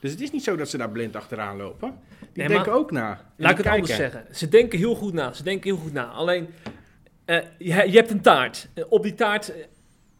Dus 0.00 0.10
het 0.10 0.20
is 0.20 0.30
niet 0.30 0.42
zo 0.42 0.56
dat 0.56 0.68
ze 0.68 0.76
daar 0.76 0.90
blind 0.90 1.16
achteraan 1.16 1.56
lopen. 1.56 1.94
Die 2.18 2.28
Nee, 2.34 2.48
denken 2.48 2.72
ook 2.72 2.90
na. 2.90 3.20
Laat 3.36 3.50
ik 3.50 3.56
het 3.56 3.66
anders 3.66 3.94
zeggen. 3.94 4.24
Ze 4.30 4.48
denken 4.48 4.78
heel 4.78 4.94
goed 4.94 5.12
na. 5.12 5.32
Ze 5.32 5.42
denken 5.42 5.70
heel 5.70 5.80
goed 5.80 5.92
na. 5.92 6.04
Alleen, 6.04 6.48
eh, 7.24 7.36
je, 7.58 7.74
je 7.90 7.96
hebt 7.96 8.10
een 8.10 8.20
taart. 8.20 8.68
Eh, 8.74 8.84
op 8.88 9.02
die 9.02 9.14
taart 9.14 9.54
eh, 9.54 9.64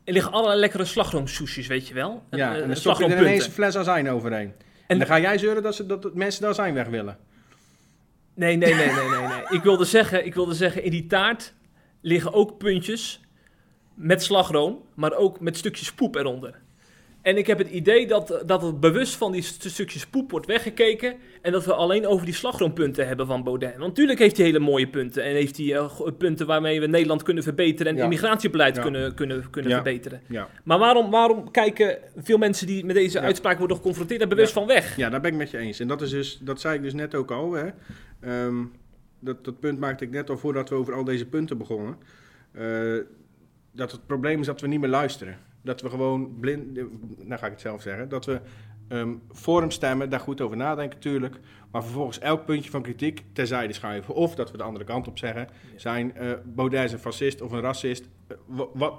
liggen 0.05 0.33
allerlei 0.33 0.61
lekkere 0.61 0.85
slagroomsoesjes, 0.85 1.67
weet 1.67 1.89
je 1.89 1.95
wel. 1.95 2.23
Ja, 2.31 2.55
en 2.57 2.67
dan 2.67 2.77
stop 2.77 2.99
je 2.99 3.05
er 3.05 3.21
ineens 3.21 3.47
een 3.47 3.53
fles 3.53 3.77
azijn 3.77 4.11
overheen. 4.11 4.49
En, 4.49 4.55
En- 4.87 4.99
dan 4.99 5.07
ga 5.07 5.21
jij 5.21 5.39
zeuren 5.39 5.63
dat, 5.63 5.75
ze, 5.75 5.87
dat 5.87 6.03
dat 6.03 6.15
mensen 6.15 6.43
de 6.43 6.49
azijn 6.49 6.75
weg 6.75 6.87
willen. 6.87 7.19
Nee, 8.35 8.57
nee, 8.57 8.75
nee, 8.75 8.87
nee, 8.87 9.09
nee, 9.09 9.27
nee. 9.29 9.43
Ik 9.49 9.63
wilde 9.63 9.85
zeggen, 9.85 10.27
ik 10.27 10.35
wilde 10.35 10.55
zeggen, 10.55 10.83
in 10.85 10.91
die 10.91 11.07
taart 11.07 11.55
liggen 12.01 12.33
ook 12.33 12.59
puntjes 12.59 13.21
met 13.95 14.23
slagroom, 14.23 14.79
maar 14.95 15.13
ook 15.15 15.41
met 15.41 15.57
stukjes 15.57 15.93
poep 15.93 16.15
eronder. 16.17 16.61
En 17.23 17.37
ik 17.37 17.47
heb 17.47 17.59
het 17.59 17.69
idee 17.71 18.07
dat, 18.07 18.43
dat 18.47 18.63
het 18.63 18.81
bewust 18.81 19.15
van 19.15 19.33
die 19.33 19.43
st- 19.43 19.71
stukjes 19.71 20.07
poep 20.07 20.31
wordt 20.31 20.47
weggekeken. 20.47 21.15
En 21.43 21.53
dat 21.53 21.65
we 21.65 21.75
alleen 21.75 22.07
over 22.07 22.25
die 22.25 22.35
slagroompunten 22.35 23.07
hebben 23.07 23.27
van 23.27 23.43
Baudet. 23.45 23.71
Want 23.77 23.87
natuurlijk 23.89 24.19
heeft 24.19 24.37
hij 24.37 24.47
hele 24.47 24.59
mooie 24.59 24.89
punten. 24.89 25.23
En 25.25 25.33
heeft 25.33 25.57
hij 25.57 25.75
eh, 25.77 25.91
punten 26.19 26.47
waarmee 26.47 26.81
we 26.81 26.87
Nederland 26.87 27.23
kunnen 27.23 27.43
verbeteren. 27.43 27.93
En 27.93 27.99
Ja. 27.99 28.05
immigratiebeleid 28.05 28.77
Ja. 28.77 28.83
kunnen, 28.83 29.15
kunnen, 29.15 29.51
kunnen 29.51 29.71
Ja. 29.71 29.83
verbeteren. 29.83 30.23
Maar 30.65 30.79
waarom, 30.79 31.11
waarom 31.11 31.51
kijken 31.51 31.99
veel 32.17 32.39
mensen 32.39 32.67
die 32.67 32.85
met 32.85 32.95
deze 32.95 33.21
uitspraak 33.21 33.59
worden 33.59 33.77
geconfronteerd 33.77 34.21
daar 34.21 34.29
bewust 34.29 34.53
van 34.53 34.67
weg? 34.67 34.97
Ja, 34.97 35.11
daar 35.11 35.21
ben 35.21 35.33
ik 35.33 35.39
met 35.39 35.51
je 35.51 35.59
eens. 35.59 35.81
En 35.81 35.89
dat, 35.89 36.03
is 36.03 36.11
dus, 36.11 36.39
dat 36.43 36.61
zei 36.61 36.75
ik 36.77 36.83
dus 36.83 36.95
net 36.95 37.15
ook 37.15 37.31
al. 37.31 37.53
Hè. 37.53 37.67
Ehm, 38.23 38.65
dat, 39.19 39.45
dat 39.45 39.61
punt 39.61 39.79
maakte 39.79 40.05
ik 40.05 40.11
net 40.11 40.31
al 40.31 40.37
voordat 40.39 40.69
we 40.69 40.75
over 40.75 40.95
al 40.95 41.05
deze 41.05 41.27
punten 41.27 41.59
begonnen. 41.59 41.97
Eh, 42.53 42.97
dat 43.73 43.93
het 43.93 44.07
probleem 44.07 44.41
is 44.41 44.47
dat 44.47 44.61
we 44.61 44.67
niet 44.67 44.81
meer 44.81 44.89
luisteren. 44.89 45.39
Dat 45.63 45.81
we 45.81 45.91
gewoon 45.91 46.37
blind, 46.41 46.79
eh, 46.79 46.85
nou 47.19 47.39
ga 47.41 47.47
ik 47.47 47.53
het 47.53 47.61
zelf 47.61 47.83
zeggen, 47.83 48.09
dat 48.09 48.25
we 48.25 48.41
ehm 48.89 49.13
voor 49.31 49.61
hem 49.61 49.71
stemmen, 49.71 50.11
daar 50.11 50.21
goed 50.21 50.41
over 50.41 50.57
nadenken 50.57 50.97
natuurlijk, 50.97 51.37
maar 51.71 51.83
vervolgens 51.83 52.19
elk 52.19 52.45
puntje 52.45 52.71
van 52.71 52.83
kritiek 52.83 53.25
terzijde 53.33 53.73
schuiven. 53.73 54.15
Of 54.15 54.35
dat 54.35 54.51
we 54.51 54.57
de 54.57 54.63
andere 54.63 54.85
kant 54.85 55.09
op 55.09 55.19
zeggen, 55.19 55.49
zijn 55.77 56.15
eh 56.17 56.33
Baudet 56.45 56.85
is 56.85 56.93
een 56.93 56.99
fascist 56.99 57.41
of 57.41 57.53
een 57.53 57.61
racist. 57.61 58.09
Eh, 58.27 58.37
wa- 58.47 58.67
wat, 58.75 58.95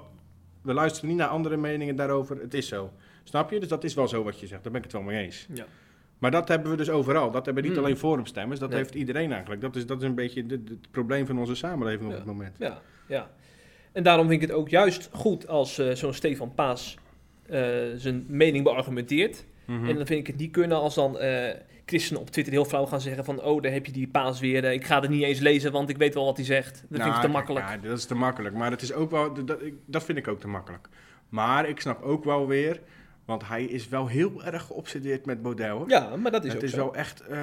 we 0.62 0.72
luisteren 0.74 1.08
niet 1.08 1.18
naar 1.18 1.28
andere 1.28 1.56
meningen 1.56 1.96
daarover, 1.96 2.40
het 2.40 2.54
is 2.54 2.68
zo. 2.68 2.90
Snap 3.24 3.50
je? 3.50 3.60
Dus 3.60 3.68
dat 3.68 3.84
is 3.84 3.94
wel 3.94 4.08
zo 4.08 4.22
wat 4.22 4.40
je 4.40 4.46
zegt, 4.46 4.62
daar 4.62 4.72
ben 4.72 4.80
ik 4.82 4.86
het 4.92 4.96
wel 5.02 5.10
mee 5.10 5.24
eens. 5.24 5.46
Ja. 5.54 5.64
Maar 6.24 6.32
dat 6.32 6.48
hebben 6.48 6.70
we 6.70 6.76
dus 6.76 6.90
overal. 6.90 7.30
Dat 7.30 7.44
hebben 7.44 7.64
niet 7.64 7.72
Mm. 7.72 7.78
alleen 7.78 7.96
forumstemmers, 7.96 8.60
dat 8.60 8.68
Nee. 8.68 8.78
heeft 8.78 8.94
iedereen 8.94 9.32
eigenlijk. 9.32 9.60
Dat 9.60 9.76
is, 9.76 9.86
dat 9.86 9.98
is 10.02 10.08
een 10.08 10.14
beetje 10.14 10.44
het 10.48 10.90
probleem 10.90 11.26
van 11.26 11.38
onze 11.38 11.54
samenleving 11.54 12.04
op 12.04 12.10
Ja. 12.10 12.16
het 12.16 12.26
moment. 12.26 12.56
Ja, 12.58 12.80
ja. 13.06 13.30
En 13.92 14.02
daarom 14.02 14.28
vind 14.28 14.42
ik 14.42 14.48
het 14.48 14.56
ook 14.56 14.68
juist 14.68 15.08
goed 15.12 15.48
als 15.48 15.78
eh, 15.78 15.90
zo'n 15.94 16.12
Stefan 16.14 16.54
Paas 16.54 16.98
eh, 17.48 17.60
zijn 17.96 18.24
mening 18.28 18.64
beargumenteert. 18.64 19.44
Mhm. 19.66 19.88
En 19.88 19.96
dan 19.96 20.06
vind 20.06 20.20
ik 20.20 20.26
het 20.26 20.36
niet 20.36 20.50
kunnen 20.52 20.78
als 20.78 20.94
dan 20.94 21.18
eh, 21.18 21.54
christenen 21.86 22.20
op 22.20 22.30
Twitter 22.30 22.52
heel 22.52 22.64
flauw 22.64 22.86
gaan 22.86 23.00
zeggen 23.00 23.24
van... 23.24 23.42
oh, 23.42 23.62
daar 23.62 23.72
heb 23.72 23.86
je 23.86 23.92
die 23.92 24.08
Paas 24.08 24.40
weer, 24.40 24.64
ik 24.64 24.84
ga 24.86 25.00
het 25.00 25.10
niet 25.10 25.22
eens 25.22 25.38
lezen, 25.40 25.72
want 25.72 25.88
ik 25.88 25.96
weet 25.96 26.14
wel 26.14 26.24
wat 26.24 26.36
hij 26.36 26.46
zegt. 26.46 26.72
Dat 26.72 26.80
vind 26.88 27.00
ik 27.02 27.06
Nou, 27.08 27.20
te 27.20 27.28
makkelijk. 27.28 27.68
Ja, 27.68 27.76
dat 27.76 27.98
is 27.98 28.04
te 28.04 28.14
makkelijk. 28.14 28.54
Maar 28.54 28.70
het 28.70 28.82
is 28.82 28.92
ook 28.92 29.10
wel, 29.10 29.44
dat, 29.44 29.58
dat 29.86 30.04
vind 30.04 30.18
ik 30.18 30.28
ook 30.28 30.40
te 30.40 30.48
makkelijk. 30.48 30.88
Maar 31.28 31.68
ik 31.68 31.80
snap 31.80 32.02
ook 32.02 32.24
wel 32.24 32.46
weer, 32.46 32.80
want 33.24 33.48
hij 33.48 33.64
is 33.64 33.88
wel 33.88 34.06
heel 34.06 34.44
erg 34.44 34.62
geobsedeerd 34.62 35.26
met 35.26 35.38
hoor. 35.68 35.88
Ja, 35.88 36.16
maar 36.16 36.30
dat 36.30 36.44
is 36.44 36.48
het 36.52 36.56
ook 36.58 36.64
is 36.64 36.70
zo. 36.70 36.76
wel 36.76 36.94
echt... 36.94 37.20
eh, 37.20 37.38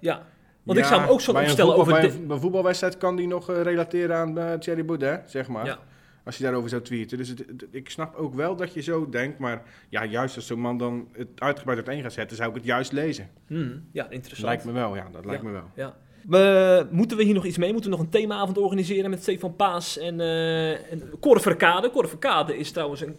Ja, 0.00 0.26
want 0.62 0.78
ik 0.78 0.84
zou 0.84 1.00
hem 1.00 1.10
ook 1.10 1.20
zo 1.20 1.30
opstellen 1.32 1.56
voetbal- 1.56 1.74
over... 1.80 1.92
Bij 1.92 2.04
een, 2.10 2.30
een 2.30 2.40
voetbalwedstrijd 2.40 2.96
kan 2.98 3.16
die 3.16 3.26
nog 3.26 3.50
eh, 3.50 3.62
relateren 3.62 4.16
aan 4.16 4.38
eh, 4.38 4.52
Thierry 4.52 4.84
Baudet, 4.84 5.20
zeg 5.30 5.48
maar. 5.48 5.64
Ja. 5.66 5.78
Als 6.24 6.36
je 6.36 6.42
daarover 6.44 6.68
zou 6.68 6.82
tweeten. 6.82 7.18
Dus 7.18 7.28
het- 7.28 7.38
het- 7.46 7.66
ik 7.70 7.90
snap 7.90 8.14
ook 8.14 8.34
wel 8.34 8.56
dat 8.56 8.74
je 8.74 8.80
zo 8.82 9.08
denkt. 9.08 9.38
Maar 9.38 9.62
ja, 9.88 10.04
juist 10.04 10.36
als 10.36 10.46
zo'n 10.46 10.60
man 10.60 10.78
dan 10.78 11.08
het 11.12 11.28
uitgebreid 11.34 11.78
uiteen 11.86 12.02
gaat 12.02 12.12
zetten, 12.12 12.36
zou 12.36 12.48
ik 12.48 12.54
het 12.54 12.64
juist 12.64 12.92
lezen. 12.92 13.28
Hmm, 13.46 13.84
ja, 13.92 14.10
interessant. 14.10 14.48
Lijkt 14.48 14.64
me 14.64 14.72
wel, 14.72 14.96
ja, 14.96 15.08
dat 15.12 15.24
lijkt 15.24 15.42
me 15.42 15.50
wel. 15.50 15.70
Ja. 15.74 15.96
We, 16.26 16.86
moeten 16.90 17.16
we 17.16 17.22
hier 17.22 17.34
nog 17.34 17.44
iets 17.44 17.58
mee? 17.58 17.72
Moeten 17.72 17.90
we 17.90 17.96
nog 17.96 18.04
een 18.04 18.10
themaavond 18.12 18.58
organiseren 18.58 19.10
met 19.10 19.22
Stefan 19.22 19.56
Paas 19.56 19.98
en, 19.98 20.20
eh 20.20 20.92
en 20.92 21.02
Cor 21.20 21.40
Verkade? 21.40 21.90
Cor 21.90 22.08
Verkade 22.08 22.56
is 22.58 22.70
trouwens 22.70 23.00
een 23.00 23.16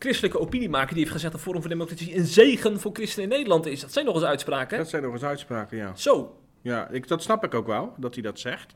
christelijke 0.00 0.38
opiniemaker 0.38 0.88
die 0.88 0.98
heeft 0.98 1.12
gezegd 1.12 1.32
dat 1.32 1.40
Forum 1.40 1.60
voor 1.60 1.70
Democratie 1.70 2.16
een 2.16 2.26
zegen 2.26 2.80
voor 2.80 2.92
christenen 2.92 3.30
in 3.30 3.36
Nederland 3.36 3.66
is. 3.66 3.80
Dat 3.80 3.92
zijn 3.92 4.04
nog 4.04 4.14
eens 4.14 4.24
uitspraken. 4.24 4.76
hè? 4.76 4.82
Dat 4.82 4.90
zijn 4.90 5.02
nog 5.02 5.12
eens 5.12 5.24
uitspraken, 5.24 5.76
ja. 5.76 5.96
Zo. 5.96 6.40
Ja, 6.62 6.88
ik, 6.88 7.08
dat 7.08 7.22
snap 7.22 7.44
ik 7.44 7.54
ook 7.54 7.66
wel, 7.66 7.94
dat 7.96 8.14
hij 8.14 8.22
dat 8.22 8.38
zegt. 8.38 8.74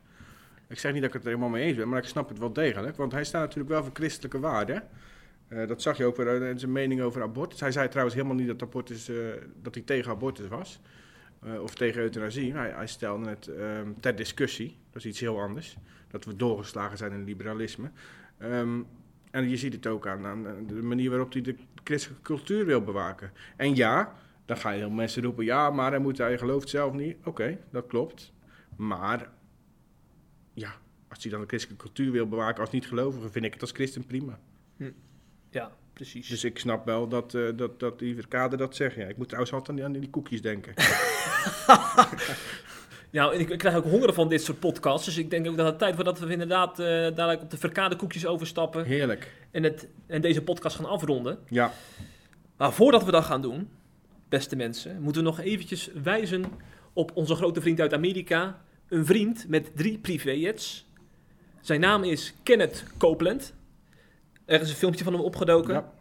Ik 0.67 0.79
zeg 0.79 0.91
niet 0.91 1.01
dat 1.01 1.09
ik 1.09 1.15
het 1.15 1.23
er 1.23 1.29
helemaal 1.29 1.49
mee 1.49 1.63
eens 1.63 1.77
ben, 1.77 1.89
maar 1.89 1.99
ik 1.99 2.07
snap 2.07 2.29
het 2.29 2.39
wel 2.39 2.53
degelijk. 2.53 2.97
Want 2.97 3.11
hij 3.11 3.23
staat 3.23 3.41
natuurlijk 3.41 3.69
wel 3.69 3.83
voor 3.83 3.93
christelijke 3.93 4.39
waarden. 4.39 4.83
Eh, 5.47 5.67
dat 5.67 5.81
zag 5.81 5.97
je 5.97 6.05
ook 6.05 6.15
weer 6.15 6.41
in 6.41 6.59
zijn 6.59 6.71
mening 6.71 7.01
over 7.01 7.21
abortus. 7.21 7.59
Hij 7.59 7.71
zei 7.71 7.87
trouwens 7.87 8.15
helemaal 8.15 8.37
niet 8.37 8.47
dat, 8.47 8.61
abortus, 8.61 9.09
eh, 9.09 9.15
dat 9.61 9.75
hij 9.75 9.83
tegen 9.83 10.11
abortus 10.11 10.47
was. 10.47 10.79
Eh, 11.41 11.61
of 11.61 11.75
tegen 11.75 12.01
euthanasie. 12.01 12.53
Hij, 12.53 12.69
hij 12.69 12.87
stelde 12.87 13.29
het 13.29 13.47
ehm, 13.47 13.89
ter 13.99 14.15
discussie. 14.15 14.77
Dat 14.91 15.01
is 15.01 15.09
iets 15.09 15.19
heel 15.19 15.41
anders. 15.41 15.77
Dat 16.07 16.25
we 16.25 16.35
doorgeslagen 16.35 16.97
zijn 16.97 17.11
in 17.11 17.23
liberalisme. 17.23 17.91
Ehm, 18.37 18.79
en 19.35 19.49
je 19.49 19.57
ziet 19.57 19.73
het 19.73 19.87
ook 19.87 20.07
aan, 20.07 20.25
aan 20.25 20.65
de 20.67 20.73
manier 20.73 21.09
waarop 21.09 21.33
hij 21.33 21.41
de 21.41 21.55
christelijke 21.83 22.23
cultuur 22.23 22.65
wil 22.65 22.81
bewaken. 22.81 23.31
En 23.55 23.75
ja, 23.75 24.15
dan 24.45 24.57
gaan 24.57 24.73
heel 24.73 24.89
mensen 24.89 25.23
roepen: 25.23 25.45
ja, 25.45 25.69
maar 25.69 25.91
hij, 25.91 25.99
moet, 25.99 26.17
hij 26.17 26.37
gelooft 26.37 26.69
zelf 26.69 26.93
niet. 26.93 27.17
Oké, 27.23 27.57
dat 27.71 27.87
klopt. 27.87 28.33
Maar 28.75 29.29
ja, 30.53 30.73
als 31.07 31.23
hij 31.23 31.31
dan 31.31 31.41
de 31.41 31.47
christelijke 31.47 31.83
cultuur 31.83 32.11
wil 32.11 32.27
bewaken 32.27 32.61
als 32.61 32.69
niet-gelovige, 32.69 33.29
vind 33.29 33.45
ik 33.45 33.53
het 33.53 33.61
als 33.61 33.71
christen 33.71 34.05
prima. 34.05 34.39
Ja, 35.49 35.71
precies. 35.93 36.27
Dus 36.27 36.43
ik 36.43 36.59
snap 36.59 36.85
wel 36.85 37.07
dat, 37.07 37.33
uh, 37.33 37.49
dat, 37.55 37.79
dat 37.79 37.99
die 37.99 38.15
Verkade 38.15 38.57
dat 38.57 38.75
zegt. 38.75 38.95
Ja, 38.95 39.05
ik 39.05 39.17
moet 39.17 39.27
trouwens 39.27 39.53
altijd 39.53 39.69
aan 39.69 39.75
die, 39.75 39.85
aan 39.85 40.01
die 40.01 40.09
koekjes 40.09 40.41
denken. 40.41 40.73
Nou, 43.11 43.35
ik, 43.35 43.49
ik, 43.49 43.57
krijg 43.57 43.75
ook 43.75 43.83
honderden 43.83 44.15
van 44.15 44.29
dit 44.29 44.43
soort 44.43 44.59
podcasts. 44.59 45.05
Dus 45.05 45.17
ik 45.17 45.29
denk 45.29 45.47
ook 45.47 45.57
dat 45.57 45.65
het 45.65 45.79
tijd 45.79 45.95
wordt 45.95 46.09
dat 46.09 46.19
we 46.19 46.31
inderdaad 46.31 46.79
uh, 46.79 46.85
dadelijk 46.85 47.41
op 47.41 47.49
de 47.51 47.57
verkade 47.57 47.95
koekjes 47.95 48.25
overstappen. 48.25 48.85
Heerlijk. 48.85 49.31
En, 49.51 49.63
het, 49.63 49.87
en 50.07 50.21
deze 50.21 50.41
podcast 50.41 50.75
gaan 50.75 50.85
afronden. 50.85 51.37
Ja. 51.49 51.71
Maar 52.57 52.73
voordat 52.73 53.03
we 53.03 53.11
dat 53.11 53.23
gaan 53.23 53.41
doen, 53.41 53.69
beste 54.29 54.55
mensen, 54.55 55.01
moeten 55.01 55.23
we 55.23 55.27
nog 55.27 55.39
eventjes 55.39 55.89
wijzen 56.03 56.43
op 56.93 57.11
onze 57.13 57.35
grote 57.35 57.61
vriend 57.61 57.79
uit 57.79 57.93
Amerika. 57.93 58.61
Een 58.87 59.05
vriend 59.05 59.45
met 59.47 59.71
drie 59.75 59.97
privéjets. 59.97 60.85
Zijn 61.61 61.79
naam 61.79 62.03
is 62.03 62.33
Kenneth 62.43 62.83
Copeland. 62.97 63.53
Er 64.45 64.61
is 64.61 64.69
een 64.69 64.75
filmpje 64.75 65.03
van 65.03 65.13
hem 65.13 65.21
opgedoken. 65.21 65.73
Ja. 65.73 65.93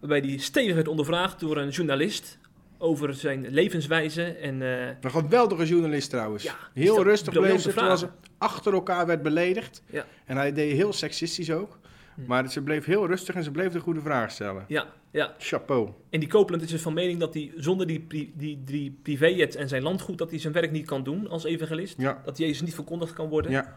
Waarbij 0.00 0.20
hij 0.20 0.38
stevig 0.38 0.74
werd 0.74 0.88
ondervraagd 0.88 1.40
door 1.40 1.56
een 1.56 1.68
journalist 1.68 2.38
over 2.78 3.14
zijn 3.14 3.48
levenswijze. 3.48 4.22
En, 4.24 4.60
uh, 4.60 4.86
Een 4.86 5.10
geweldige 5.10 5.66
journalist 5.66 6.10
trouwens. 6.10 6.42
Ja, 6.42 6.54
heel 6.74 7.02
rustig 7.02 7.32
bleef 7.32 7.62
terwijl 7.62 7.96
ze 7.96 8.08
achter 8.38 8.72
elkaar 8.72 9.06
werd 9.06 9.22
beledigd. 9.22 9.82
Ja. 9.90 10.04
En 10.24 10.36
hij 10.36 10.52
deed 10.52 10.72
heel 10.72 10.92
seksistisch 10.92 11.50
ook. 11.50 11.78
Hm. 12.14 12.20
Maar 12.26 12.50
ze 12.50 12.62
bleef 12.62 12.84
heel 12.84 13.06
rustig 13.06 13.34
en 13.34 13.42
ze 13.44 13.50
bleef 13.50 13.72
de 13.72 13.80
goede 13.80 14.00
vraag 14.00 14.30
stellen. 14.30 14.64
ja, 14.68 14.86
ja. 15.10 15.34
Chapeau. 15.38 15.90
En 16.10 16.20
die 16.20 16.28
Copeland 16.28 16.62
is 16.62 16.70
dus 16.70 16.82
van 16.82 16.92
mening 16.94 17.18
dat 17.20 17.34
hij 17.34 17.52
zonder 17.56 17.86
die, 17.86 18.00
pri- 18.00 18.32
die 18.36 18.62
drie 18.64 18.98
privéjets 19.02 19.56
en 19.56 19.68
zijn 19.68 19.82
landgoed... 19.82 20.18
dat 20.18 20.30
hij 20.30 20.38
zijn 20.38 20.52
werk 20.52 20.70
niet 20.70 20.86
kan 20.86 21.02
doen 21.02 21.28
als 21.28 21.44
evangelist. 21.44 21.94
Ja, 21.98 22.22
Dat 22.24 22.38
Jezus 22.38 22.60
niet 22.60 22.74
verkondigd 22.74 23.12
kan 23.12 23.28
worden. 23.28 23.50
ja. 23.50 23.74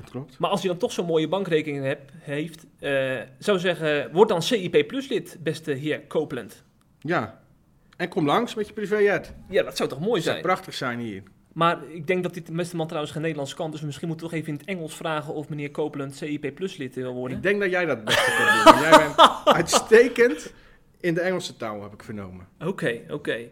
dat 0.00 0.10
klopt. 0.10 0.38
Maar 0.38 0.50
als 0.50 0.60
hij 0.60 0.70
dan 0.70 0.78
toch 0.78 0.92
zo'n 0.92 1.06
mooie 1.06 1.28
bankrekening 1.28 1.84
heb, 1.84 2.10
heeft... 2.18 2.66
eh, 2.78 3.20
zou 3.38 3.58
zeggen, 3.58 4.12
word 4.12 4.28
dan 4.28 4.42
CIP 4.42 4.86
Plus 4.88 5.08
lid, 5.08 5.38
beste 5.42 5.70
heer 5.72 6.06
Copeland. 6.06 6.64
Ja. 6.98 7.40
En 8.02 8.08
kom 8.08 8.26
langs 8.26 8.54
met 8.54 8.66
je 8.66 8.72
privéjet. 8.72 9.34
Ja, 9.48 9.62
dat 9.62 9.76
zou 9.76 9.88
toch 9.88 10.00
mooi 10.00 10.14
Het 10.14 10.22
zou 10.22 10.36
zijn. 10.36 10.46
prachtig 10.46 10.74
zijn 10.74 10.98
hier. 10.98 11.22
Maar 11.52 11.78
ik 11.88 12.06
denk 12.06 12.22
dat 12.22 12.34
dit 12.34 12.56
beste 12.56 12.76
man 12.76 12.86
trouwens 12.86 13.12
geen 13.12 13.22
Nederlands 13.22 13.54
kan. 13.54 13.70
Dus 13.70 13.80
misschien 13.80 14.08
moeten 14.08 14.26
we 14.26 14.32
toch 14.32 14.40
even 14.40 14.52
in 14.52 14.58
het 14.58 14.68
Engels 14.68 14.94
vragen 14.94 15.34
of 15.34 15.48
meneer 15.48 15.70
Copeland 15.70 16.16
CIP 16.16 16.54
Plus 16.54 16.76
lid 16.76 16.94
wil 16.94 17.12
worden. 17.12 17.36
Ik 17.36 17.42
denk 17.42 17.60
dat 17.60 17.70
jij 17.70 17.84
dat 17.84 17.96
het 17.96 18.04
beste 18.04 18.30
kunt 18.36 18.76
doen. 18.76 18.82
Jij 18.82 18.98
bent 18.98 19.16
uitstekend 19.56 20.52
in 21.00 21.14
de 21.14 21.20
Engelse 21.20 21.56
taal, 21.56 21.82
heb 21.82 21.92
ik 21.92 22.02
vernomen. 22.02 22.48
Oké, 22.64 23.00
oké. 23.10 23.48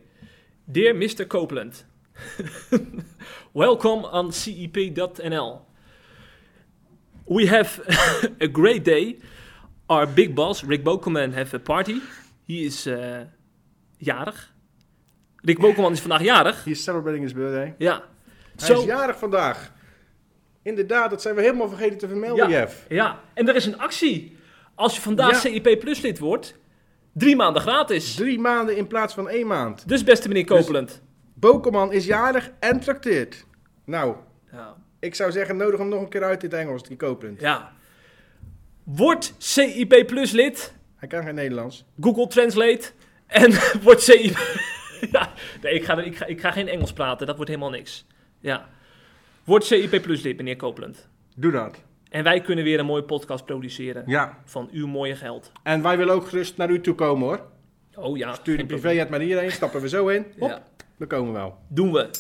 Dear 0.65 0.97
Mr. 0.97 1.27
Copeland, 1.27 1.87
welcome 3.53 4.11
on 4.11 4.33
CEP.nl. 4.33 5.61
We 7.27 7.49
have 7.49 7.83
a 8.47 8.49
great 8.53 8.85
day. 8.85 9.19
Our 9.87 10.09
big 10.09 10.35
boss, 10.35 10.63
Rick 10.63 10.83
Bokelman, 10.83 11.33
have 11.33 11.57
a 11.57 11.61
party. 11.61 12.01
He 12.47 12.55
is 12.55 12.87
eh, 12.87 13.21
jarig. 14.01 14.53
Rick 15.37 15.59
Bokelman 15.59 15.93
is 15.93 16.01
vandaag 16.01 16.23
jarig. 16.23 16.65
He 16.65 16.71
is 16.71 16.83
celebrating 16.83 17.23
his 17.25 17.33
birthday. 17.33 17.75
Ja. 17.79 18.03
Hij 18.57 18.67
Zo, 18.67 18.79
is 18.81 18.85
jarig 18.85 19.19
vandaag. 19.19 19.73
Inderdaad, 20.63 21.11
dat 21.11 21.23
zijn 21.23 21.35
we 21.35 21.41
helemaal 21.41 21.69
vergeten 21.69 21.99
te 21.99 22.09
vermelden, 22.09 22.49
Ja. 22.49 22.59
Jeff. 22.59 22.85
ja, 22.89 23.21
en 23.35 23.49
er 23.49 23.55
is 23.57 23.67
een 23.67 23.79
actie. 23.79 24.37
Als 24.75 24.95
je 24.95 25.01
vandaag 25.01 25.31
Ja. 25.31 25.39
CIP 25.51 25.81
Plus 25.81 26.01
lid 26.01 26.19
wordt, 26.19 26.59
drie 27.13 27.37
maanden 27.37 27.63
gratis. 27.63 28.15
Drie 28.15 28.39
maanden 28.39 28.77
in 28.77 28.87
plaats 28.87 29.15
van 29.15 29.29
één 29.29 29.47
maand. 29.47 29.89
Dus 29.89 30.05
beste 30.05 30.29
meneer 30.29 30.47
Dus- 30.47 30.59
Copeland. 30.61 31.03
Bokelman 31.35 31.93
is 31.93 32.07
jarig 32.07 32.51
en 32.59 32.81
trakteert. 32.81 33.45
Nou, 33.85 34.17
Ja. 34.53 34.77
ik 34.99 35.15
zou 35.15 35.33
zeggen, 35.33 35.57
nodig 35.57 35.79
hem 35.79 35.89
nog 35.89 36.01
een 36.01 36.09
keer 36.09 36.25
uit 36.25 36.43
in 36.43 36.51
het 36.51 36.59
Engels, 36.59 36.83
die 36.83 36.97
Copeland. 36.97 37.41
ja. 37.41 37.73
Word 38.85 39.35
CIP 39.39 40.05
Plus 40.07 40.31
lid. 40.31 40.75
Hij 40.97 41.09
kan 41.09 41.23
geen 41.23 41.35
Nederlands. 41.35 41.85
Google 42.01 42.27
Translate 42.27 42.91
en 43.31 43.53
wordt 43.83 44.03
CIP. 44.03 44.39
ja, 45.13 45.33
nee, 45.63 45.75
ik 45.75 45.85
ga, 45.85 45.97
er- 45.99 46.05
ik, 46.07 46.17
ga, 46.17 46.27
ik 46.27 46.41
ga 46.41 46.51
geen 46.51 46.69
Engels 46.69 46.93
praten, 46.93 47.27
dat 47.27 47.37
wordt 47.37 47.51
helemaal 47.51 47.71
niks. 47.73 48.05
Ja. 48.41 48.69
Word 49.45 49.65
CIP 49.65 50.03
Plus 50.03 50.23
lid, 50.23 50.37
meneer 50.37 50.57
Copeland. 50.57 51.09
Doe 51.37 51.53
dat. 51.53 51.83
En 52.11 52.23
wij 52.25 52.41
kunnen 52.41 52.65
weer 52.65 52.79
een 52.79 52.87
mooie 52.87 53.03
podcast 53.03 53.45
produceren 53.45 54.03
Ja. 54.07 54.39
van 54.45 54.69
uw 54.73 54.87
mooie 54.87 55.17
geld. 55.17 55.53
En 55.63 55.83
wij 55.83 55.97
willen 55.97 56.15
ook 56.15 56.29
gerust 56.29 56.57
naar 56.57 56.71
u 56.71 56.81
toe 56.81 56.95
komen, 56.95 57.27
hoor. 57.29 57.41
Oh 57.95 58.17
ja, 58.17 58.33
Stuur 58.35 58.57
geen 58.57 58.67
die 58.67 58.77
privéjet 58.77 59.09
maar 59.09 59.21
hierheen, 59.21 59.51
stappen 59.53 59.81
we 59.81 59.89
zo 59.89 60.09
in. 60.09 60.27
Hop, 60.39 60.49
Ja, 60.51 60.63
we 60.97 61.07
komen 61.07 61.33
wel. 61.33 61.59
doen 61.69 61.93
we. 61.93 62.11